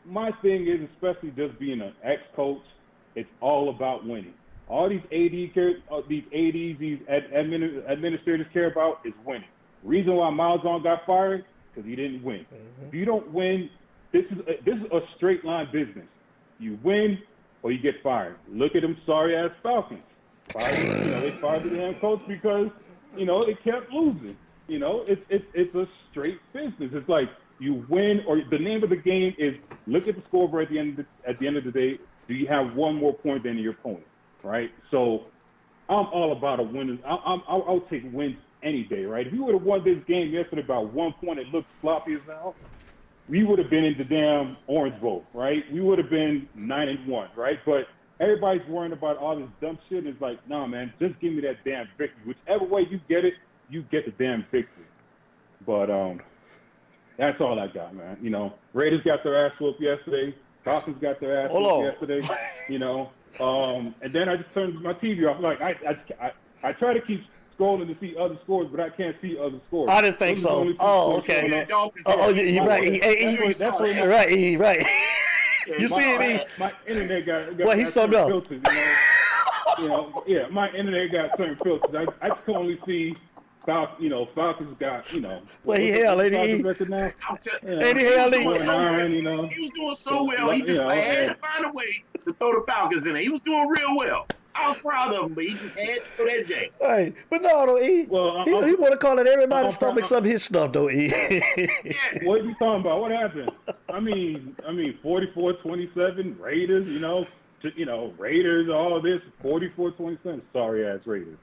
[0.05, 2.61] my thing is, especially just being an ex-coach,
[3.15, 4.33] it's all about winning.
[4.67, 5.73] All these AD care,
[6.07, 9.49] these ADs, these ad, admin, administrators care about is winning.
[9.83, 12.39] Reason why Miles on got fired because he didn't win.
[12.39, 12.87] Mm-hmm.
[12.87, 13.69] If you don't win,
[14.11, 16.07] this is a, this is a straight line business.
[16.59, 17.19] You win
[17.63, 18.35] or you get fired.
[18.49, 20.01] Look at them sorry ass Falcons.
[20.51, 22.69] Fired, you know, they fired the damn coach because
[23.15, 24.37] you know they kept losing.
[24.67, 26.91] You know, it's it's it's a straight business.
[26.93, 27.29] It's like
[27.59, 29.55] you win or the name of the game is
[29.87, 31.99] look at the scoreboard at the end of the, at the end of the day.
[32.27, 34.05] Do you have one more point than your opponent?
[34.43, 34.71] Right.
[34.91, 35.25] So
[35.89, 36.99] I'm all about a win.
[37.05, 39.25] I, I'm, I'll, I'll take wins any day, right?
[39.27, 42.21] If we would have won this game yesterday by one point, it looked sloppy as
[42.25, 42.55] hell.
[43.27, 45.63] We would have been in the damn Orange Bowl, right?
[45.71, 47.59] We would have been nine and one, right?
[47.65, 47.87] But
[48.19, 50.05] everybody's worrying about all this dumb shit.
[50.05, 52.21] It's like, nah, man, just give me that damn victory.
[52.25, 53.35] Whichever way you get it,
[53.69, 54.85] you get the damn victory.
[55.65, 56.21] But um,
[57.17, 58.17] that's all I got, man.
[58.21, 60.35] You know, Raiders got their ass whooped yesterday.
[60.65, 61.83] Falcons got their ass Hold whooped on.
[61.83, 62.35] yesterday.
[62.67, 65.39] You know, um, and then I just turned my TV off.
[65.39, 66.31] Like I, I, I,
[66.63, 67.23] I try to keep
[67.59, 69.89] scrolling to see other scores, but I can't see other scores.
[69.89, 70.49] I didn't think Those so.
[70.51, 71.41] only two Oh, scores okay.
[71.41, 71.59] going on.
[71.59, 72.83] That Dolphins Oh, oh, had- you, you're right.
[72.83, 74.29] He, he, That's what- that's what- he, right.
[74.29, 74.85] He, right.
[75.79, 76.39] You see me?
[76.57, 78.27] My internet got, got Well, he got subbed certain up.
[78.29, 78.93] filters, you know.
[79.83, 81.93] you know, yeah, my internet got certain filters.
[82.21, 83.15] I, I can only see
[83.65, 85.43] Falcons, you know, Falcons got, you know.
[85.63, 86.63] Well, he hell, ain't Falcons he?
[86.63, 87.09] record now?
[87.29, 87.83] I'm tell- Yeah.
[87.85, 89.37] Ain't he hell, He was doing so Nine, you know.
[89.41, 89.47] well.
[89.47, 90.49] He was doing so well.
[90.51, 93.21] He just You know, had to find a way to throw the Falcons in there.
[93.21, 94.25] He was doing real well.
[94.55, 96.69] I was proud of him, but he just had to throw that J.
[96.81, 99.53] Hey, but no, no, he, Well, uh, he, I'm- he want to call it everybody's
[99.53, 100.87] I'm- uh, stomach some his stuff, though.
[100.87, 101.07] He.
[101.07, 101.39] Yeah.
[102.23, 102.99] What are you talking about?
[103.01, 103.51] What happened?
[103.91, 107.25] I mean, I mean, 44-27, Raiders, you know,
[107.61, 111.37] t- you know, Raiders, all this, 44-27, sorry ass Raiders.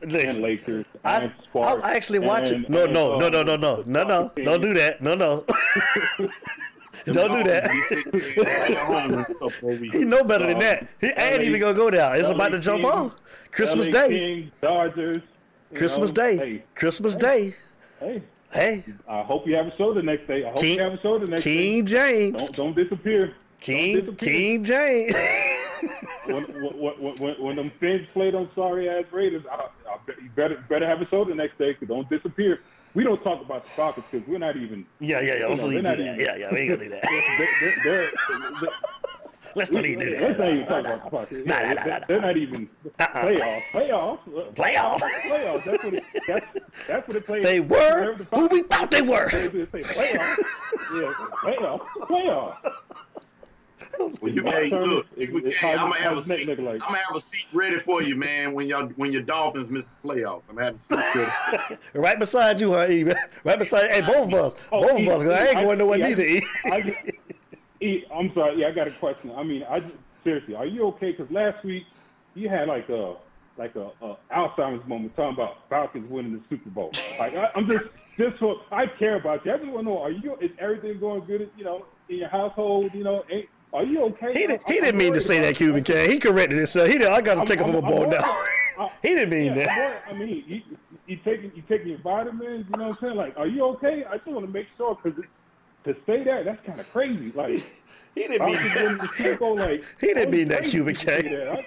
[0.00, 1.84] And Listen, Lakers, I, and Sparks.
[1.84, 2.54] I actually watch it.
[2.54, 4.32] and- No, and, no, no, uh, no, no, no, no, no.
[4.44, 5.00] Don't do that.
[5.00, 5.44] No, no.
[7.06, 7.70] Don't do that.
[7.70, 10.88] He sitting there at home and stuff over He know better than that.
[11.00, 12.16] He ain't even gonna go down.
[12.16, 13.12] It's about to jump off.
[13.50, 14.50] Christmas Day.
[14.60, 15.22] Dodgers.
[15.74, 16.64] Christmas Day.
[16.74, 17.54] Christmas Day.
[17.98, 18.22] hey,
[18.52, 20.44] Hey, I hope you have a show the next day.
[20.44, 21.62] I hope King- you have a show the next King day.
[21.62, 22.50] King James.
[22.50, 23.34] Don't don't disappear.
[23.60, 24.30] King Don't disappear.
[24.30, 25.14] King James.
[26.26, 30.28] when, when, when, when, when them Fins played on sorry ass Raiders, I, I you
[30.34, 31.72] better better have a show the next day.
[31.72, 32.60] Cause don't disappear.
[32.94, 34.84] We don't talk about the Falcons because we're not even.
[35.00, 35.38] yeah, yeah, yeah.
[35.40, 36.20] you Let's know, not even they're do not that.
[36.20, 36.52] even- Yeah, yeah.
[36.52, 37.02] We ain't gonna do that.
[37.84, 38.10] They're, they're,
[38.60, 38.70] they're,
[39.54, 40.22] Let's not even do that.
[40.22, 41.46] Let's not even talk about the Falcons.
[41.46, 42.06] Nah, Yeah, nah, nah, they're, nah.
[42.06, 42.68] they're not even
[43.00, 43.22] Uh-uh.
[43.22, 43.38] playoffs.
[43.38, 44.20] Uh, playoffs.
[44.54, 45.00] Playoffs.
[45.28, 45.64] Playoffs.
[45.64, 46.46] That's what it, that's
[46.88, 47.42] that's what it plays.
[47.42, 49.28] They were who we thought they were.
[49.30, 50.36] They just say playoffs.
[50.94, 51.12] Yeah,
[51.42, 51.86] playoffs.
[52.08, 52.72] Playoffs.
[54.20, 56.46] Well, you, hey, look, is- we is can't- how- I'm gonna have a seat.
[56.46, 56.58] like.
[56.58, 58.52] I'm gonna have a seat ready for you, man.
[58.52, 61.78] When y'all when your Dolphins miss the playoffs, I'm gonna have a seat ready.
[61.94, 63.04] Right beside you, huh, E?
[63.44, 65.22] Right beside, hey, both of us, Oh, both E, of us.
[65.24, 66.22] 'cause I ain't going nowhere yeah, neither.
[66.24, 66.42] E.
[66.66, 66.94] I,
[67.80, 68.60] E, I'm sorry.
[68.60, 69.32] Yeah, I got a question.
[69.36, 69.94] I mean, I just-
[70.24, 71.12] seriously, are you okay?
[71.12, 71.84] Because last week
[72.34, 73.16] you had like a
[73.58, 76.92] like a, a Alzheimer's moment talking about Falcons winning the Super Bowl.
[77.18, 77.86] Like I, I'm just
[78.16, 79.52] just for I care about you.
[79.52, 80.36] I just want to know: Are you?
[80.40, 81.50] Is everything going good?
[81.56, 82.94] You know, in your household?
[82.94, 84.32] You know, ain't, are you okay?
[84.32, 85.54] He, did, he didn't mean to say that.
[85.56, 86.10] Cuban King.
[86.10, 86.88] He corrected himself.
[86.90, 87.06] He did.
[87.08, 88.20] I got to take it from I'm- a I'm bone worried.
[88.20, 88.38] now.
[89.02, 90.02] He didn't mean Yeah, that.
[90.08, 90.62] I mean, you,
[91.06, 92.66] you taking you taking your vitamins.
[92.72, 93.16] You know what I'm saying?
[93.16, 94.04] Like, are you okay?
[94.08, 95.22] I just want to make sure because
[95.84, 97.30] to say that that's kind of crazy.
[97.32, 97.62] Like,
[98.14, 98.74] He didn't mean that.
[98.76, 101.64] winning the Super Bowl, like He didn't mean that, Cuban King.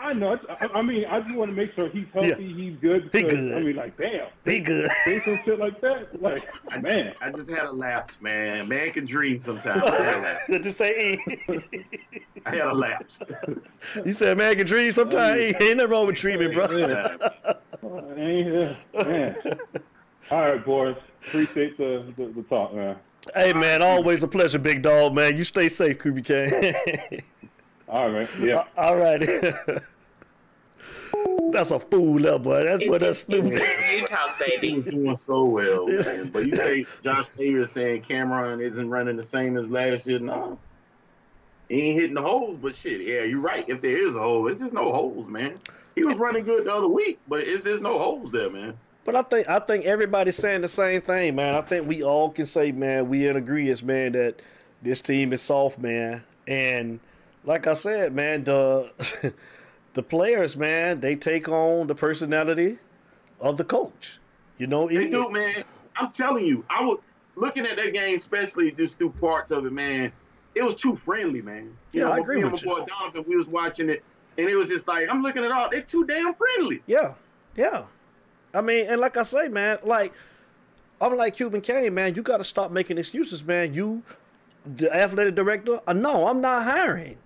[0.00, 0.06] That.
[0.06, 0.38] I, I know.
[0.60, 3.10] I, I mean, I just want to make sure he's healthy, he's good.
[3.12, 3.56] He good.
[3.56, 4.90] I mean, like, damn, He good.
[5.04, 6.20] say some shit like that.
[6.20, 8.68] Like, man, I just had a lapse, man.
[8.68, 9.82] Man can dream sometimes.
[9.84, 10.42] I had a lapse.
[10.46, 11.18] Good to say
[12.46, 13.22] I had a lapse.
[14.04, 15.40] You said, man, can dream sometimes.
[15.40, 15.54] E.
[15.60, 16.70] Ain't nothing wrong with dreaming, bro.
[16.70, 17.16] Yeah.
[17.82, 18.48] Uh, ain't-
[18.94, 19.36] yeah, man.
[20.30, 20.96] All right, boys.
[21.26, 22.96] Appreciate the, the, the talk, man.
[23.34, 25.36] Hey, man, always a pleasure, big dog, man.
[25.36, 27.22] You stay safe, Cuban King.
[27.90, 28.58] All right, yeah.
[28.58, 29.20] Uh, all right.
[31.50, 32.62] That's a fool, little boy.
[32.62, 33.64] That's what that's it's, it's, stupid.
[33.64, 34.76] it's you talk, baby.
[34.76, 36.30] was doing so well, man.
[36.30, 40.20] But you say Josh Taylor saying Cameron isn't running the same as last year.
[40.20, 40.56] No.
[41.68, 43.68] He ain't hitting the holes, but shit, yeah, you're right.
[43.68, 45.58] If there is a hole, it's just no holes, man.
[45.96, 48.74] He was running good the other week, but it's just no holes there, man.
[49.04, 51.54] But I think I think everybody's saying the same thing, man.
[51.54, 54.40] I think we all can say, man, we in agreement, man, that
[54.82, 56.22] this team is soft, man.
[56.46, 57.00] And
[57.44, 59.32] like I said, man, the
[59.94, 62.78] the players, man, they take on the personality
[63.40, 64.18] of the coach.
[64.58, 65.64] You know, They it- do, man.
[65.96, 66.98] I'm telling you, I was
[67.36, 70.12] looking at that game, especially just through parts of it, man.
[70.54, 71.72] It was too friendly, man.
[71.92, 72.80] You Yeah, know, I me agree and with my you.
[72.80, 74.02] boy Donovan, we was watching it,
[74.38, 75.68] and it was just like I'm looking at all.
[75.70, 76.82] They're too damn friendly.
[76.86, 77.14] Yeah,
[77.56, 77.84] yeah.
[78.54, 80.12] I mean, and like I say, man, like
[81.00, 82.14] I'm like Cuban Kane, man.
[82.14, 83.74] You got to stop making excuses, man.
[83.74, 84.02] You,
[84.64, 87.16] the athletic director, uh, no, I'm not hiring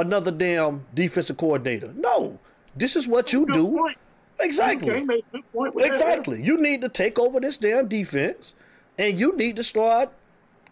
[0.00, 1.92] another damn defensive coordinator.
[1.96, 2.38] No,
[2.74, 3.76] this is what you Good do.
[3.76, 3.98] point.
[4.40, 4.90] Exactly.
[4.90, 5.92] Okay, make point with that.
[5.92, 6.42] Exactly.
[6.42, 8.54] You need to take over this damn defense,
[8.98, 10.10] and you need to start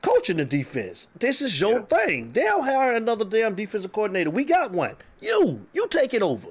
[0.03, 1.09] coaching the defense.
[1.19, 2.31] This is your thing.
[2.33, 4.31] They'll hire another damn defensive coordinator.
[4.31, 4.97] We got one.
[5.21, 6.49] You, you take it over.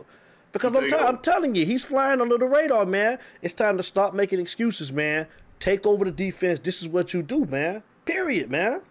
[0.52, 3.20] Because I'm, t- I'm telling you, he's flying under the radar, man.
[3.41, 5.28] It's time to stop making excuses, man.
[5.60, 6.60] Take over the defense.
[6.60, 7.84] This is what you do, man.
[8.06, 8.82] Period, man.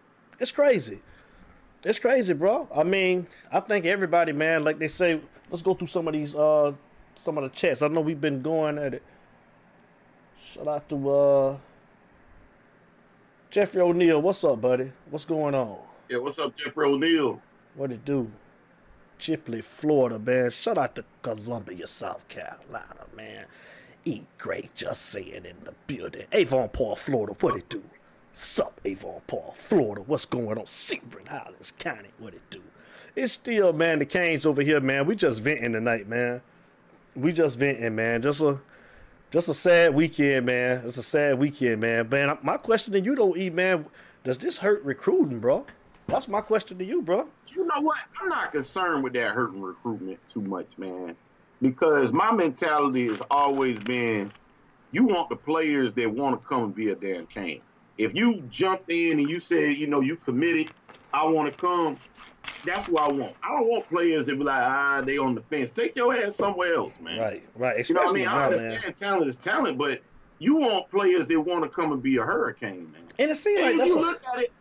[0.40, 1.00] It's crazy.
[1.84, 2.68] It's crazy, bro.
[2.74, 6.34] I mean, I think everybody, man, like they say, let's go through some of these
[6.34, 6.72] uh
[7.14, 7.82] some of the chats.
[7.82, 9.02] I know we've been going at it.
[10.40, 11.56] Shout out to uh
[13.50, 14.22] Jeffrey O'Neill.
[14.22, 14.92] What's up, buddy?
[15.10, 15.78] What's going on?
[16.08, 17.40] Yeah, what's up, Jeffrey O'Neill?
[17.74, 18.30] What it do?
[19.18, 20.50] Chipley, Florida, man.
[20.50, 23.46] Shout out to Columbia, South Carolina, man.
[24.04, 26.26] Eat great, just saying in the building.
[26.32, 27.82] Avon Park, Florida, what it do?
[28.32, 30.64] Sup, Avon Park, Florida, what's going on?
[30.64, 32.62] Sebring Highlands County, what it do?
[33.14, 35.04] It's still, man, the Canes over here, man.
[35.06, 36.40] We just venting tonight, man.
[37.14, 38.22] We just venting, man.
[38.22, 38.58] Just a
[39.30, 40.82] just a sad weekend, man.
[40.86, 42.08] It's a sad weekend, man.
[42.08, 43.84] Man, my question to you though, E man,
[44.24, 45.66] does this hurt recruiting, bro?
[46.06, 47.28] That's my question to you, bro.
[47.48, 47.98] You know what?
[48.20, 51.14] I'm not concerned with that hurting recruitment too much, man.
[51.60, 54.32] Because my mentality has always been
[54.90, 57.60] you want the players that want to come and be a damn cane.
[58.02, 60.72] If you jumped in and you said, you know, you committed,
[61.12, 61.98] I want to come,
[62.64, 63.36] that's what I want.
[63.42, 65.70] I don't want players that be like, ah, they on the fence.
[65.70, 67.18] Take your ass somewhere else, man.
[67.18, 67.88] Right, right.
[67.88, 68.28] You know what I Especially mean?
[68.28, 68.94] I understand man.
[68.94, 70.02] talent is talent, but
[70.38, 73.02] you want players that want to come and be a hurricane, man.
[73.18, 74.52] And it seems And like if that's you a, look at it,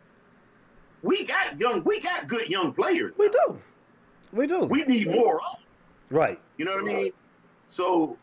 [1.03, 3.15] we got young, we got good young players.
[3.18, 3.31] we now.
[3.47, 3.59] do,
[4.31, 4.65] we do.
[4.65, 5.41] We need more of.
[5.57, 6.18] 'em.
[6.18, 6.39] right.
[6.57, 7.11] You know what I mean?
[7.68, 8.18] So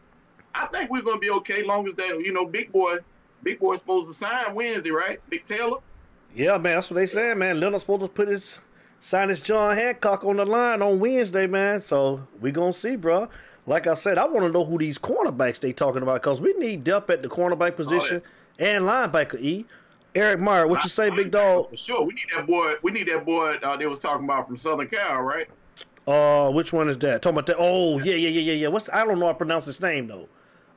[0.54, 2.98] I think we're gonna be okay, long as that you know, big boy,
[3.42, 5.20] big boy's supposed to sign Wednesday, right?
[5.28, 5.78] Big Taylor.
[6.34, 6.76] Yeah, man.
[6.76, 7.60] That's what they saying, man.
[7.60, 8.60] Leonard's supposed to put his
[9.00, 11.80] sign his John Hancock on the line on Wednesday, man.
[11.80, 13.28] So we gonna see, bro.
[13.66, 16.54] Like I said, I want to know who these cornerbacks they talking about because we
[16.54, 18.22] need depth at the cornerback position
[18.58, 19.38] and linebacker.
[19.40, 19.66] E.
[20.14, 21.68] Eric Meyer, what you say, big dog?
[21.70, 22.74] For sure, we need that boy.
[22.82, 25.48] We need that boy uh, they was talking about from Southern Cal, right?
[26.06, 27.20] Uh, which one is that?
[27.20, 27.56] Talking about that?
[27.58, 28.68] Oh, yeah, yeah, yeah, yeah, yeah.
[28.68, 30.28] What's I don't know how to pronounce his name though.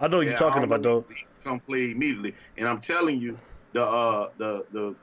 [0.02, 1.06] I know you're talking about though.
[1.44, 3.38] Come play immediately, and I'm telling you,
[3.74, 4.96] the uh the the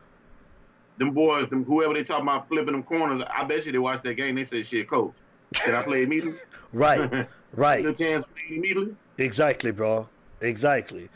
[0.99, 4.03] them boys, them whoever they talking about flipping them corners, I bet you they watched
[4.03, 4.35] that game.
[4.35, 5.15] They said, "Shit, coach,
[5.55, 6.41] can I play immediately?
[6.75, 7.83] Right, right.
[7.83, 10.07] The chance play immediately." Exactly, bro.
[10.43, 11.09] Exactly.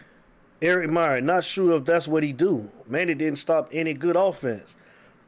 [0.63, 2.71] Eric Meyer, not sure if that's what he do.
[2.87, 4.77] Man, he didn't stop any good offense.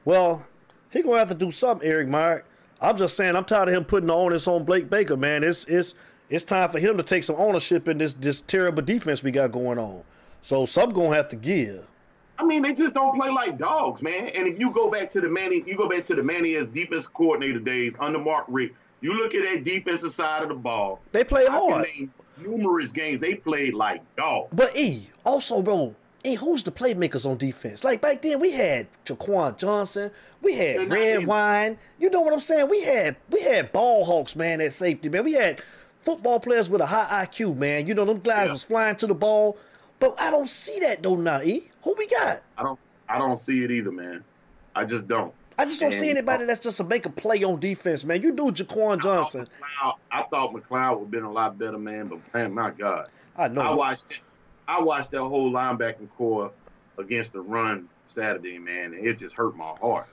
[0.05, 0.47] Well,
[0.91, 2.45] he gonna have to do something, Eric Meyer.
[2.81, 5.45] I'm just saying I'm tired of him putting the onus on Blake Baker, man.
[5.45, 5.95] It's it's
[6.31, 9.53] it's time for him to take some ownership in this this terrible defense we got
[9.53, 10.03] going on.
[10.43, 11.87] So some gonna have to give.
[12.39, 14.29] I mean, they just don't play like dogs, man.
[14.29, 16.69] And if you go back to the Manny, you go back to the Manny as
[16.69, 18.75] defense coordinator days under Mark Richt.
[19.01, 21.01] You look at that defensive side of the ball.
[21.13, 21.87] They play hard.
[22.39, 24.49] numerous games they played like dogs.
[24.53, 25.95] But E, also, bro,
[26.25, 27.85] E, who's the playmakers on defense?
[27.85, 30.11] Like back then, we had Jaquan Johnson,
[30.41, 31.79] we had Redwine.
[31.99, 32.69] You know what I'm saying?
[32.69, 35.25] We had we had ball hawks, man, at safety, man.
[35.25, 35.63] We had
[36.05, 37.87] football players with a high IQ, man.
[37.87, 38.53] You know them guys Yeah.
[38.53, 39.57] was flying to the ball.
[40.01, 41.71] But I don't see that though now, E.
[41.83, 42.43] Who we got?
[42.59, 42.79] I don't,
[43.09, 44.25] I don't see it either, man.
[44.75, 45.33] I just don't.
[45.57, 48.05] I just don't see And- anybody uh, that's just to make a play on defense,
[48.05, 48.21] man.
[48.23, 49.47] You do Jaquan Johnson.
[49.63, 52.09] I thought McCloud, I thought McCloud would have been a lot better, man.
[52.09, 53.61] But man, my God, I know.
[53.61, 54.19] I watched it.
[54.67, 56.51] I watched that whole linebacking core
[56.99, 60.07] against the run Saturday, man, and it just hurt my heart.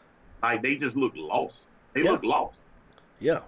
[0.43, 1.65] Like they just look lost.
[1.93, 2.11] They Yeah.
[2.11, 2.61] look lost.
[3.19, 3.39] yeah,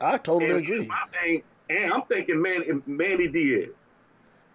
[0.00, 0.88] I totally And here's agree.
[0.88, 1.42] my thing,
[1.76, 3.70] and I'm thinking, man, Manny Diaz.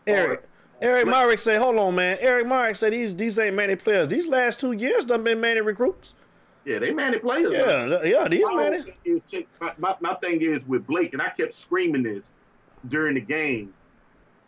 [0.06, 0.48] Eric.
[0.80, 2.18] Eric Myrick said, hold on, man.
[2.22, 4.08] Eric Myrick said these these ain't Manny players.
[4.10, 6.14] These last two years done been Manny recruits.
[6.66, 7.52] Yeah, they Manny players.
[7.54, 8.84] Yeah, th- yeah, these My, Manny.
[8.84, 12.32] thing is, my, my, my thing is with Blake, and I kept screaming this
[12.90, 13.74] during the game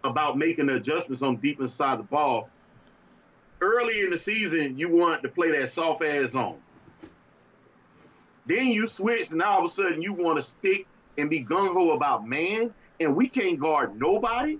[0.04, 2.50] about making the adjustments on deep inside the ball.
[3.62, 6.60] Early in the season, you wanted to play that soft ass zone.
[8.46, 10.86] Then you switch, and all of a sudden you want to stick
[11.18, 14.60] and be gung ho about man, and we can't guard nobody.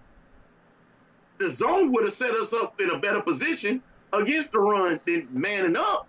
[1.38, 3.82] The zone would have set us up in a better position
[4.12, 6.08] against the run than manning up.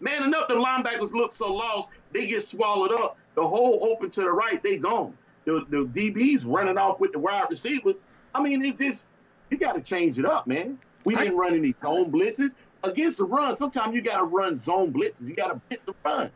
[0.00, 3.16] Manning up, the linebackers look so lost, they get swallowed up.
[3.34, 5.14] The hole open to the right, they gone.
[5.44, 8.00] The, the DBs running off with the wide receivers.
[8.34, 9.08] I mean, it's just,
[9.50, 10.78] you got to change it up, man.
[11.04, 12.54] We didn't run any zone blitzes.
[12.84, 15.28] Against the run, sometimes you got to run zone blitzes.
[15.28, 16.30] You got to blitz the run.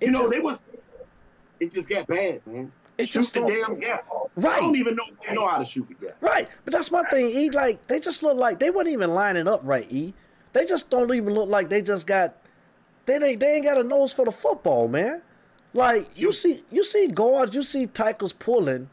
[0.00, 0.62] You know, they was,
[1.60, 2.72] it just got bad, man.
[2.98, 4.06] It shoot just the damn gap.
[4.36, 4.56] Right.
[4.56, 6.16] I don't even know they know how to shoot the gap.
[6.20, 7.26] Right, but that's my thing.
[7.30, 9.86] E like they just look like they weren't even lining up right.
[9.90, 10.14] E,
[10.52, 12.36] they just don't even look like they just got
[13.04, 15.22] they ain't they ain't got a nose for the football, man.
[15.74, 18.88] Like you see you see guards, you see tackles pulling.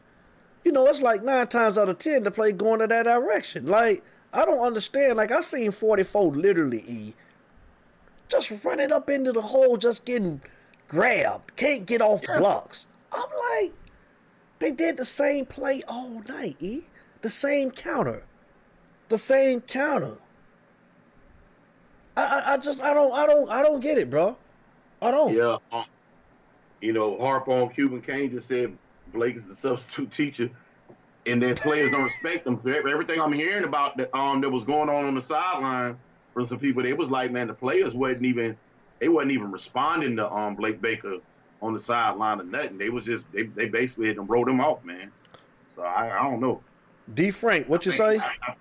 [0.65, 3.67] You know, it's like nine times out of ten the play going in that direction.
[3.67, 4.03] Like
[4.33, 5.15] I don't understand.
[5.15, 7.13] Like I seen forty four literally E,
[8.27, 10.41] just running up into the hole, just getting
[10.87, 12.87] grabbed, can't get off blocks.
[13.11, 13.29] I'm
[13.61, 13.73] like.
[14.63, 16.83] They did the same play all night, E.
[17.21, 18.23] The same counter.
[19.09, 20.15] The same counter.
[22.15, 24.37] I, I, I just I don't I don't I don't get it, bro.
[25.01, 25.33] I don't.
[25.33, 25.57] Yeah.
[25.73, 25.83] Um,
[26.79, 28.77] you know, Harp on Cuban Kane just said
[29.13, 30.49] Blake is the substitute teacher,
[31.25, 32.57] and then players don't respect him.
[32.65, 35.97] Everything I'm hearing about that um that was going on on the sideline
[36.33, 38.55] from some people, it was like, man, the players wasn't even
[38.99, 41.17] they wasn't even responding to um Blake Baker
[41.61, 42.77] on the sideline or nothing.
[42.77, 45.11] They was just they they basically had them wrote him off, man.
[45.67, 46.61] So I, I don't know.
[47.13, 48.17] D Frank, what you say?
[48.19, 48.55] I- I-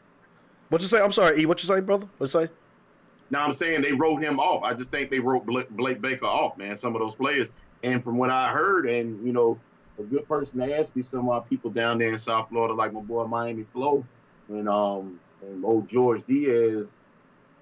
[0.69, 1.01] What you say?
[1.01, 1.47] I'm sorry, E.
[1.47, 2.07] What you say, brother?
[2.19, 2.49] What you say?
[3.31, 4.63] Now I'm saying they wrote him off.
[4.63, 6.77] I just think they wrote Blake, Blake Baker off, man.
[6.77, 7.51] Some of those players,
[7.83, 9.59] and from what I heard, and you know,
[9.99, 12.75] a good person to ask me, some of our people down there in South Florida,
[12.75, 14.05] like my boy Miami Flo,
[14.49, 16.93] and um, and old George Diaz,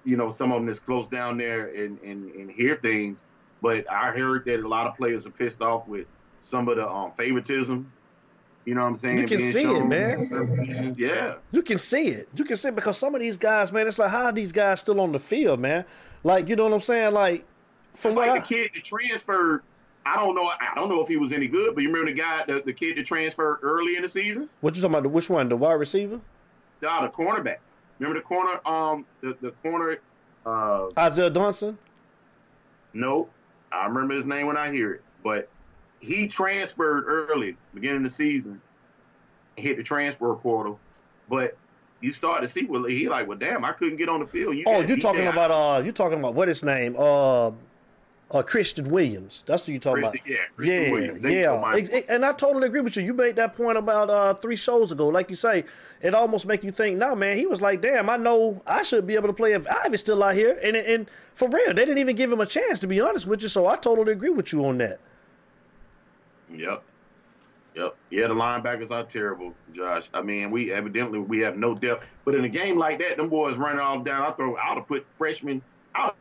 [0.03, 3.23] you know, some of them is close down there and and and hear things.
[3.61, 6.07] But I heard that a lot of players are pissed off with
[6.39, 7.91] some of the um favoritism.
[8.65, 9.17] You know what I'm saying?
[9.17, 10.19] You can being see it, man.
[10.19, 10.97] in certain positions.
[10.97, 11.35] Yeah.
[11.51, 12.29] You can see it.
[12.35, 14.51] You can see it because some of these guys, man, it's like how are these
[14.51, 15.85] guys still on the field, man?
[16.23, 17.13] Like you know what I'm saying?
[17.13, 17.43] Like
[17.93, 19.63] from It's like I, the kid that transferred.
[20.03, 20.45] I don't know.
[20.47, 22.73] I don't know if he was any good, but you remember the guy, the, the
[22.73, 25.11] kid that transferred early in the season, what you talking about?
[25.11, 25.47] Which one?
[25.47, 26.19] The wide receiver?
[26.81, 27.57] the, the cornerback.
[28.01, 28.59] Remember the corner?
[28.67, 29.99] Um, the the corner.
[30.43, 31.77] Uh, Isaiah Johnson.
[32.95, 33.29] no,
[33.71, 35.47] I remember his name when I hear it, but
[35.99, 38.59] he transferred early, beginning of the season,
[39.55, 40.79] hit the transfer portal,
[41.29, 41.57] but.
[42.03, 44.57] You start to see, well, he like, well, damn, I couldn't get on the field.
[44.57, 46.95] You Oh, you he talking about uh you talking about what his name?
[46.97, 47.51] Uh
[48.33, 49.43] uh Christian Williams.
[49.45, 50.29] That's who you're talking Christian- about.
[50.31, 51.19] yeah, Christian yeah, Williams.
[51.21, 51.61] Go, yeah.
[51.61, 51.77] Mike.
[51.83, 53.03] Ex- ex- and I totally agree with you.
[53.03, 55.07] You made that point about uh three shows ago.
[55.09, 55.65] Like you say,
[56.01, 59.05] it almost make you think, nah, man, he was like, damn, I know I should
[59.05, 60.57] be able to play if Ivey's still out here.
[60.63, 63.41] And and for real, they didn't even give him a chance to be honest with
[63.41, 63.47] you.
[63.47, 64.99] So I totally agree with you on that.
[66.53, 66.83] Yep.
[67.75, 67.95] Yep.
[68.09, 70.09] Yeah, the linebackers are terrible, Josh.
[70.13, 72.05] I mean, we evidently we have no depth.
[72.25, 74.23] But in a game like that, them boys running all down.
[74.23, 75.61] I throw out to put freshmen
[75.95, 76.17] out.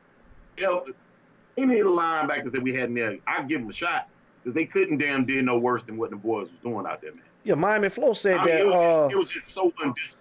[1.62, 4.09] Any of the linebackers that we had in there, I'd give them a shot
[4.43, 7.12] because they couldn't damn did no worse than what the boys was doing out there,
[7.12, 7.23] man.
[7.45, 9.70] Yeah, Miami Flo said I mean, that it, was uh, just, it was just so
[9.82, 10.19] undis-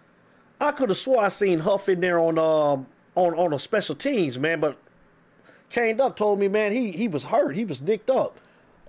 [0.61, 3.95] I could have swore I seen Huff in there on um on on a special
[3.95, 4.59] teams, man.
[4.59, 4.77] But
[5.69, 7.55] Kane Duck told me, man, he he was hurt.
[7.55, 8.37] He was nicked up.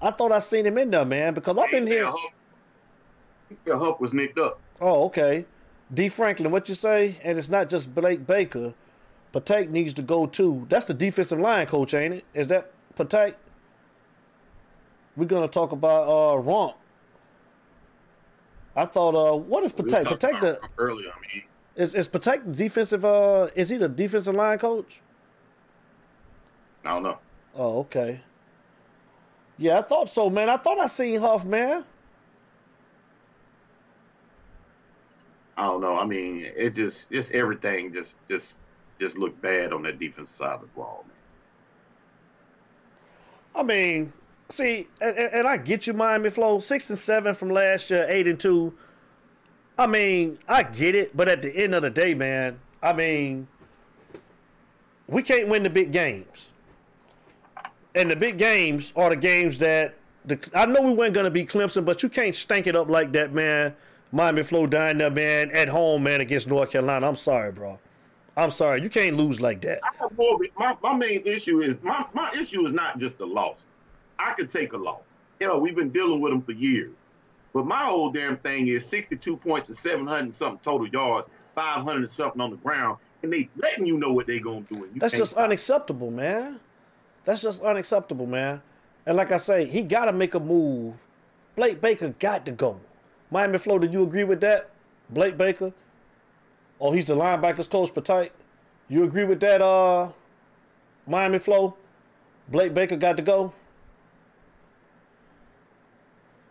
[0.02, 2.10] I thought I seen him in there, man, because I've been here.
[3.48, 4.60] He said Huck was nicked up.
[4.81, 5.44] Oh, okay.
[5.93, 6.09] D.
[6.09, 7.16] Franklin, what you say?
[7.22, 8.72] And it's not just Blake Baker.
[9.32, 10.66] Patke needs to go too.
[10.69, 12.24] That's the defensive line coach, ain't it?
[12.35, 13.35] Is that Patke?
[15.16, 16.74] We're gonna talk about uh Rumph.
[18.74, 20.01] I thought uh what is Patke?
[20.02, 21.05] about the early.
[21.05, 21.44] I mean,
[21.77, 25.01] is, is Patke the defensive uh is he the defensive line coach?
[26.85, 27.19] I don't know.
[27.55, 28.20] Oh, okay.
[29.59, 30.48] Yeah, I thought so, man.
[30.48, 31.85] I thought I seen Huff, man.
[35.59, 35.98] I don't know.
[35.98, 38.55] I mean, it just just everything just just
[39.01, 41.16] just looked bad on that defensive side of the ball, man.
[43.55, 44.12] I mean,
[44.51, 48.28] see, and, and I get you, Miami Flow, six and seven from last year, eight
[48.28, 48.72] and two.
[49.78, 53.48] I mean, I get it, but at the end of the day, man, I mean,
[55.09, 56.51] we can't win the big games,
[57.94, 59.94] and the big games are the games that
[60.27, 60.39] the.
[60.55, 63.32] I know we weren't gonna be Clemson, but you can't stank it up like that,
[63.32, 63.74] man.
[64.12, 67.09] Miami Flow down there, man, at home, man, against North Carolina.
[67.09, 67.78] I'm sorry, bro.
[68.40, 69.80] I'm sorry, you can't lose like that.
[69.84, 73.26] I have more, my, my main issue is my, my issue is not just the
[73.26, 73.66] loss.
[74.18, 75.02] I could take a loss.
[75.40, 76.92] You know, we've been dealing with them for years.
[77.52, 81.98] But my whole damn thing is 62 points and 700 and something total yards, 500
[81.98, 84.88] and something on the ground, and they letting you know what they gonna do.
[84.96, 85.44] That's just stop.
[85.44, 86.60] unacceptable, man.
[87.26, 88.62] That's just unacceptable, man.
[89.04, 90.94] And like I say, he got to make a move.
[91.56, 92.80] Blake Baker got to go.
[93.30, 94.70] Miami Flow, did you agree with that?
[95.10, 95.72] Blake Baker?
[96.81, 98.31] Oh, he's the linebackers coach, Patite.
[98.89, 100.11] You agree with that, uh,
[101.07, 101.77] Miami Flow?
[102.48, 103.52] Blake Baker got to go?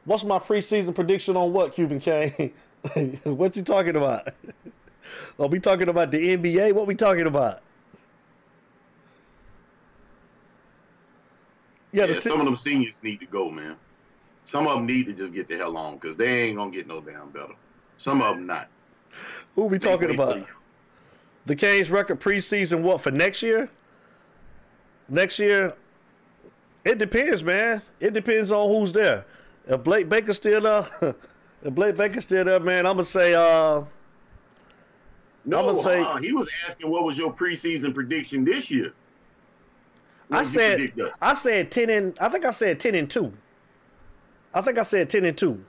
[0.06, 2.54] What's my preseason prediction on what, Cuban King?
[3.24, 4.30] what you talking about?
[5.40, 6.74] Are we talking about the NBA?
[6.74, 7.62] What we talking about?
[11.92, 13.76] Yeah, Yeah, some of them seniors need to go, man.
[14.46, 16.88] Some of them need to just get the hell on because they ain't gonna get
[16.88, 17.54] no damn better.
[17.98, 18.68] Some of them not.
[19.56, 20.48] who we talking about?
[21.46, 23.70] The Canes record preseason what for next year?
[25.08, 25.74] Next year,
[26.86, 27.82] it depends, man.
[28.00, 29.26] It depends on who's there.
[29.68, 30.86] If Blake Baker's still there,
[31.64, 33.84] if Blake Baker's still there, man, I'm gonna say uh
[35.46, 38.94] No, I'ma say- uh, he was asking what was your preseason prediction this year.
[40.28, 40.94] What I said?
[41.22, 43.34] I said ten and I think I said ten and two.
[44.54, 45.64] I think I said ten and two.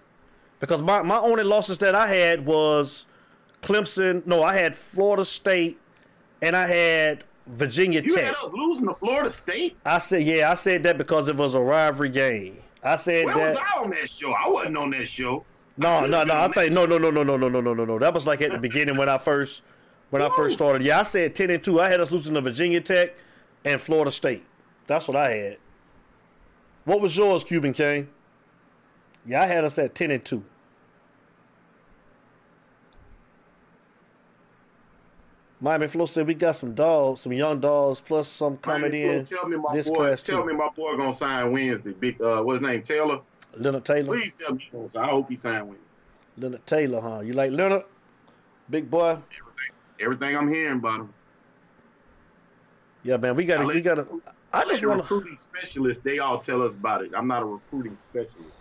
[0.58, 3.06] Because my, my only losses that I had was
[3.62, 4.26] Clemson.
[4.26, 5.78] No, I had Florida State
[6.42, 8.24] and I had Virginia you Tech.
[8.24, 9.76] had us losing to Florida State.
[9.84, 12.58] I said, yeah, I said that because it was a rivalry game.
[12.82, 13.44] I said Where that.
[13.44, 14.32] was I on that show?
[14.32, 15.44] I wasn't on that show.
[15.76, 16.34] no, no, no.
[16.34, 17.98] I think no, no, no, no, no, no, no, no, no, no.
[17.98, 19.62] That was like at the beginning when I first
[20.10, 20.82] when I first started.
[20.82, 21.80] Yeah, I said ten and two.
[21.80, 23.14] I had us losing to Virginia Tech
[23.64, 24.44] and Florida State.
[24.86, 25.58] That's what I had.
[26.84, 28.08] What was yours, Cuban King?
[29.26, 30.42] Yeah, I had us at ten and two.
[35.60, 39.24] Miami Flow said we got some dogs, some young dogs, plus some coming in.
[39.24, 39.96] Tell me my this boy.
[39.96, 40.46] class, Tell too.
[40.48, 41.92] me my boy gonna sign Wednesday.
[41.92, 42.82] Big uh, what's his name?
[42.82, 43.20] Taylor.
[43.56, 44.16] Leonard Taylor.
[44.16, 44.68] Please tell me.
[44.98, 45.84] I hope he sign Wednesday.
[46.38, 47.20] Leonard Taylor, huh?
[47.20, 47.82] You like Leonard?
[48.70, 49.18] Big boy.
[50.00, 51.12] Everything I'm hearing about him.
[53.02, 53.36] Yeah, man.
[53.36, 54.06] We gotta I we gotta
[54.52, 56.02] I just wanna recruiting specialists.
[56.02, 57.10] They all tell us about it.
[57.14, 58.60] I'm not a recruiting specialist.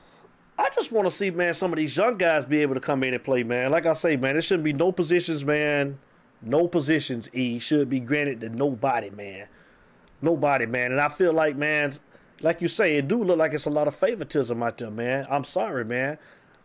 [0.58, 3.14] I just wanna see, man, some of these young guys be able to come in
[3.14, 3.72] and play, man.
[3.72, 5.98] Like I say, man, there shouldn't be no positions, man.
[6.42, 9.48] No positions, E, should be granted to nobody, man.
[10.22, 10.92] Nobody, man.
[10.92, 11.92] And I feel like, man,
[12.42, 15.28] like you say, it do look like it's a lot of favoritism out there, man.
[15.30, 16.18] I'm sorry, man.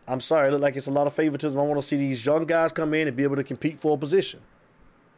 [0.06, 0.48] I'm sorry.
[0.48, 1.58] It look like it's a lot of favoritism.
[1.58, 3.94] I want to see these young guys come in and be able to compete for
[3.94, 4.40] a position.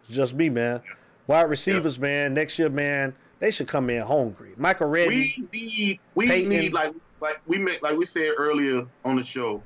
[0.02, 0.80] It's just me, man.
[1.26, 4.52] Wide receivers, man, next year, man, they should come in hungry.
[4.56, 5.10] Michael Redding.
[5.18, 6.48] We need we Peyton.
[6.50, 9.62] need like like we like we said earlier on the show.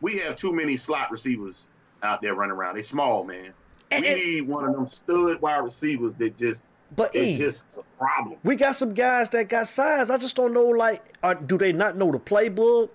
[0.00, 1.66] We have too many slot receivers
[2.02, 2.76] out there running around.
[2.76, 3.52] They small, man.
[3.90, 6.64] And- we and- need one of them stud wide receivers that just
[6.96, 8.36] but it's just a problem.
[8.42, 10.10] We got some guys that got size.
[10.10, 12.88] I just don't know, like, are, do they not know the playbook?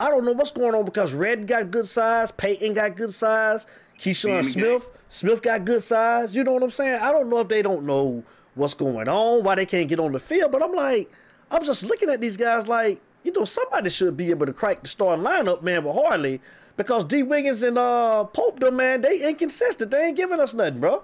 [0.00, 3.66] I don't know what's going on because Red got good size, Peyton got good size,
[3.98, 6.34] Keyshawn Smith, Smith got good size.
[6.34, 7.00] You know what I'm saying?
[7.00, 8.24] I don't know if they don't know
[8.54, 11.10] what's going on, why they can't get on the field, but I'm like,
[11.50, 14.82] I'm just looking at these guys like, you know, somebody should be able to crack
[14.82, 16.40] the starting lineup, man, but hardly
[16.76, 17.22] because D.
[17.22, 19.90] Wiggins and uh, Pope, them, man, they inconsistent.
[19.90, 21.02] They ain't giving us nothing, bro.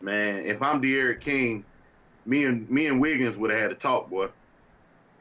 [0.00, 1.64] Man, if I'm D'Eriq King,
[2.24, 4.28] me and me and Wiggins would have had a talk, boy.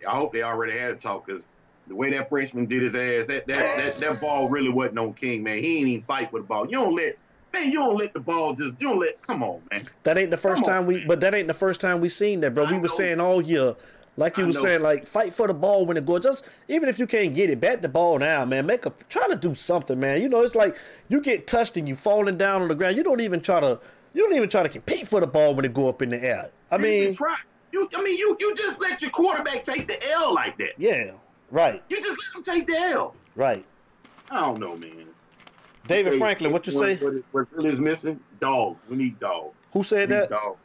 [0.08, 1.44] I hope they already had a talk because
[1.88, 5.14] the way that freshman did his ass, that that, that that ball really wasn't on
[5.14, 5.58] King, man.
[5.58, 6.66] He ain't even fight with the ball.
[6.66, 7.18] You don't let
[7.52, 9.88] man, you don't let the ball just you don't let come on, man.
[10.04, 11.08] That ain't the first Come on, time we, man.
[11.08, 12.66] but that ain't the first time we seen that, bro.
[12.66, 13.76] I We were saying all year,
[14.20, 16.24] Like you were saying, like fight for the ball when it goes.
[16.24, 18.66] Just even if you can't get it, bat the ball now, man.
[18.66, 20.22] Make a try to do something, man.
[20.22, 20.76] You know, it's like
[21.08, 22.98] you get touched and you falling down on the ground.
[22.98, 23.80] You don't even try to.
[24.14, 26.22] You don't even try to compete for the ball when it go up in the
[26.22, 26.50] air.
[26.70, 27.38] I You mean, try.
[27.72, 30.72] You, I mean, you you just let your quarterback take the L like that.
[30.78, 31.12] yeah,
[31.50, 33.16] right, You just let him take the L.
[33.36, 33.66] right.
[34.32, 35.06] I don't know, man.
[35.88, 36.98] David Say, Franklin, what you say?
[36.98, 38.20] What, what really is missing?
[38.42, 38.80] Dogs.
[38.90, 39.56] We need dogs.
[39.72, 40.30] Who said that?
[40.30, 40.60] dogs.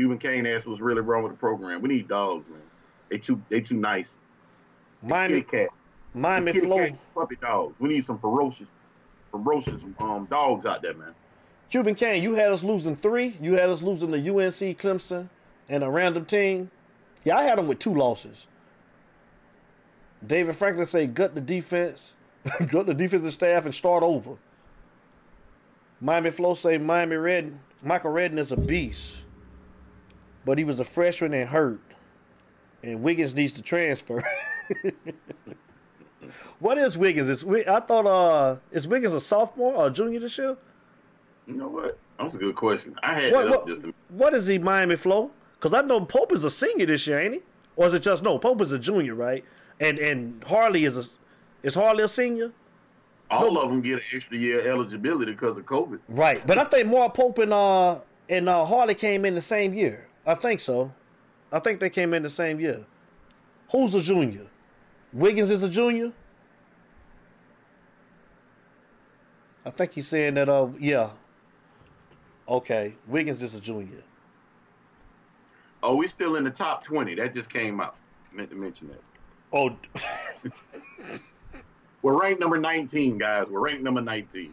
[0.00, 1.82] Cuban Kane asked what's really wrong with the program.
[1.82, 2.62] We need dogs, man.
[3.10, 4.18] They too they too nice.
[5.02, 5.74] Miami, cats.
[6.14, 7.78] Miami Kitty cats, puppy dogs.
[7.78, 8.70] We need some ferocious,
[9.30, 11.14] ferocious um dogs out there, man.
[11.68, 13.36] Cuban Kane, you had us losing three.
[13.42, 15.28] You had us losing to UNC, Clemson,
[15.68, 16.70] and a random team.
[17.22, 18.46] Yeah, I had them with two losses.
[20.26, 22.14] David Franklin say gut the defense,
[22.68, 24.38] gut the defensive staff, and start over.
[26.00, 29.24] Miami Flow say Miami Red, Michael Redding is a beast,
[30.44, 31.80] but he was a freshman and hurt,
[32.82, 34.22] and Wiggins needs to transfer.
[36.58, 37.28] what is Wiggins?
[37.28, 40.56] Is I thought uh is Wiggins a sophomore or a junior this year?
[41.46, 41.98] You know what?
[42.18, 42.94] That's a good question.
[43.02, 45.30] I had What, that what, just a what is he Miami Flow?
[45.58, 47.40] Because I know Pope is a senior this year, ain't he?
[47.76, 48.38] Or is it just no?
[48.38, 49.44] Pope is a junior, right?
[49.80, 51.04] And and Harley is a
[51.66, 52.52] is Harley a senior?
[53.30, 53.62] all No.
[53.62, 56.00] of them get an extra year eligibility because of COVID.
[56.08, 56.42] Right.
[56.46, 60.06] But I think more Pope and uh and uh Harley came in the same year.
[60.26, 60.92] I think so.
[61.52, 62.84] I think they came in the same year.
[63.72, 64.46] Who's a junior?
[65.12, 66.12] Wiggins is a junior.
[69.64, 70.48] I think he's saying that.
[70.48, 71.10] Uh, yeah.
[72.48, 74.02] Okay, Wiggins is a junior.
[75.82, 77.14] Oh, we still in the top twenty.
[77.14, 77.96] That just came out.
[78.32, 79.00] Meant to mention that.
[79.52, 79.76] Oh,
[82.02, 83.48] We're ranked number nineteen, guys.
[83.48, 84.52] We're ranked number nineteen.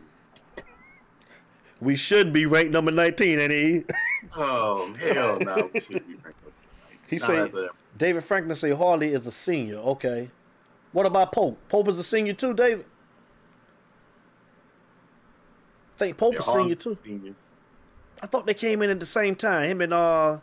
[1.79, 3.83] We should be ranked number nineteen, ain't he?
[4.35, 6.51] Oh hell no, we should be ranked number
[6.91, 7.09] 19.
[7.09, 7.49] He say.
[7.97, 9.77] David Franklin say Harley is a senior.
[9.77, 10.29] Okay.
[10.91, 11.57] What about Pope?
[11.69, 12.85] Pope is a senior too, David.
[15.95, 16.93] I think Pope Yeah, is senior too.
[16.93, 17.33] Senior.
[18.21, 19.69] I thought they came in at the same time.
[19.69, 20.37] Him and uh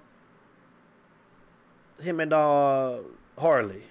[2.02, 2.98] him and uh
[3.39, 3.82] Harley.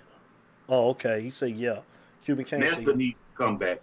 [0.68, 1.22] Oh, okay.
[1.22, 1.80] He said yeah.
[2.24, 2.62] Cuban Kane.
[2.62, 3.82] Nesta needs to come back.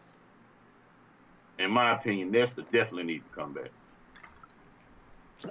[1.60, 3.70] In my opinion, Nesta definitely need to come back.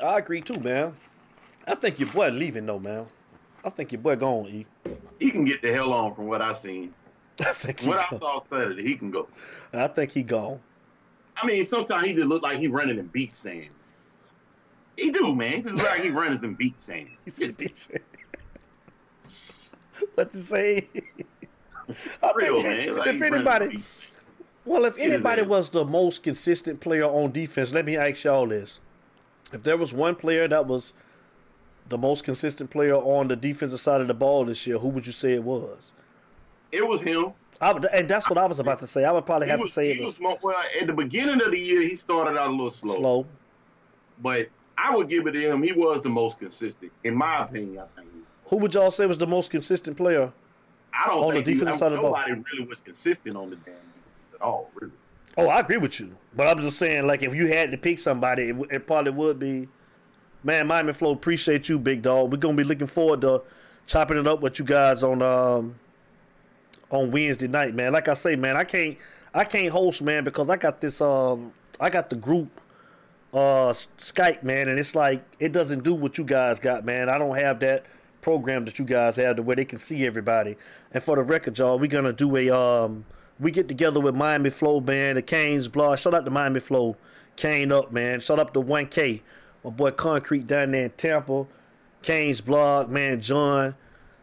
[0.02, 0.96] I agree too, man.
[1.68, 3.06] I think your boy leaving though, man.
[3.64, 4.66] I think your boy gone, E.
[5.20, 6.94] He can get the hell on from what I seen.
[7.42, 8.20] I think What I gone.
[8.20, 9.28] saw Saturday, he can go.
[9.74, 10.60] I think he gone.
[11.38, 13.70] I mean, sometimes he just look like he running in beat sand.
[14.98, 15.58] He do, man.
[15.58, 17.10] He just look like he running in beat sand.
[17.26, 18.00] He said, "Bitch."
[20.16, 20.88] what you say?
[22.24, 22.98] I Real, think man.
[22.98, 23.84] Like if he running in anybody, sand.
[24.70, 28.80] Well, if anybody was the most consistent player on defense, let me ask y'all this:
[29.52, 30.94] If there was one player that was
[31.90, 35.08] the most consistent player on the defensive side of the ball this year, who would
[35.08, 35.94] you say it was?
[36.72, 37.34] It was him.
[37.60, 39.06] I would, and that's what I was about to say.
[39.06, 40.38] I would probably He have was, to say he it was well
[40.80, 41.82] at the beginning of the year.
[41.82, 43.26] He started out a little slow, slow.
[44.22, 45.64] but I would give it to him.
[45.64, 47.80] He was the most consistent, in my opinion.
[47.80, 48.08] I think.
[48.46, 50.32] Who would y'all say was the most consistent player?
[50.94, 52.12] I don't On the defensive side of the ball.
[52.12, 53.74] nobody really was consistent on the damn
[54.40, 54.70] at all.
[54.76, 54.94] Really.
[55.38, 58.00] Oh, I agree with you, but I'm just saying, like, if you had to pick
[58.00, 59.68] somebody, it, it probably would be,
[60.44, 60.68] man.
[60.68, 62.32] Miami Flow, appreciate you, big dog.
[62.32, 63.44] We're gonna be looking forward to
[63.88, 65.76] chopping it up with you guys on um
[66.92, 67.94] on Wednesday night, man.
[67.94, 68.98] Like I say, man, I can't
[69.34, 72.50] I can't host, man, because I got this um I got the group
[73.34, 77.10] uh Skype, man, and it's like it doesn't do what you guys got, man.
[77.10, 77.86] I don't have that
[78.22, 80.58] program that you guys have to where they can see everybody.
[80.92, 83.06] And for the record, y'all, we're gonna do a um
[83.40, 85.98] we get together with Miami Flow, man, the Canes blog.
[85.98, 86.98] Shout out to Miami Flow,
[87.38, 88.20] Kane up, man.
[88.20, 89.22] Shout out to 1K,
[89.64, 91.46] my boy Concrete down there in Tampa.
[92.02, 93.76] Kane's blog, man, John.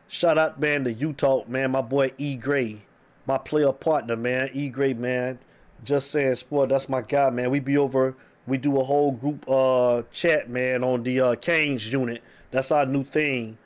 [0.08, 2.82] Shout out, man, to Utah, man, my boy E Gray,
[3.26, 5.38] my player partner, man, E Gray, man.
[5.82, 7.50] Just saying sport, that's my guy, man.
[7.50, 8.14] We be over,
[8.46, 12.22] we do a whole group uh chat, man, on the uh unit.
[12.50, 13.56] That's our new thing.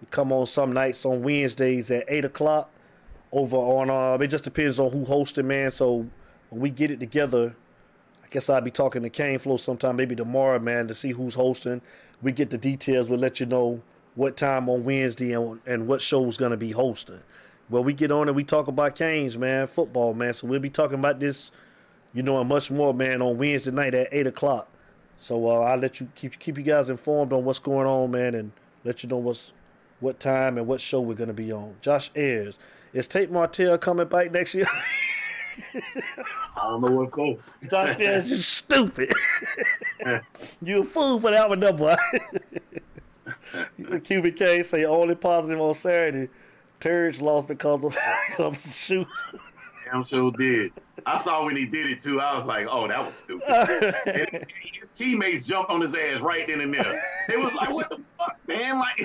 [0.00, 2.70] We come on some nights on Wednesdays at eight o'clock
[3.32, 5.70] over on uh it just depends on who hosting, man.
[5.70, 6.06] So
[6.50, 7.56] we get it together,
[8.24, 11.34] I guess I'll be talking to Kane Flow sometime, maybe tomorrow, man, to see who's
[11.34, 11.82] hosting.
[12.22, 13.08] We get the details.
[13.08, 13.82] We'll let you know
[14.14, 17.20] what time on Wednesday and, and what show's to be hosting.
[17.68, 20.32] Well, we get on and we talk about Canes, man, football, man.
[20.32, 21.50] So we'll be talking about this,
[22.14, 24.68] you know, and much more, man, on Wednesday night at 8 o'clock.
[25.16, 28.34] So uh, I'll let you keep keep you guys informed on what's going on, man,
[28.34, 28.52] and
[28.84, 29.52] let you know what's
[29.98, 31.74] what time and what show we're to be on.
[31.80, 32.58] Josh Ayers.
[32.96, 34.64] Is Tate Martell coming back next year?
[36.56, 37.38] I don't know what goes.
[37.70, 39.12] Josh Ayers, you stupid.
[40.62, 41.94] you a fool for that one, though, boy.
[43.52, 46.30] QBK say only positive on Saturday.
[46.80, 47.94] Turge lost because of,
[48.38, 49.06] of the shoe.
[49.84, 50.72] Damn sure did.
[51.04, 52.18] I saw when he did it too.
[52.18, 53.94] I was like, oh, that was stupid.
[54.06, 54.42] His,
[54.80, 57.02] his teammates jumped on his ass right then and there.
[57.28, 58.78] It was like, what the fuck, man?
[58.78, 59.02] Like,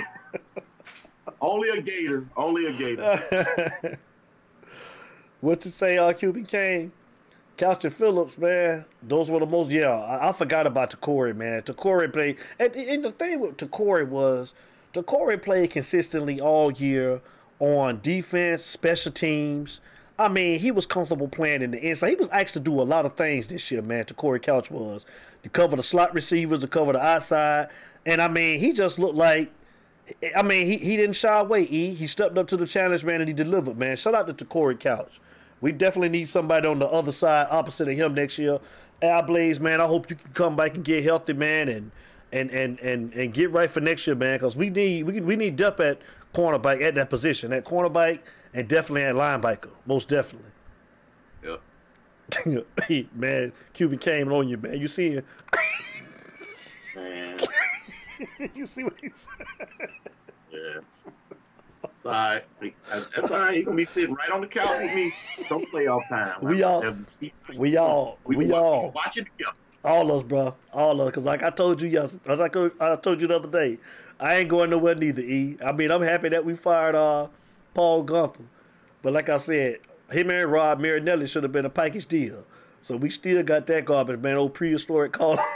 [1.39, 2.26] only a gator.
[2.35, 3.98] Only a gator.
[5.41, 6.91] what you say, uh, Cuban Kane?
[7.61, 8.85] Couch and Phillips, man.
[9.03, 9.69] Those were the most.
[9.69, 11.61] Yeah, I, I forgot about Te'Cory, man.
[11.61, 14.56] Te'Cory played, and, and the thing with Te'Cory was,
[14.93, 17.22] Te'Cory played consistently all year
[17.60, 19.80] on defense, special teams.
[20.18, 22.10] I mean, he was comfortable playing in the inside.
[22.10, 24.06] He was asked to do a lot of things this year, man.
[24.06, 25.06] Te'Cory Couch was
[25.43, 27.69] to cover the slot receivers, to cover the outside,
[28.07, 29.52] and I mean, he just looked like.
[30.36, 31.64] I mean, he, he didn't shy away.
[31.64, 33.95] E he stepped up to the challenge, man, and he delivered, man.
[33.95, 35.19] Shout out to Te'Cory Couch.
[35.61, 38.60] We definitely need somebody on the other side, opposite of him next year.
[39.02, 41.91] Al Blades, man, I hope you can come back and get healthy, man, and
[42.32, 45.36] and and and, and get right for next year, man, because we need we, we
[45.36, 45.99] need depth at
[46.34, 48.19] cornerback at that position, at cornerback,
[48.53, 50.52] and definitely at linebacker, most definitely.
[51.44, 51.61] Yep.
[53.15, 54.80] man, Cuban came on you, man.
[54.80, 55.26] You see him?
[58.39, 59.48] Man, you see what he said?
[60.52, 60.60] yeah.
[61.84, 62.43] It's all right.
[63.15, 63.56] That's all right.
[63.56, 65.11] He's gonna be sitting right on the couch with me.
[65.49, 66.35] Don't play all time.
[66.41, 66.84] We all-
[67.56, 69.56] We all, we, watch, all, watch it together.
[69.84, 71.07] all us, bro, all us.
[71.10, 73.77] Because like I told you yesterday, like I told you the other day,
[74.19, 75.22] I ain't going nowhere neither.
[75.22, 75.57] E.
[75.64, 77.27] I mean, I'm happy that we fired uh
[77.73, 78.45] Paul Guenther,
[79.02, 79.80] but like I said,
[80.11, 82.45] him and Rod Marinelli should have been a package deal.
[82.81, 84.38] So we still got that garbage, man.
[84.38, 85.38] Old prehistoric call.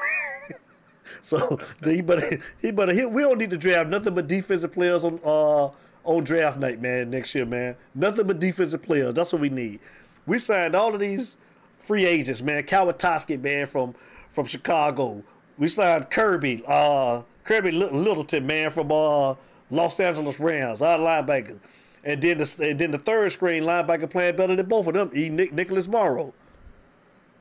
[1.21, 3.11] so he better he better hit.
[3.11, 5.69] We don't need to draft nothing but defensive players on uh
[6.03, 7.09] on draft night, man.
[7.09, 7.75] Next year, man.
[7.93, 9.13] Nothing but defensive players.
[9.13, 9.79] That's what we need.
[10.25, 11.37] We signed all of these
[11.79, 12.63] free agents, man.
[12.63, 13.95] Kwiatkoski, man, from
[14.29, 15.23] from Chicago.
[15.57, 19.35] We signed Cory, uh, Cory Littleton, man, from uh,
[19.69, 21.59] Los Angeles Rams, our linebacker.
[22.03, 25.11] And then the and then the third screen linebacker playing better than both of them.
[25.15, 25.29] E.
[25.29, 26.33] Nick Nicholas Morrow.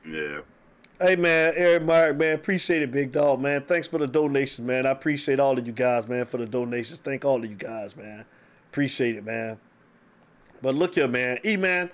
[0.07, 0.39] Yeah.
[1.01, 3.61] Hey man, Eric Mark, man, appreciate it, big dog, man.
[3.63, 4.85] Thanks for the donations, man.
[4.85, 6.99] I appreciate all of you guys, man, for the donations.
[6.99, 8.23] Thank all of you guys, man.
[8.71, 9.59] Appreciate it, man.
[10.61, 11.39] But look here, man.
[11.43, 11.89] E man,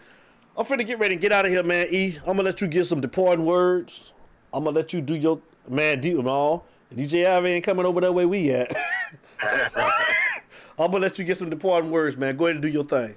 [0.55, 1.87] I'm finna get ready and get out of here, man.
[1.89, 4.13] E, I'm gonna let you get some departing words.
[4.53, 6.65] I'm gonna let you do your man do and all.
[6.93, 8.71] DJ Ivey ain't coming over that way we at.
[10.77, 12.37] I'm gonna let you get some departing words, man.
[12.37, 13.15] Go ahead and do your thing.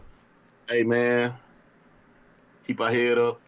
[0.66, 1.34] Hey man,
[2.66, 3.38] keep our head up.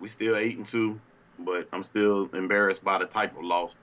[0.00, 0.98] We still eight and two,
[1.38, 3.74] but I'm still embarrassed by the type of loss.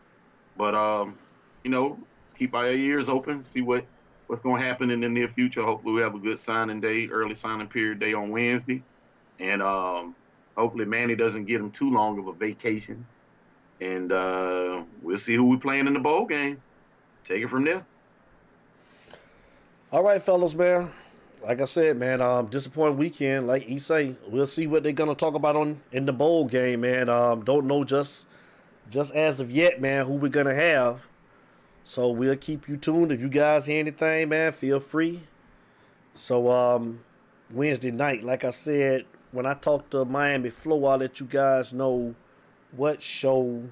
[0.58, 1.18] But um,
[1.64, 1.98] you know,
[2.38, 3.86] keep our ears open, see what
[4.28, 5.64] what's going to happen in the near future.
[5.64, 8.82] Hopefully, we have a good signing day, early signing period day on Wednesday,
[9.40, 10.16] and um,
[10.56, 13.06] hopefully Manny doesn't get him too long of a vacation.
[13.82, 16.62] And uh, we'll see who we playing in the bowl game.
[17.26, 17.86] Take it from there.
[19.92, 20.90] All right, fellas, man.
[21.44, 23.48] Like I said, man, um, disappointing weekend.
[23.48, 26.82] Like he say, we'll see what they're gonna talk about on in the bowl game,
[26.82, 27.10] man.
[27.10, 28.28] Um, don't know just
[28.90, 31.06] just as of yet, man, who we're gonna have.
[31.84, 33.12] So we'll keep you tuned.
[33.12, 35.22] If you guys hear anything, man, feel free.
[36.14, 37.02] So um,
[37.52, 41.74] Wednesday night, like I said, when I talk to Miami Flow, I'll let you guys
[41.74, 42.16] know
[42.72, 43.64] what show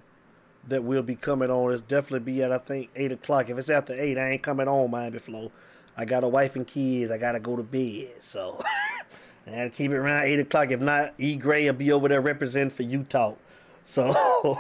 [0.67, 1.71] that will be coming on.
[1.71, 3.49] It's definitely be at I think eight o'clock.
[3.49, 5.51] If it's after eight, I ain't coming on Miami Flow.
[5.97, 7.11] I got a wife and kids.
[7.11, 8.61] I gotta go to bed, so
[9.47, 10.71] I gotta keep it around eight o'clock.
[10.71, 13.35] If not, E Gray will be over there representing for Utah.
[13.83, 14.13] So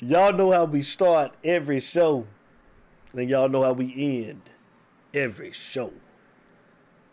[0.00, 2.26] y'all know how we start every show,
[3.14, 4.42] and y'all know how we end
[5.14, 5.92] every show.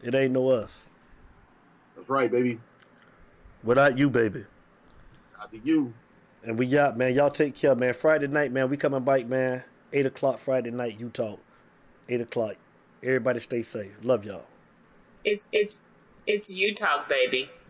[0.02, 0.86] It ain't no us
[1.96, 2.60] That's right, baby.
[3.64, 4.46] without you, baby.
[5.52, 5.94] To you.
[6.44, 7.16] And we out, man.
[7.16, 7.94] Y'all take care, man.
[7.94, 8.70] Friday night, man.
[8.70, 9.64] We coming back, man.
[9.92, 11.38] Eight o'clock Friday night, Utah.
[12.08, 12.56] Eight o'clock.
[13.02, 13.92] Everybody stay safe.
[14.04, 14.46] Love y'all.
[15.24, 15.82] It's it's
[16.28, 17.50] it's you talk, baby.